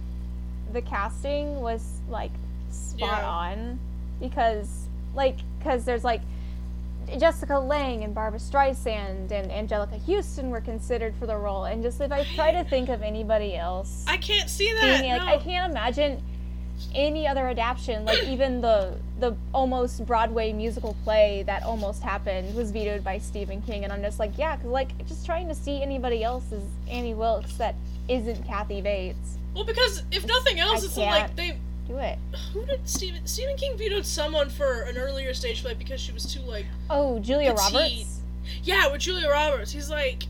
the 0.72 0.82
casting 0.82 1.60
was 1.60 2.00
like 2.10 2.32
spot 2.72 3.00
yeah. 3.00 3.30
on 3.30 3.80
because 4.20 4.88
like 5.16 5.38
because 5.58 5.86
there's 5.86 6.04
like 6.04 6.22
Jessica 7.18 7.58
Lange 7.58 8.04
and 8.04 8.14
Barbra 8.14 8.40
Streisand 8.40 9.32
and 9.32 9.50
Anjelica 9.52 10.00
Huston 10.06 10.50
were 10.50 10.62
considered 10.62 11.16
for 11.16 11.26
the 11.26 11.38
role, 11.38 11.66
and 11.66 11.82
just 11.82 12.02
if 12.02 12.12
I 12.12 12.24
try 12.36 12.52
to 12.52 12.64
think 12.64 12.90
of 12.90 13.02
anybody 13.02 13.56
else, 13.56 14.04
I 14.08 14.18
can't 14.18 14.50
see 14.50 14.72
that. 14.74 15.02
being 15.02 15.12
like 15.12 15.22
no. 15.22 15.28
I 15.28 15.38
can't 15.38 15.72
imagine 15.72 16.22
any 16.96 17.28
other 17.28 17.48
adaptation, 17.48 18.06
like 18.06 18.24
even 18.28 18.62
the 18.62 18.98
the 19.20 19.36
almost 19.54 20.06
Broadway 20.06 20.54
musical 20.54 20.96
play 21.04 21.44
that 21.46 21.64
almost 21.64 22.02
happened 22.02 22.56
was 22.56 22.72
vetoed 22.72 23.04
by 23.04 23.18
Stephen 23.18 23.62
King, 23.62 23.84
and 23.84 23.94
I'm 23.94 24.02
just 24.02 24.20
like, 24.20 24.38
yeah, 24.38 24.56
because 24.56 24.72
like 24.72 25.08
just 25.08 25.26
trying 25.26 25.48
to 25.48 25.56
see 25.56 25.82
anybody 25.82 26.24
else 26.24 26.52
as 26.52 26.64
Annie 26.90 27.14
Wilkes 27.14 27.54
that 27.58 27.76
isn't 28.08 28.46
Kathy 28.46 28.82
Bates. 28.82 29.38
Well, 29.54 29.66
because 29.66 30.04
if 30.12 30.26
nothing 30.26 30.60
else, 30.60 30.84
I 30.84 30.86
it's 30.86 30.96
can't. 30.96 31.24
like 31.24 31.36
they. 31.36 31.58
Do 31.90 31.98
it. 31.98 32.18
Who 32.54 32.66
did 32.66 32.88
Stephen 32.88 33.26
Stephen 33.28 33.58
King 33.58 33.78
vetoed 33.78 34.06
someone 34.06 34.50
for 34.50 34.84
an 34.84 34.98
earlier 34.98 35.34
stage 35.34 35.62
play 35.64 35.74
because 35.74 36.00
she 36.00 36.12
was 36.14 36.32
too 36.34 36.42
like 36.42 36.66
Oh, 36.90 37.20
Julia 37.20 37.54
Petite. 37.54 37.74
Roberts. 37.74 38.20
yeah 38.64 38.90
with 38.92 39.02
Julia 39.02 39.28
Roberts. 39.30 39.72
He's 39.72 39.90
like 39.90 40.24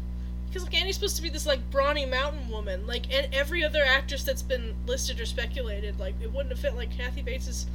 because 0.47 0.64
like 0.64 0.74
Annie's 0.74 0.95
supposed 0.95 1.16
to 1.18 1.22
be 1.22 1.30
this 1.30 1.45
like 1.45 1.60
brawny 1.70 2.05
mountain 2.07 2.49
woman 2.49 2.88
like 2.88 3.14
and 3.14 3.32
every 3.36 3.64
other 3.64 3.84
actress 3.86 4.24
that's 4.24 4.41
been 4.41 4.74
listed 4.88 5.20
or 5.20 5.26
speculated 5.28 5.99
like 5.99 6.16
it 6.24 6.32
wouldn't 6.34 6.49
have 6.49 6.60
fit 6.60 6.76
like 6.76 6.95
Kathy 6.97 7.22
Bates 7.22 7.47
is 7.47 7.68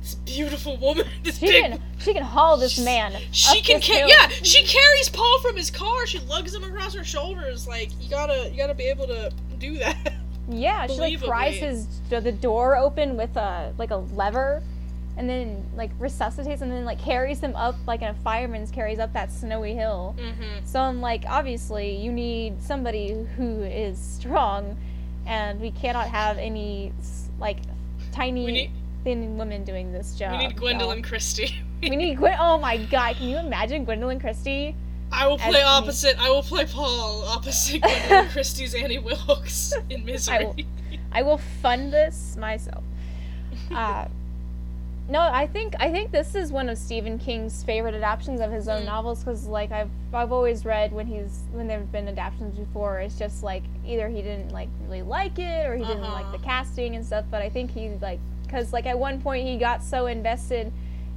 this 0.00 0.14
beautiful 0.14 0.76
woman 0.76 1.06
this 1.24 1.38
She 1.40 1.46
big 1.46 1.64
can 1.64 1.82
she 1.98 2.12
can 2.14 2.22
haul 2.22 2.56
this 2.56 2.78
man. 2.78 3.16
she 3.32 3.60
can 3.62 3.80
carry 3.80 4.08
yeah 4.10 4.28
she 4.28 4.62
carries 4.64 5.08
Paul 5.08 5.40
from 5.40 5.56
his 5.56 5.72
car 5.72 6.06
she 6.06 6.20
lugs 6.20 6.54
him 6.54 6.62
across 6.62 6.94
her 6.94 7.02
shoulders 7.02 7.66
like 7.66 7.90
you 8.00 8.08
gotta 8.08 8.48
you 8.50 8.56
gotta 8.56 8.74
be 8.74 8.84
able 8.84 9.08
to 9.08 9.32
do 9.58 9.76
that 9.78 10.14
Yeah, 10.48 10.86
she 10.86 10.94
like 10.98 11.22
pries 11.22 11.56
his 11.56 11.86
the 12.08 12.32
door 12.32 12.76
open 12.76 13.16
with 13.16 13.36
a 13.36 13.72
like 13.78 13.90
a 13.90 13.96
lever, 13.96 14.62
and 15.16 15.28
then 15.28 15.64
like 15.76 15.90
resuscitates 15.98 16.62
and 16.62 16.72
then 16.72 16.84
like 16.84 16.98
carries 17.00 17.40
him 17.40 17.54
up 17.54 17.76
like 17.86 18.02
a 18.02 18.14
fireman's 18.24 18.70
carries 18.70 18.98
up 18.98 19.12
that 19.12 19.30
snowy 19.30 19.74
hill. 19.74 20.16
mm-hmm. 20.18 20.64
So 20.64 20.80
I'm 20.80 21.00
like, 21.00 21.24
obviously, 21.28 21.96
you 21.96 22.12
need 22.12 22.62
somebody 22.62 23.26
who 23.36 23.62
is 23.62 23.98
strong, 23.98 24.76
and 25.26 25.60
we 25.60 25.70
cannot 25.70 26.08
have 26.08 26.38
any 26.38 26.92
like 27.38 27.58
tiny 28.12 28.46
need- 28.46 28.70
thin 29.04 29.38
women 29.38 29.64
doing 29.64 29.92
this 29.92 30.14
job. 30.14 30.32
we 30.32 30.38
need 30.46 30.56
so- 30.56 30.62
Gwendoline 30.64 31.04
Christie 31.04 31.54
We 31.82 31.94
need 31.94 32.16
Gwen. 32.16 32.36
Oh 32.40 32.58
my 32.58 32.76
god! 32.76 33.16
Can 33.16 33.28
you 33.28 33.38
imagine 33.38 33.86
Gwendoline 33.86 34.20
Christie? 34.20 34.74
I 35.12 35.26
will 35.26 35.38
play 35.38 35.52
me. 35.52 35.62
opposite. 35.62 36.18
I 36.18 36.28
will 36.30 36.42
play 36.42 36.64
Paul 36.66 37.24
opposite 37.26 37.82
Gwendoline 37.82 38.30
Christie's 38.32 38.74
Annie 38.74 38.98
Wilkes 38.98 39.72
in 39.90 40.04
Misery. 40.04 40.36
I 40.36 40.44
will- 40.44 40.56
I 41.10 41.22
will 41.22 41.38
fund 41.38 41.92
this 41.92 42.36
myself. 42.36 42.84
Uh, 43.74 44.06
no, 45.10 45.20
I 45.20 45.46
think 45.46 45.74
I 45.80 45.90
think 45.90 46.10
this 46.10 46.34
is 46.34 46.52
one 46.52 46.68
of 46.68 46.76
Stephen 46.78 47.18
King's 47.18 47.62
favorite 47.64 47.94
adaptations 47.94 48.40
of 48.40 48.50
his 48.52 48.68
own 48.68 48.82
Mm. 48.82 48.86
novels 48.86 49.20
because 49.20 49.46
like 49.46 49.72
I've 49.72 49.90
I've 50.12 50.32
always 50.32 50.64
read 50.66 50.92
when 50.92 51.06
he's 51.06 51.40
when 51.52 51.66
there've 51.66 51.90
been 51.90 52.08
adaptations 52.08 52.58
before 52.58 53.00
it's 53.00 53.18
just 53.18 53.42
like 53.42 53.62
either 53.86 54.08
he 54.08 54.20
didn't 54.22 54.52
like 54.52 54.68
really 54.84 55.00
like 55.02 55.38
it 55.38 55.66
or 55.66 55.76
he 55.76 55.84
didn't 55.84 56.02
like 56.02 56.26
Uh-huh. 56.26 56.36
the 56.36 56.42
casting 56.44 56.94
and 56.94 57.04
stuff 57.04 57.24
but 57.30 57.40
I 57.42 57.48
think 57.48 57.70
he 57.72 57.88
like 58.02 58.20
because 58.44 58.72
like 58.72 58.84
at 58.86 58.98
one 58.98 59.20
point 59.20 59.46
he 59.46 59.56
got 59.56 59.82
so 59.82 60.06
invested 60.06 60.72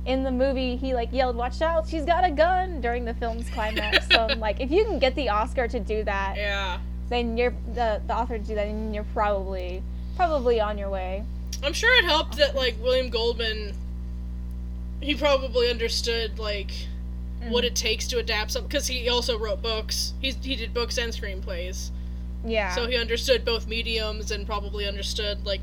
in 0.05 0.23
the 0.23 0.31
movie 0.31 0.75
he 0.75 0.93
like 0.93 1.11
yelled 1.11 1.35
watch 1.35 1.61
out 1.61 1.87
she's 1.87 2.05
got 2.05 2.23
a 2.23 2.31
gun 2.31 2.81
during 2.81 3.05
the 3.05 3.13
film's 3.13 3.47
climax 3.51 4.07
so 4.09 4.27
I'm 4.29 4.39
like 4.39 4.59
if 4.59 4.71
you 4.71 4.83
can 4.83 4.97
get 4.97 5.13
the 5.15 5.29
Oscar 5.29 5.67
to 5.67 5.79
do 5.79 6.03
that 6.03 6.37
yeah, 6.37 6.79
then 7.11 7.37
you're 7.37 7.53
the 7.75 8.01
the 8.07 8.15
author 8.15 8.39
to 8.39 8.43
do 8.43 8.55
that, 8.55 8.67
and 8.67 8.95
you're 8.95 9.05
probably 9.13 9.83
probably 10.15 10.59
on 10.59 10.77
your 10.77 10.89
way. 10.89 11.23
I'm 11.63 11.73
sure 11.73 11.93
it 11.99 12.05
helped 12.05 12.37
that 12.37 12.55
like 12.55 12.75
William 12.81 13.09
Goldman. 13.09 13.75
He 15.01 15.13
probably 15.13 15.69
understood 15.69 16.39
like 16.39 16.71
what 17.49 17.65
it 17.65 17.73
mm. 17.73 17.75
takes 17.75 18.07
to 18.07 18.19
adapt 18.19 18.51
something 18.51 18.69
because 18.69 18.87
he 18.87 19.09
also 19.09 19.37
wrote 19.37 19.61
books. 19.61 20.13
He 20.21 20.31
he 20.31 20.55
did 20.55 20.73
books 20.73 20.97
and 20.97 21.11
screenplays, 21.11 21.89
Yeah. 22.45 22.73
so 22.73 22.87
he 22.87 22.95
understood 22.95 23.43
both 23.43 23.67
mediums 23.67 24.31
and 24.31 24.47
probably 24.47 24.87
understood 24.87 25.45
like 25.45 25.61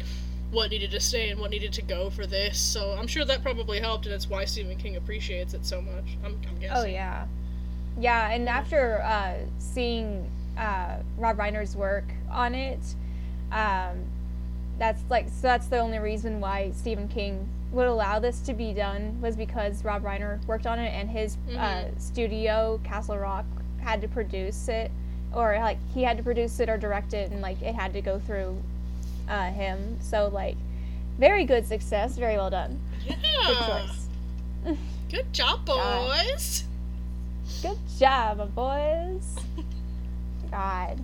what 0.51 0.71
needed 0.71 0.91
to 0.93 1.01
stay 1.01 1.29
and 1.31 1.39
what 1.41 1.51
needed 1.51 1.73
to 1.75 1.83
go 1.83 2.09
for 2.11 2.27
this. 2.27 2.59
So 2.59 2.93
I'm 2.99 3.07
sure 3.07 3.25
that 3.25 3.43
probably 3.43 3.81
helped, 3.81 4.07
and 4.07 4.15
it's 4.15 4.29
why 4.29 4.45
Stephen 4.45 4.77
King 4.79 4.97
appreciates 4.97 5.55
it 5.55 5.65
so 5.67 5.81
much. 5.83 6.17
I'm, 6.25 6.39
I'm 6.49 6.59
guessing. 6.59 6.71
oh 6.77 6.85
yeah, 6.87 7.27
yeah. 8.01 8.31
And 8.31 8.49
after 8.49 9.03
uh, 9.03 9.35
seeing 9.59 10.31
uh, 10.57 10.99
Rob 11.19 11.37
Reiner's 11.37 11.77
work 11.77 12.05
on 12.31 12.55
it, 12.55 12.81
um, 13.53 13.99
that's 14.79 15.03
like 15.11 15.27
so 15.29 15.43
that's 15.43 15.67
the 15.67 15.79
only 15.79 15.99
reason 15.99 16.41
why 16.41 16.71
Stephen 16.75 17.09
King 17.09 17.49
would 17.73 17.87
allow 17.87 18.19
this 18.19 18.41
to 18.41 18.55
be 18.55 18.73
done 18.73 19.21
was 19.21 19.37
because 19.37 19.85
Rob 19.85 20.03
Reiner 20.03 20.43
worked 20.47 20.67
on 20.67 20.79
it 20.79 20.89
and 20.89 21.11
his 21.11 21.37
uh, 21.51 21.59
Mhm. 21.59 22.01
studio 22.01 22.81
Castle 22.85 23.19
Rock 23.19 23.45
had 23.81 24.01
to 24.01 24.09
produce 24.09 24.69
it 24.69 24.91
or 25.35 25.59
like 25.61 25.77
he 25.93 26.03
had 26.03 26.17
to 26.17 26.23
produce 26.23 26.59
it 26.61 26.71
or 26.71 26.79
direct 26.79 27.13
it 27.13 27.31
and 27.31 27.43
like 27.43 27.61
it 27.61 27.75
had 27.75 27.93
to 27.93 28.01
go 28.01 28.19
through 28.21 28.57
uh, 29.29 29.51
him. 29.51 29.99
So 30.01 30.29
like 30.33 30.57
very 31.19 31.45
good 31.45 31.67
success. 31.67 32.17
Very 32.17 32.37
well 32.37 32.51
done. 32.51 32.81
Good 33.07 33.17
choice. 33.23 34.07
Good 35.11 35.33
job, 35.33 35.65
God. 35.65 36.27
boys. 36.27 36.65
good 37.63 37.79
job 37.99 38.37
my 38.37 38.45
boys. 38.45 39.37
God. 40.51 41.01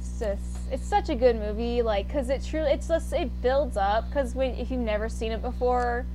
It's 0.00 0.18
just 0.18 0.42
it's 0.72 0.86
such 0.86 1.10
a 1.10 1.14
good 1.14 1.36
movie 1.36 1.82
like 1.82 2.08
because 2.08 2.30
it 2.30 2.42
truly 2.42 2.70
it's 2.70 2.88
just 2.88 3.12
it 3.12 3.30
builds 3.42 3.76
up 3.76 4.08
because 4.08 4.34
when 4.34 4.54
if 4.54 4.70
you've 4.70 4.80
never 4.80 5.10
seen 5.10 5.32
it 5.32 5.42
before 5.42 6.06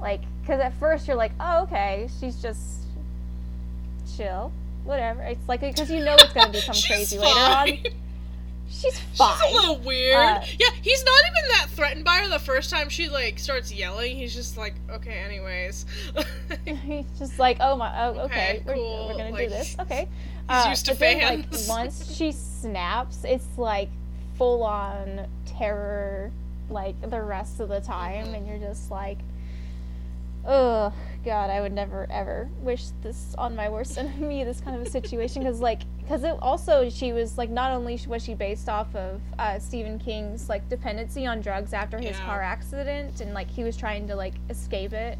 like 0.00 0.22
because 0.40 0.60
at 0.60 0.72
first 0.78 1.06
you're 1.06 1.16
like 1.16 1.32
oh 1.38 1.62
okay 1.62 2.08
she's 2.18 2.40
just 2.40 2.82
chill 4.16 4.52
whatever. 4.84 5.22
It's 5.22 5.48
like 5.48 5.60
because 5.60 5.90
you 5.90 6.04
know 6.04 6.14
it's 6.14 6.32
gonna 6.32 6.52
become 6.52 6.74
crazy 6.86 7.18
later 7.18 7.38
on 7.38 7.78
fine. 8.72 9.38
she's 9.38 9.48
She's 9.48 9.52
a 9.52 9.54
little 9.54 9.78
weird. 9.78 10.16
Uh, 10.16 10.40
yeah, 10.58 10.68
he's 10.82 11.04
not 11.04 11.20
even 11.30 11.48
that 11.50 11.66
threatened 11.70 12.04
by 12.04 12.18
her 12.18 12.28
the 12.28 12.38
first 12.38 12.70
time 12.70 12.88
she 12.88 13.08
like 13.08 13.38
starts 13.38 13.72
yelling. 13.72 14.16
He's 14.16 14.34
just 14.34 14.56
like, 14.56 14.74
okay, 14.90 15.18
anyways. 15.18 15.86
he's 16.64 17.06
just 17.18 17.38
like 17.38 17.56
oh 17.60 17.76
my 17.76 17.92
oh 18.04 18.10
okay, 18.20 18.24
Okay, 18.24 18.62
we're, 18.66 18.74
cool, 18.74 19.08
we're 19.08 19.16
gonna 19.16 19.30
like, 19.30 19.44
do 19.44 19.48
this 19.48 19.76
okay 19.80 20.08
Uh, 20.48 20.62
he's 20.62 20.70
used 20.70 20.86
to 20.86 20.92
but 20.92 21.00
then, 21.00 21.46
like 21.50 21.60
once 21.68 22.14
she 22.14 22.32
snaps 22.32 23.24
it's 23.24 23.46
like 23.56 23.88
full 24.36 24.62
on 24.62 25.26
terror 25.46 26.30
like 26.70 26.94
the 27.10 27.20
rest 27.20 27.60
of 27.60 27.68
the 27.68 27.80
time 27.80 28.34
and 28.34 28.46
you're 28.46 28.58
just 28.58 28.90
like 28.90 29.18
oh 30.46 30.92
god 31.24 31.50
i 31.50 31.60
would 31.60 31.72
never 31.72 32.06
ever 32.10 32.48
wish 32.60 32.86
this 33.02 33.34
on 33.38 33.54
my 33.54 33.68
worst 33.68 33.96
enemy 33.98 34.44
this 34.44 34.60
kind 34.60 34.74
of 34.76 34.86
a 34.86 34.90
situation 34.90 35.42
because 35.42 35.60
like 35.60 35.82
because 35.98 36.24
it 36.24 36.34
also 36.42 36.88
she 36.90 37.12
was 37.12 37.38
like 37.38 37.48
not 37.50 37.70
only 37.72 37.98
was 38.08 38.22
she 38.24 38.34
based 38.34 38.68
off 38.68 38.92
of 38.96 39.20
uh, 39.38 39.58
stephen 39.58 39.98
king's 39.98 40.48
like 40.48 40.68
dependency 40.68 41.26
on 41.26 41.40
drugs 41.40 41.72
after 41.72 41.98
his 41.98 42.16
Yeah. 42.18 42.24
car 42.26 42.42
accident 42.42 43.20
and 43.20 43.32
like 43.34 43.48
he 43.50 43.62
was 43.64 43.76
trying 43.76 44.06
to 44.08 44.16
like 44.16 44.34
escape 44.50 44.92
it 44.92 45.18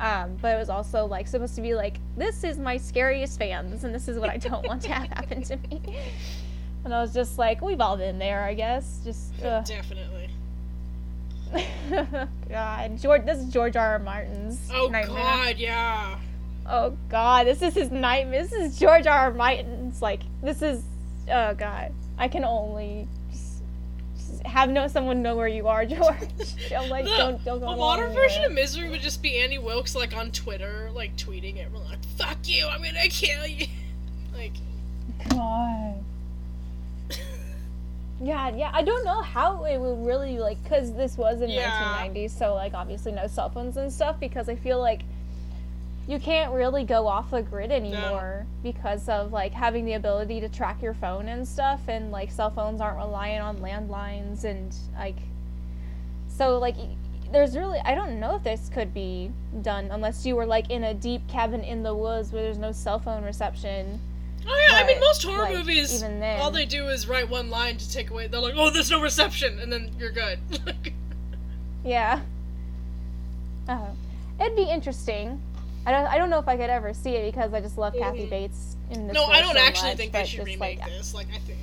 um, 0.00 0.36
but 0.42 0.56
it 0.56 0.58
was 0.58 0.70
also 0.70 1.06
like 1.06 1.28
supposed 1.28 1.54
to 1.54 1.60
be 1.62 1.74
like 1.74 1.98
this 2.16 2.42
is 2.42 2.58
my 2.58 2.76
scariest 2.76 3.38
fans 3.38 3.84
and 3.84 3.94
this 3.94 4.08
is 4.08 4.18
what 4.18 4.30
i 4.30 4.36
don't 4.36 4.66
want 4.66 4.82
to 4.82 4.92
have 4.92 5.08
happen 5.08 5.42
to 5.42 5.56
me 5.56 5.80
and 6.84 6.92
i 6.94 7.00
was 7.00 7.14
just 7.14 7.38
like 7.38 7.60
we've 7.60 7.80
all 7.80 7.96
been 7.96 8.18
there 8.18 8.42
i 8.42 8.54
guess 8.54 9.00
just 9.04 9.32
ugh. 9.44 9.64
Definitely. 9.66 10.30
god 12.48 12.98
george 13.00 13.24
this 13.24 13.38
is 13.38 13.52
george 13.52 13.76
r. 13.76 13.92
R. 13.92 13.98
Martin's 13.98 14.58
Oh 14.72 14.88
nightmare. 14.88 15.16
God, 15.16 15.56
yeah. 15.58 16.18
oh 16.66 16.96
god 17.08 17.46
this 17.46 17.62
is 17.62 17.74
his 17.74 17.90
nightmare. 17.90 18.42
This 18.42 18.52
is 18.52 18.78
george 18.78 19.06
r. 19.06 19.18
R. 19.26 19.32
Martin's 19.32 20.00
like 20.02 20.20
this 20.42 20.62
is 20.62 20.82
oh 21.30 21.54
god. 21.54 21.92
I 22.16 22.28
can 22.28 22.44
only 22.44 23.08
just, 23.32 23.62
just 24.16 24.42
have 24.46 24.70
no 24.70 24.86
someone 24.88 25.20
know 25.22 25.36
where 25.36 25.48
you 25.48 25.66
are 25.68 25.84
george. 25.86 26.16
I'm 26.76 26.88
like 26.90 27.04
The- 27.04 27.16
don't 27.16 27.44
don't 27.44 27.60
go 27.60 27.68
a 27.68 27.76
modern 27.76 28.06
anywhere. 28.06 28.28
version 28.28 28.44
of 28.44 28.52
Misery 28.52 28.88
would 28.90 29.00
just 29.00 29.22
be 29.22 29.38
Annie 29.38 29.58
Wilkes 29.58 29.94
like 29.94 30.16
on 30.16 30.30
Twitter, 30.32 30.90
like 30.92 31.16
tweeting 31.16 31.56
it, 31.56 31.68
We're 31.72 31.78
like 31.80 32.04
"Fuck 32.16 32.38
you, 32.44 32.66
I'm 32.68 32.82
gonna 32.82 33.08
kill 33.08 33.46
you." 33.46 33.66
Like, 34.34 34.52
God. 35.30 35.93
Yeah, 38.24 38.48
yeah. 38.50 38.70
I 38.72 38.82
don't 38.82 39.04
know 39.04 39.20
how 39.20 39.64
it 39.64 39.78
would 39.78 40.06
really 40.06 40.38
like 40.38 40.62
because 40.62 40.92
this 40.94 41.16
was 41.18 41.40
in 41.40 41.50
Yeah. 41.50 41.98
1990s, 42.02 42.30
so 42.30 42.54
like 42.54 42.74
obviously 42.74 43.12
no 43.12 43.26
cell 43.26 43.50
phones 43.50 43.76
and 43.76 43.92
stuff. 43.92 44.18
Because 44.18 44.48
I 44.48 44.54
feel 44.56 44.80
like 44.80 45.02
you 46.06 46.18
can't 46.18 46.52
really 46.52 46.84
go 46.84 47.06
off 47.06 47.30
the 47.30 47.42
grid 47.42 47.70
anymore 47.70 48.46
because 48.62 49.08
of 49.08 49.32
like 49.32 49.52
having 49.52 49.84
the 49.84 49.94
ability 49.94 50.40
to 50.40 50.48
track 50.48 50.82
your 50.82 50.94
phone 50.94 51.28
and 51.28 51.46
stuff, 51.46 51.80
and 51.88 52.10
like 52.10 52.30
cell 52.30 52.50
phones 52.50 52.80
aren't 52.80 52.98
reliant 52.98 53.42
on 53.42 53.58
landlines 53.58 54.44
and 54.44 54.74
like 54.98 55.16
so 56.28 56.58
like 56.58 56.76
there's 57.32 57.56
really 57.56 57.78
I 57.84 57.94
don't 57.94 58.20
know 58.20 58.36
if 58.36 58.44
this 58.44 58.70
could 58.72 58.92
be 58.94 59.30
done 59.62 59.88
unless 59.90 60.24
you 60.26 60.36
were 60.36 60.46
like 60.46 60.70
in 60.70 60.84
a 60.84 60.94
deep 60.94 61.26
cabin 61.28 61.62
in 61.62 61.82
the 61.82 61.94
woods 61.94 62.32
where 62.32 62.42
there's 62.42 62.58
no 62.58 62.72
cell 62.72 62.98
phone 62.98 63.24
reception. 63.24 64.00
Oh 64.46 64.66
yeah, 64.70 64.76
I 64.76 64.86
mean 64.86 65.00
most 65.00 65.22
horror 65.22 65.44
like, 65.44 65.54
movies, 65.56 65.94
even 66.02 66.20
then- 66.20 66.40
all 66.40 66.50
they 66.50 66.66
do 66.66 66.88
is 66.88 67.06
write 67.08 67.28
one 67.28 67.48
line 67.50 67.76
to 67.78 67.90
take 67.90 68.10
away. 68.10 68.26
They're 68.26 68.40
like, 68.40 68.54
"Oh, 68.56 68.70
there's 68.70 68.90
no 68.90 69.00
reception," 69.00 69.58
and 69.58 69.72
then 69.72 69.90
you're 69.98 70.12
good. 70.12 70.38
Yeah. 71.84 72.20
Uh, 73.68 73.88
it'd 74.40 74.56
be 74.56 74.62
interesting. 74.64 75.40
I 75.86 75.90
don't. 75.90 76.06
I 76.06 76.16
don't 76.16 76.30
know 76.30 76.38
if 76.38 76.48
I 76.48 76.56
could 76.56 76.70
ever 76.70 76.94
see 76.94 77.10
it 77.16 77.30
because 77.32 77.52
I 77.52 77.60
just 77.60 77.76
love 77.76 77.94
Kathy 77.94 78.26
Mhm. 78.26 78.30
Bates 78.30 78.76
in 78.90 79.06
this. 79.06 79.14
no, 79.14 79.24
I 79.26 79.40
don't 79.42 79.52
so 79.54 79.60
actually 79.60 79.90
much, 79.90 79.96
think 79.98 80.12
they 80.12 80.24
should 80.24 80.46
remake 80.46 80.80
like, 80.80 80.88
this. 80.88 81.12
Like 81.14 81.26
I 81.34 81.38
think, 81.38 81.58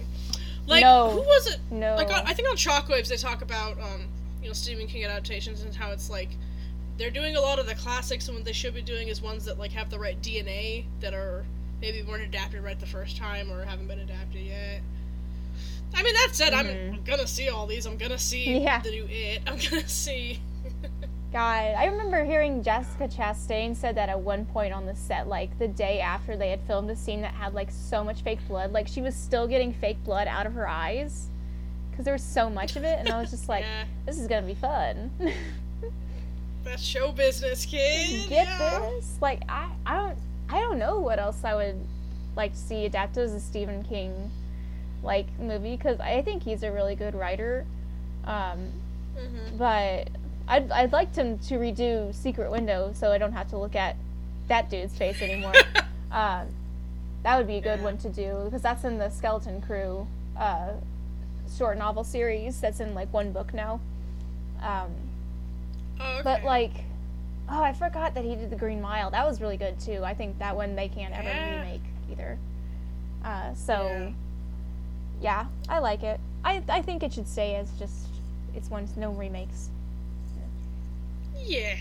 like 0.67 0.82
No. 0.84 1.09
who 1.09 1.21
was 1.21 1.47
it? 1.47 1.59
No. 1.71 1.95
Like 1.95 2.09
on, 2.13 2.23
I 2.27 2.34
think 2.34 2.47
on 2.49 2.55
Shockwaves 2.55 3.07
they 3.07 3.17
talk 3.17 3.41
about 3.41 3.79
um, 3.79 4.05
you 4.43 4.47
know 4.49 4.53
Stephen 4.53 4.86
King 4.88 5.05
adaptations 5.05 5.63
and 5.63 5.73
how 5.75 5.89
it's 5.91 6.09
like 6.09 6.29
they're 6.97 7.09
doing 7.09 7.36
a 7.36 7.41
lot 7.41 7.57
of 7.57 7.65
the 7.65 7.73
classics 7.75 8.27
and 8.27 8.38
what 8.38 8.45
they 8.45 8.53
should 8.53 8.75
be 8.75 8.82
doing 8.84 9.07
is 9.07 9.21
ones 9.23 9.43
that 9.45 9.57
like 9.57 9.71
have 9.71 9.89
the 9.89 9.97
right 9.97 10.21
DNA 10.21 10.86
that 10.99 11.15
are 11.15 11.45
maybe 11.82 12.03
weren't 12.03 12.23
adapted 12.23 12.63
right 12.63 12.79
the 12.79 12.86
first 12.86 13.17
time 13.17 13.51
or 13.51 13.63
haven't 13.65 13.88
been 13.88 13.99
adapted 13.99 14.41
yet. 14.45 14.82
I 15.93 16.03
mean 16.03 16.13
that 16.13 16.29
said, 16.32 16.53
I'm, 16.53 16.67
Mhm. 16.67 16.93
I'm 16.93 17.03
gonna 17.03 17.27
see 17.27 17.49
all 17.49 17.67
these. 17.67 17.86
I'm 17.86 17.97
gonna 17.97 18.17
see 18.19 18.59
Yeah. 18.63 18.79
the 18.82 18.91
new 18.91 19.07
It. 19.09 19.41
I'm 19.47 19.57
gonna 19.57 19.88
see. 19.88 20.39
God, 21.34 21.39
I 21.77 21.86
remember 21.86 22.23
hearing 22.25 22.61
Jessica 22.61 23.07
Chastain 23.07 23.73
said 23.75 23.95
that 23.95 24.09
at 24.09 24.19
one 24.19 24.45
point 24.45 24.73
on 24.73 24.86
the 24.86 24.95
set, 24.95 25.27
like 25.27 25.57
the 25.59 25.67
day 25.67 25.99
after 26.01 26.36
they 26.36 26.49
had 26.49 26.59
filmed 26.67 26.89
a 26.89 26.95
scene 26.95 27.21
that 27.21 27.34
had 27.34 27.53
like 27.53 27.69
so 27.71 28.03
much 28.03 28.21
fake 28.21 28.39
blood, 28.47 28.71
like 28.73 28.88
she 28.88 29.01
was 29.01 29.15
still 29.15 29.47
getting 29.47 29.73
fake 29.73 30.03
blood 30.03 30.27
out 30.27 30.45
of 30.45 30.53
her 30.53 30.67
eyes 30.67 31.27
because 31.89 32.05
there 32.05 32.13
was 32.13 32.23
so 32.23 32.49
much 32.49 32.75
of 32.75 32.84
it, 32.84 32.99
and 32.99 33.09
I 33.09 33.19
was 33.19 33.32
just 33.32 33.47
like, 33.49 33.63
yeah, 33.63 33.86
this 34.05 34.17
is 34.19 34.27
gonna 34.27 34.45
be 34.45 34.53
fun. 34.55 35.09
that's 36.63 36.84
show 36.84 37.11
business, 37.11 37.65
kid. 37.65 38.27
Get 38.29 38.47
yeah. 38.47 38.79
this? 38.79 39.17
Like 39.21 39.41
I, 39.49 39.69
I 39.86 39.95
don't, 39.95 40.17
I 40.52 40.60
don't 40.60 40.78
know 40.80 40.99
what 40.99 41.20
else 41.20 41.43
I 41.43 41.56
would 41.56 41.80
like 42.36 42.52
to 42.54 42.58
see 42.58 42.86
adapted 42.86 43.24
as 43.24 43.34
a 43.34 43.39
Stephen 43.39 43.84
King 43.84 44.32
like 45.04 45.28
movie 45.39 45.76
because 45.76 45.99
I 45.99 46.22
think 46.22 46.43
he's 46.43 46.64
a 46.64 46.72
really 46.72 46.95
good 46.95 47.16
writer. 47.16 47.66
Um, 48.26 48.72
Mhm. 49.18 49.58
but 49.58 50.10
I'd, 50.47 50.72
I'd 50.72 50.91
like 50.91 51.14
him 51.16 51.38
to 51.39 51.56
redo 51.56 52.14
Secret 52.14 52.49
Window 52.52 52.91
so 52.93 53.12
I 53.12 53.18
don't 53.18 53.34
have 53.34 53.49
to 53.49 53.58
look 53.58 53.76
at 53.76 53.95
that 54.47 54.70
dude's 54.70 54.95
face 54.97 55.22
anymore. 55.22 55.54
um, 56.12 56.47
that 57.24 57.38
would 57.38 57.47
be 57.47 57.58
a 57.58 57.62
good 57.62 57.80
Yeah. 57.80 57.86
one 57.86 57.97
to 57.99 58.10
do 58.10 58.41
because 58.45 58.62
that's 58.62 58.84
in 58.84 58.97
the 58.97 59.10
Skeleton 59.10 59.62
Crew 59.62 60.08
uh, 60.38 60.72
short 61.58 61.78
novel 61.78 62.04
series 62.04 62.60
that's 62.62 62.80
in 62.80 62.93
like 62.95 63.12
one 63.14 63.32
book 63.32 63.54
now. 63.54 63.80
Um, 64.62 64.91
Oh, 65.99 66.14
okay. 66.14 66.22
but 66.24 66.43
like, 66.43 66.72
oh, 67.52 67.62
I 67.62 67.74
forgot 67.74 68.14
that 68.16 68.24
he 68.24 68.36
did 68.36 68.49
the 68.49 68.56
Green 68.56 68.82
Mile. 68.82 69.12
That 69.12 69.26
was 69.28 69.41
really 69.41 69.58
good 69.58 69.80
too. 69.80 70.04
I 70.04 70.14
think 70.14 70.39
that 70.39 70.56
one 70.56 70.76
they 70.76 70.88
can't 70.88 71.14
ever 71.14 71.28
Yeah. 71.28 71.60
remake 71.62 71.82
either. 72.12 72.38
Uh, 73.24 73.54
so, 73.54 74.14
yeah. 75.22 75.45
I 75.70 75.80
like 75.80 76.04
it. 76.04 76.20
I 76.43 76.64
I 76.70 76.82
think 76.82 77.04
it 77.04 77.14
should 77.14 77.28
stay 77.28 77.56
as 77.56 77.70
just 77.78 78.08
it's 78.56 78.70
one 78.70 78.88
no 78.97 79.12
remakes. 79.12 79.70
yeah. 81.45 81.76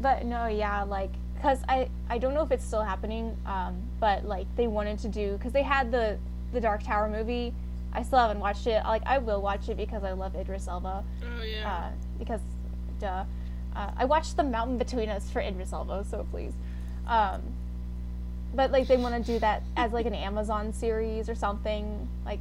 But 0.00 0.24
no, 0.24 0.46
yeah, 0.46 0.82
like 0.82 1.10
because 1.36 1.60
I 1.68 1.88
I 2.10 2.18
don't 2.18 2.34
know 2.34 2.42
if 2.42 2.50
it's 2.50 2.64
still 2.64 2.82
happening. 2.82 3.36
Um, 3.46 3.76
but 4.00 4.24
like 4.24 4.46
they 4.56 4.66
wanted 4.66 4.98
to 5.00 5.08
do 5.08 5.32
because 5.36 5.52
they 5.52 5.62
had 5.62 5.90
the 5.90 6.18
the 6.52 6.60
Dark 6.60 6.82
Tower 6.82 7.08
movie. 7.08 7.54
I 7.94 8.02
still 8.02 8.18
haven't 8.18 8.40
watched 8.40 8.66
it. 8.66 8.82
Like 8.84 9.02
I 9.06 9.18
will 9.18 9.42
watch 9.42 9.68
it 9.68 9.76
because 9.76 10.02
I 10.04 10.12
love 10.12 10.34
Idris 10.34 10.66
Elba. 10.68 11.04
Oh 11.22 11.42
yeah. 11.42 11.68
uh, 11.70 11.90
because, 12.18 12.40
duh. 13.00 13.24
Uh, 13.74 13.90
I 13.96 14.04
watched 14.04 14.36
The 14.36 14.42
Mountain 14.44 14.78
Between 14.78 15.08
Us 15.08 15.30
for 15.30 15.40
Idris 15.40 15.72
Elba, 15.72 16.04
so 16.08 16.26
please. 16.30 16.52
Um, 17.06 17.40
but 18.54 18.70
like 18.70 18.86
they 18.86 18.96
want 18.96 19.14
to 19.24 19.32
do 19.32 19.38
that 19.38 19.62
as 19.76 19.92
like 19.92 20.06
an 20.06 20.14
Amazon 20.14 20.72
series 20.72 21.28
or 21.28 21.34
something. 21.34 22.08
Like, 22.24 22.40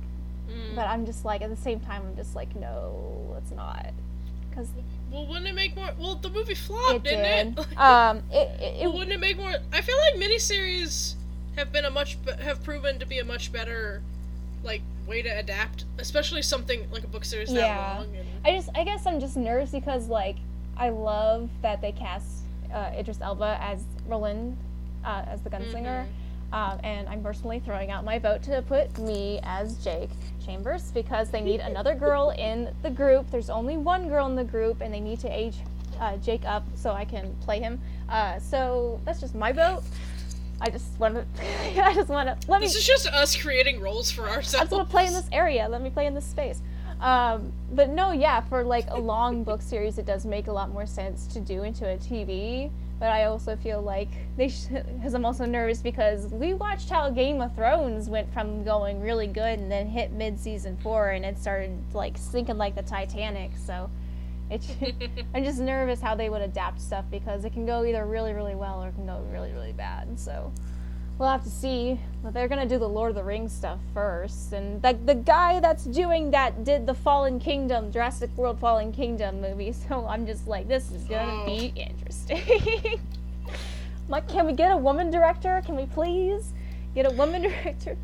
Mm. 0.50 0.76
but 0.76 0.88
I'm 0.88 1.06
just 1.06 1.24
like 1.24 1.42
at 1.42 1.50
the 1.50 1.56
same 1.56 1.80
time 1.80 2.02
I'm 2.06 2.16
just 2.18 2.36
like 2.36 2.54
no, 2.58 3.36
it's 3.38 3.52
not, 3.52 3.86
because 4.50 4.68
well, 5.10 5.26
wouldn't 5.26 5.48
it 5.48 5.54
make 5.54 5.76
more? 5.78 5.90
Well, 5.98 6.16
the 6.16 6.30
movie 6.30 6.52
it 6.54 6.58
flopped, 6.58 7.04
didn't 7.06 7.56
did. 7.56 7.66
it? 7.66 7.78
um, 7.78 8.24
it 8.32 8.50
it, 8.60 8.74
Well, 8.82 8.92
it 8.92 8.94
wouldn't 8.94 9.12
it 9.14 9.20
make 9.22 9.38
more? 9.38 9.54
I 9.72 9.80
feel 9.82 9.96
like 9.98 10.16
miniseries 10.16 11.14
have 11.56 11.72
been 11.72 11.86
a 11.86 11.90
much 11.90 12.18
have 12.42 12.62
proven 12.64 13.00
to 13.00 13.06
be 13.06 13.20
a 13.20 13.24
much 13.24 13.54
better 13.54 14.02
like 14.64 14.82
way 15.08 15.22
to 15.22 15.30
adapt, 15.30 15.86
especially 15.98 16.42
something 16.42 16.86
like 16.92 17.04
a 17.06 17.08
book 17.08 17.24
series 17.24 17.54
that 17.54 17.98
long. 17.98 18.08
And, 18.16 18.28
I 18.44 18.52
just 18.52 18.70
I 18.76 18.84
guess 18.84 19.06
I'm 19.06 19.22
just 19.22 19.38
nervous 19.38 19.72
because 19.72 20.10
like 20.10 20.36
I 20.82 20.90
love 20.90 21.48
that 21.62 21.80
they 21.80 21.92
cast 21.92 22.40
uh, 22.74 22.90
Idris 22.98 23.22
Elba 23.22 23.60
as 23.62 23.84
Roland 24.08 24.58
uh, 25.06 25.24
as 25.28 25.40
the 25.44 25.50
gunslinger, 25.52 26.08
um, 26.52 26.80
and 26.84 27.08
I'm 27.08 27.22
personally 27.22 27.60
throwing 27.60 27.92
out 27.92 28.04
my 28.04 28.18
vote 28.18 28.42
to 28.44 28.64
put 28.64 28.98
me 28.98 29.40
as 29.44 29.76
Jake 29.84 30.10
Chambers 30.44 30.92
because 30.92 31.30
they 31.30 31.40
need 31.40 31.60
another 31.60 31.94
girl 31.94 32.32
in 32.38 32.74
the 32.82 32.90
group. 32.90 33.30
There's 33.30 33.52
only 33.52 33.78
one 33.78 34.10
girl 34.10 34.26
in 34.26 34.36
the 34.36 34.44
group, 34.44 34.82
and 34.82 34.92
they 34.92 35.00
need 35.00 35.20
to 35.20 35.30
age 35.30 35.58
uh, 36.00 36.18
Jake 36.18 36.46
up 36.46 36.64
so 36.74 36.94
I 36.94 37.06
can 37.06 37.36
play 37.42 37.60
him. 37.60 37.80
Uh, 38.10 38.40
so 38.40 39.00
that's 39.06 39.20
just 39.20 39.36
my 39.36 39.52
vote. 39.52 39.84
I 40.62 40.72
just 40.72 41.00
want 41.00 41.14
to. 41.14 41.26
I 41.86 41.94
just 41.94 42.10
want 42.10 42.28
to 42.28 42.48
let 42.50 42.60
me. 42.60 42.66
this 42.66 42.76
is 42.76 42.88
just 42.88 43.06
us 43.06 43.36
creating 43.36 43.82
roles 43.82 44.10
for 44.10 44.24
I 44.28 44.38
ourselves. 44.38 44.64
just 44.64 44.72
want 44.72 44.88
to 44.88 44.92
play 44.92 45.06
in 45.06 45.14
this 45.14 45.30
area. 45.32 45.68
Let 45.70 45.84
me 45.84 45.92
play 45.92 46.08
in 46.08 46.16
this 46.16 46.26
space. 46.26 46.60
Um, 47.02 47.52
but 47.74 47.90
no, 47.90 48.12
yeah, 48.12 48.42
for 48.42 48.64
like 48.64 48.86
a 48.90 49.00
long 49.00 49.44
book 49.44 49.62
series, 49.62 49.98
it 49.98 50.06
does 50.06 50.26
make 50.26 50.48
a 50.48 50.52
lot 50.52 50.70
more 50.70 50.86
sense 50.86 51.26
to 51.28 51.40
do 51.40 51.64
into 51.64 51.90
a 51.90 51.98
TV. 51.98 52.72
But 53.00 53.10
I 53.10 53.24
also 53.24 53.56
feel 53.56 53.82
like 53.82 54.10
they 54.38 54.54
because 54.70 55.16
I'm 55.16 55.26
also 55.26 55.46
nervous 55.46 55.82
because 55.82 56.28
we 56.28 56.54
watched 56.54 56.92
how 56.92 57.10
Game 57.10 57.42
of 57.42 57.56
Thrones 57.56 58.08
went 58.08 58.32
from 58.32 58.64
going 58.64 59.02
really 59.02 59.26
good 59.26 59.58
and 59.58 59.72
then 59.72 59.88
hit 59.88 60.12
mid 60.12 60.40
season 60.40 60.78
four 60.84 61.10
and 61.10 61.26
it 61.26 61.40
started 61.40 61.76
like 61.96 62.16
sinking 62.16 62.60
like 62.60 62.76
the 62.76 62.84
Titanic. 62.84 63.50
So 63.58 63.90
it, 64.52 64.62
I'm 65.34 65.44
just 65.44 65.60
nervous 65.60 66.00
how 66.00 66.14
they 66.14 66.30
would 66.30 66.44
adapt 66.44 66.80
stuff 66.80 67.06
because 67.10 67.44
it 67.44 67.54
can 67.54 67.66
go 67.66 67.84
either 67.84 68.06
really, 68.06 68.34
really 68.34 68.54
well 68.54 68.84
or 68.84 68.90
it 68.90 68.94
can 68.94 69.08
go 69.08 69.26
really, 69.32 69.52
really 69.52 69.74
bad. 69.74 70.20
So 70.20 70.54
we'll 71.22 71.30
have 71.30 71.44
to 71.44 71.50
see. 71.52 72.00
But 72.24 72.34
they're 72.34 72.48
gonna 72.48 72.66
do 72.68 72.80
the 72.80 72.90
Lord 72.90 73.10
of 73.12 73.16
the 73.16 73.24
Rings 73.24 73.52
stuff 73.54 73.80
first, 73.94 74.54
and 74.54 74.84
like 74.84 75.06
the 75.06 75.16
guy 75.16 75.60
that's 75.60 75.86
doing 75.86 76.32
that 76.32 76.64
did 76.64 76.86
the 76.88 76.94
Fallen 76.96 77.40
Kingdom, 77.40 77.92
Jurassic 77.92 78.30
World 78.36 78.60
Fallen 78.60 78.92
Kingdom 78.92 79.40
movie. 79.40 79.72
So 79.88 80.06
I'm 80.08 80.26
just 80.26 80.48
like, 80.48 80.68
this 80.68 80.92
is 80.92 81.04
gonna 81.04 81.44
Oh. 81.44 81.46
be 81.46 81.72
interesting. 81.76 83.00
like, 84.10 84.28
can 84.28 84.46
we 84.48 84.54
get 84.54 84.72
a 84.72 84.78
woman 84.78 85.12
director? 85.12 85.62
Can 85.66 85.76
we 85.76 85.86
please 85.86 86.54
get 86.96 87.06
a 87.06 87.16
woman 87.16 87.42
director? 87.48 87.96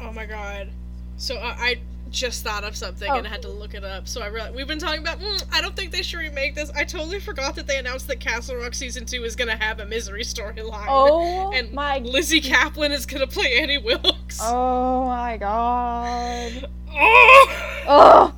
oh 0.00 0.12
my 0.12 0.24
god. 0.26 0.68
So 1.16 1.36
uh, 1.36 1.54
I 1.58 1.76
just 2.10 2.44
thought 2.44 2.62
of 2.64 2.76
something 2.76 3.10
Oh. 3.10 3.16
and 3.16 3.26
I 3.26 3.30
had 3.30 3.42
to 3.42 3.48
look 3.48 3.74
it 3.74 3.84
up. 3.84 4.06
So 4.08 4.22
I 4.22 4.28
realized 4.28 4.54
we've 4.54 4.66
been 4.68 4.78
talking 4.78 5.00
about. 5.00 5.18
Mm, 5.20 5.44
I 5.52 5.60
don't 5.60 5.74
think 5.76 5.90
they 5.92 6.02
should 6.02 6.18
remake 6.20 6.54
this. 6.54 6.70
I 6.74 6.84
totally 6.84 7.18
forgot 7.20 7.56
that 7.56 7.66
they 7.66 7.78
announced 7.78 8.06
that 8.08 8.20
Castle 8.20 8.56
Rock 8.56 8.74
season 8.74 9.04
two 9.06 9.24
is 9.24 9.34
gonna 9.36 9.56
have 9.56 9.80
a 9.80 9.86
misery 9.86 10.22
storyline. 10.22 10.86
Oh 10.88 11.52
and 11.54 11.72
my! 11.72 11.98
Lizzy 11.98 12.40
Caplan 12.40 12.90
is 12.92 13.06
gonna 13.06 13.26
play 13.26 13.58
Annie 13.58 13.78
Wilkes. 13.78 14.38
Oh 14.42 15.06
my 15.06 15.36
God! 15.36 16.68
Oh! 16.98 17.52
Oh! 17.88 18.34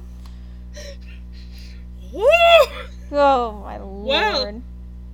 Woo! 2.12 2.24
Oh 3.12 3.60
my 3.64 3.78
Well. 3.78 4.42
lord! 4.42 4.62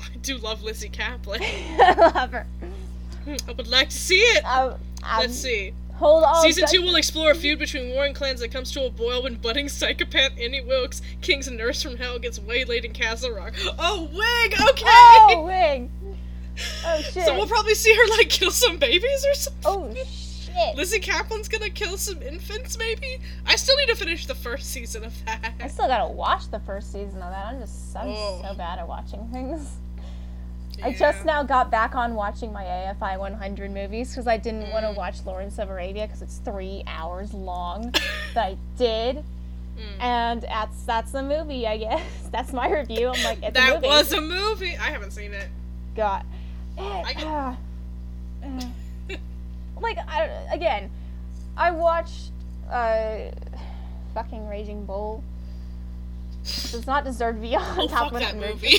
I 0.00 0.16
do 0.22 0.38
love 0.38 0.62
Lizzy 0.62 0.88
Caplan. 0.88 1.40
I 1.78 1.92
love 2.14 2.32
her. 2.32 2.46
I 3.26 3.52
would 3.52 3.68
like 3.68 3.90
to 3.90 3.96
see 3.96 4.20
it. 4.20 4.44
Um, 4.44 4.74
Let's 5.18 5.34
see. 5.36 5.74
Hold 5.96 6.24
on. 6.24 6.42
Season 6.42 6.64
two 6.68 6.82
will 6.82 6.96
explore 6.96 7.30
a 7.30 7.34
feud 7.34 7.58
between 7.58 7.90
warring 7.90 8.14
clans 8.14 8.40
that 8.40 8.50
comes 8.50 8.72
to 8.72 8.84
a 8.84 8.90
boil 8.90 9.22
when 9.22 9.36
budding 9.36 9.68
psychopath 9.68 10.32
Annie 10.40 10.60
Wilkes, 10.60 11.00
King's 11.22 11.48
nurse 11.50 11.82
from 11.82 11.96
hell, 11.96 12.18
gets 12.18 12.38
waylaid 12.40 12.84
in 12.84 12.92
Castle 12.92 13.30
Rock. 13.30 13.54
Oh, 13.78 14.08
wig! 14.12 14.54
Okay! 14.60 14.84
Oh, 14.86 15.44
wing. 15.46 15.90
Oh 16.86 17.00
shit. 17.02 17.24
so 17.24 17.34
we'll 17.34 17.46
probably 17.46 17.74
see 17.74 17.94
her 17.94 18.08
like 18.18 18.28
kill 18.28 18.50
some 18.50 18.76
babies 18.78 19.24
or 19.28 19.34
something. 19.34 19.62
Oh 19.64 19.94
shit. 19.94 20.76
Lizzy 20.76 21.00
Caplan's 21.00 21.48
gonna 21.48 21.70
kill 21.70 21.96
some 21.96 22.22
infants, 22.22 22.78
maybe? 22.78 23.18
I 23.46 23.56
still 23.56 23.76
need 23.76 23.88
to 23.88 23.96
finish 23.96 24.26
the 24.26 24.36
first 24.36 24.70
season 24.70 25.04
of 25.04 25.12
that. 25.26 25.52
I 25.60 25.66
still 25.68 25.88
gotta 25.88 26.12
watch 26.12 26.48
the 26.52 26.60
first 26.60 26.92
season 26.92 27.22
of 27.22 27.30
that. 27.32 27.46
I'm 27.46 27.60
just 27.60 27.96
I'm 27.96 28.08
Oh. 28.08 28.40
so 28.42 28.54
bad 28.54 28.78
at 28.78 28.86
watching 28.86 29.28
things. 29.32 29.68
I 30.82 30.92
just 30.92 31.24
now 31.24 31.42
got 31.42 31.70
back 31.70 31.94
on 31.94 32.14
watching 32.14 32.52
my 32.52 32.64
AFI 32.64 33.18
100 33.18 33.70
movies 33.70 34.10
because 34.10 34.26
I 34.26 34.36
didn't 34.36 34.70
want 34.70 34.84
to 34.84 34.90
Mm. 34.92 34.96
watch 34.96 35.24
Lawrence 35.24 35.58
of 35.58 35.70
Arabia 35.70 36.06
because 36.06 36.20
it's 36.22 36.38
three 36.38 36.82
hours 36.86 37.32
long. 37.32 37.90
but 38.34 38.40
I 38.40 38.56
did, 38.76 39.24
Mm. 39.78 40.00
and 40.02 40.42
that's 40.42 40.82
that's 40.84 41.12
the 41.12 41.22
movie. 41.22 41.66
I 41.66 41.76
guess 41.78 42.02
that's 42.32 42.52
my 42.52 42.70
review. 42.70 43.08
I'm 43.08 43.22
like, 43.24 43.38
it's 43.42 43.48
a 43.58 43.60
That 43.60 43.74
movie. 43.74 43.86
was 43.86 44.12
a 44.12 44.20
movie. 44.20 44.76
I 44.76 44.90
haven't 44.90 45.12
seen 45.12 45.32
it. 45.32 45.48
God. 45.96 46.24
I 46.78 47.12
get- 47.14 47.24
Ah. 47.26 47.56
Uh. 48.44 48.60
like 49.80 49.98
I, 50.08 50.24
again, 50.52 50.90
I 51.56 51.70
watched 51.70 52.30
uh, 52.70 53.30
fucking 54.14 54.48
Raging 54.48 54.84
Bull. 54.86 55.22
Does 56.44 56.86
not 56.86 57.04
deserve 57.04 57.36
to 57.36 57.40
be 57.40 57.54
on 57.56 57.62
Oh, 57.80 57.86
top 57.88 58.12
of 58.12 58.20
that 58.20 58.34
that 58.34 58.36
movie. 58.36 58.78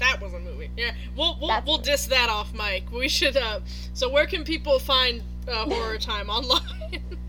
That 0.00 0.20
was 0.20 0.32
a 0.34 0.40
movie. 0.40 0.70
Yeah, 0.76 0.94
we'll 1.16 1.36
we'll, 1.38 1.48
That's- 1.48 1.66
we'll 1.66 1.78
diss 1.78 2.06
that 2.06 2.28
off 2.28 2.52
Mike. 2.54 2.90
We 2.92 3.08
should. 3.08 3.36
Uh, 3.36 3.60
so 3.94 4.10
where 4.10 4.26
can 4.26 4.42
people 4.44 4.78
find 4.78 5.22
uh, 5.46 5.64
horror 5.70 5.98
time 5.98 6.28
online? 6.28 7.02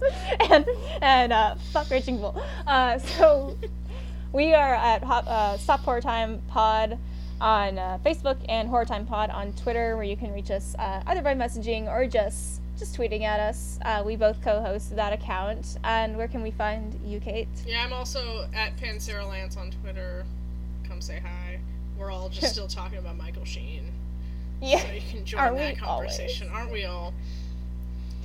and 0.50 0.64
and 1.02 1.32
uh, 1.32 1.54
fuck 1.72 1.90
Raging 1.90 2.18
Bull. 2.18 2.40
Uh, 2.66 2.98
so 2.98 3.56
we 4.32 4.54
are 4.54 4.74
at 4.74 5.02
Hop, 5.02 5.24
uh, 5.26 5.56
Stop 5.58 5.80
Horror 5.80 6.00
Time 6.00 6.40
Pod 6.48 6.98
on 7.40 7.78
uh, 7.78 7.98
Facebook 8.04 8.36
and 8.48 8.68
Horror 8.68 8.84
Time 8.84 9.06
Pod 9.06 9.30
on 9.30 9.52
Twitter, 9.54 9.96
where 9.96 10.04
you 10.04 10.16
can 10.16 10.32
reach 10.32 10.50
us 10.50 10.74
uh, 10.78 11.02
either 11.06 11.22
by 11.22 11.34
messaging 11.34 11.88
or 11.88 12.06
just 12.06 12.60
just 12.78 12.96
tweeting 12.96 13.22
at 13.24 13.40
us. 13.40 13.78
Uh, 13.84 14.02
we 14.06 14.16
both 14.16 14.40
co-host 14.42 14.96
that 14.96 15.12
account. 15.12 15.76
And 15.84 16.16
where 16.16 16.28
can 16.28 16.42
we 16.42 16.50
find 16.50 16.98
you, 17.04 17.20
Kate? 17.20 17.48
yeah, 17.66 17.84
I'm 17.84 17.92
also 17.92 18.48
at 18.54 18.76
Pansera 18.78 19.28
Lance 19.28 19.56
on 19.58 19.70
Twitter. 19.70 20.24
Come 21.00 21.06
say 21.06 21.20
hi. 21.20 21.58
We're 21.96 22.10
all 22.10 22.28
just 22.28 22.52
still 22.52 22.68
talking 22.68 22.98
about 22.98 23.16
Michael 23.16 23.46
Sheen. 23.46 23.90
Yeah. 24.60 24.80
So 24.80 24.92
you 24.92 25.00
can 25.10 25.24
join 25.24 25.40
Aren't 25.40 25.56
that 25.56 25.78
conversation, 25.78 26.50
aren't 26.52 26.70
we 26.70 26.84
all? 26.84 27.14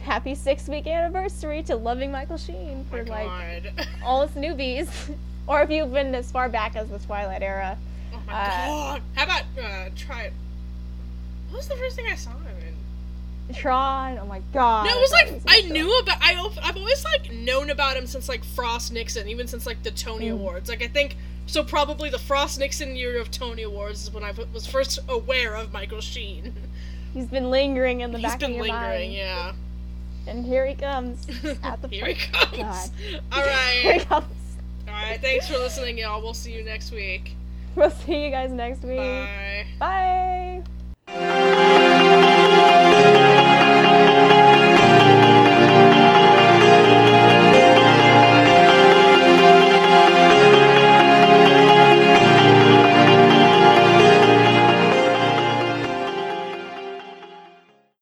Happy 0.04 0.36
six 0.36 0.68
week 0.68 0.86
anniversary 0.86 1.64
to 1.64 1.78
loving 1.78 2.12
Michael 2.12 2.38
Sheen 2.38 2.86
for 2.90 3.06
like 3.06 3.64
all 4.04 4.24
us 4.24 4.32
newbies, 4.32 4.90
or 5.48 5.62
if 5.62 5.70
you've 5.70 5.94
been 5.94 6.14
as 6.14 6.30
far 6.30 6.50
back 6.50 6.76
as 6.76 6.90
the 6.90 7.00
Twilight 7.00 7.42
era. 7.42 7.78
Oh 8.14 8.20
my 8.28 8.34
Uh, 8.34 8.46
god. 8.68 9.02
How 9.14 9.24
about 9.24 9.44
uh, 9.64 9.90
try 9.96 10.24
it? 10.24 10.34
What 11.48 11.60
was 11.60 11.70
the 11.70 11.76
first 11.78 11.96
thing 11.96 12.08
I 12.12 12.16
saw? 12.16 12.32
Tron. 13.54 14.18
Oh 14.18 14.26
my 14.26 14.42
god. 14.54 14.86
No, 14.86 14.92
it 14.92 15.00
was 15.00 15.12
like 15.12 15.42
I 15.48 15.62
cool. 15.62 15.72
knew 15.72 16.00
about. 16.00 16.18
I 16.22 16.34
I've 16.64 16.78
always 16.78 17.04
like 17.06 17.32
known 17.32 17.70
about 17.70 17.96
him 17.96 18.08
since 18.08 18.28
like 18.28 18.44
Frost 18.44 18.92
Nixon, 18.92 19.28
even 19.28 19.48
since 19.48 19.66
like 19.66 19.82
the 19.84 19.92
Tony 19.92 20.28
Mm. 20.30 20.34
Awards. 20.34 20.70
Like 20.70 20.82
I 20.84 20.88
think 20.88 21.16
so. 21.46 21.64
Probably 21.64 22.10
the 22.10 22.18
Frost 22.20 22.60
Nixon 22.60 22.96
year 22.96 23.20
of 23.20 23.30
Tony 23.32 23.64
Awards 23.64 24.04
is 24.04 24.12
when 24.12 24.24
I 24.24 24.34
was 24.54 24.66
first 24.66 25.00
aware 25.10 25.56
of 25.56 25.72
Michael 25.72 26.02
Sheen. 26.02 26.54
He's 27.14 27.28
been 27.28 27.50
lingering 27.52 28.02
in 28.02 28.12
the 28.12 28.18
He's 28.18 28.28
back 28.28 28.40
been 28.40 28.52
of 28.52 28.56
your 28.58 28.66
lingering, 28.66 29.12
yeah. 29.14 29.54
And 30.28 30.44
here 30.46 30.66
he 30.66 30.74
comes. 30.74 31.28
At 31.64 31.82
the 31.84 31.88
Here 31.88 32.08
he 32.08 32.16
comes. 32.16 32.58
God. 32.58 32.90
All 33.32 33.44
Here 33.82 33.94
he 33.94 34.00
comes. 34.00 34.26
all 34.88 34.94
right. 34.94 35.22
Thanks 35.22 35.48
for 35.48 35.58
listening, 35.60 36.00
y'all. 36.00 36.20
We'll 36.22 36.34
see 36.34 36.52
you 36.52 36.64
next 36.64 36.92
week. 36.92 37.36
We'll 37.76 37.92
see 37.92 38.26
you 38.26 38.32
guys 38.32 38.52
next 38.52 38.82
week. 38.84 38.98
Bye. 38.98 40.64
Bye. 41.08 41.85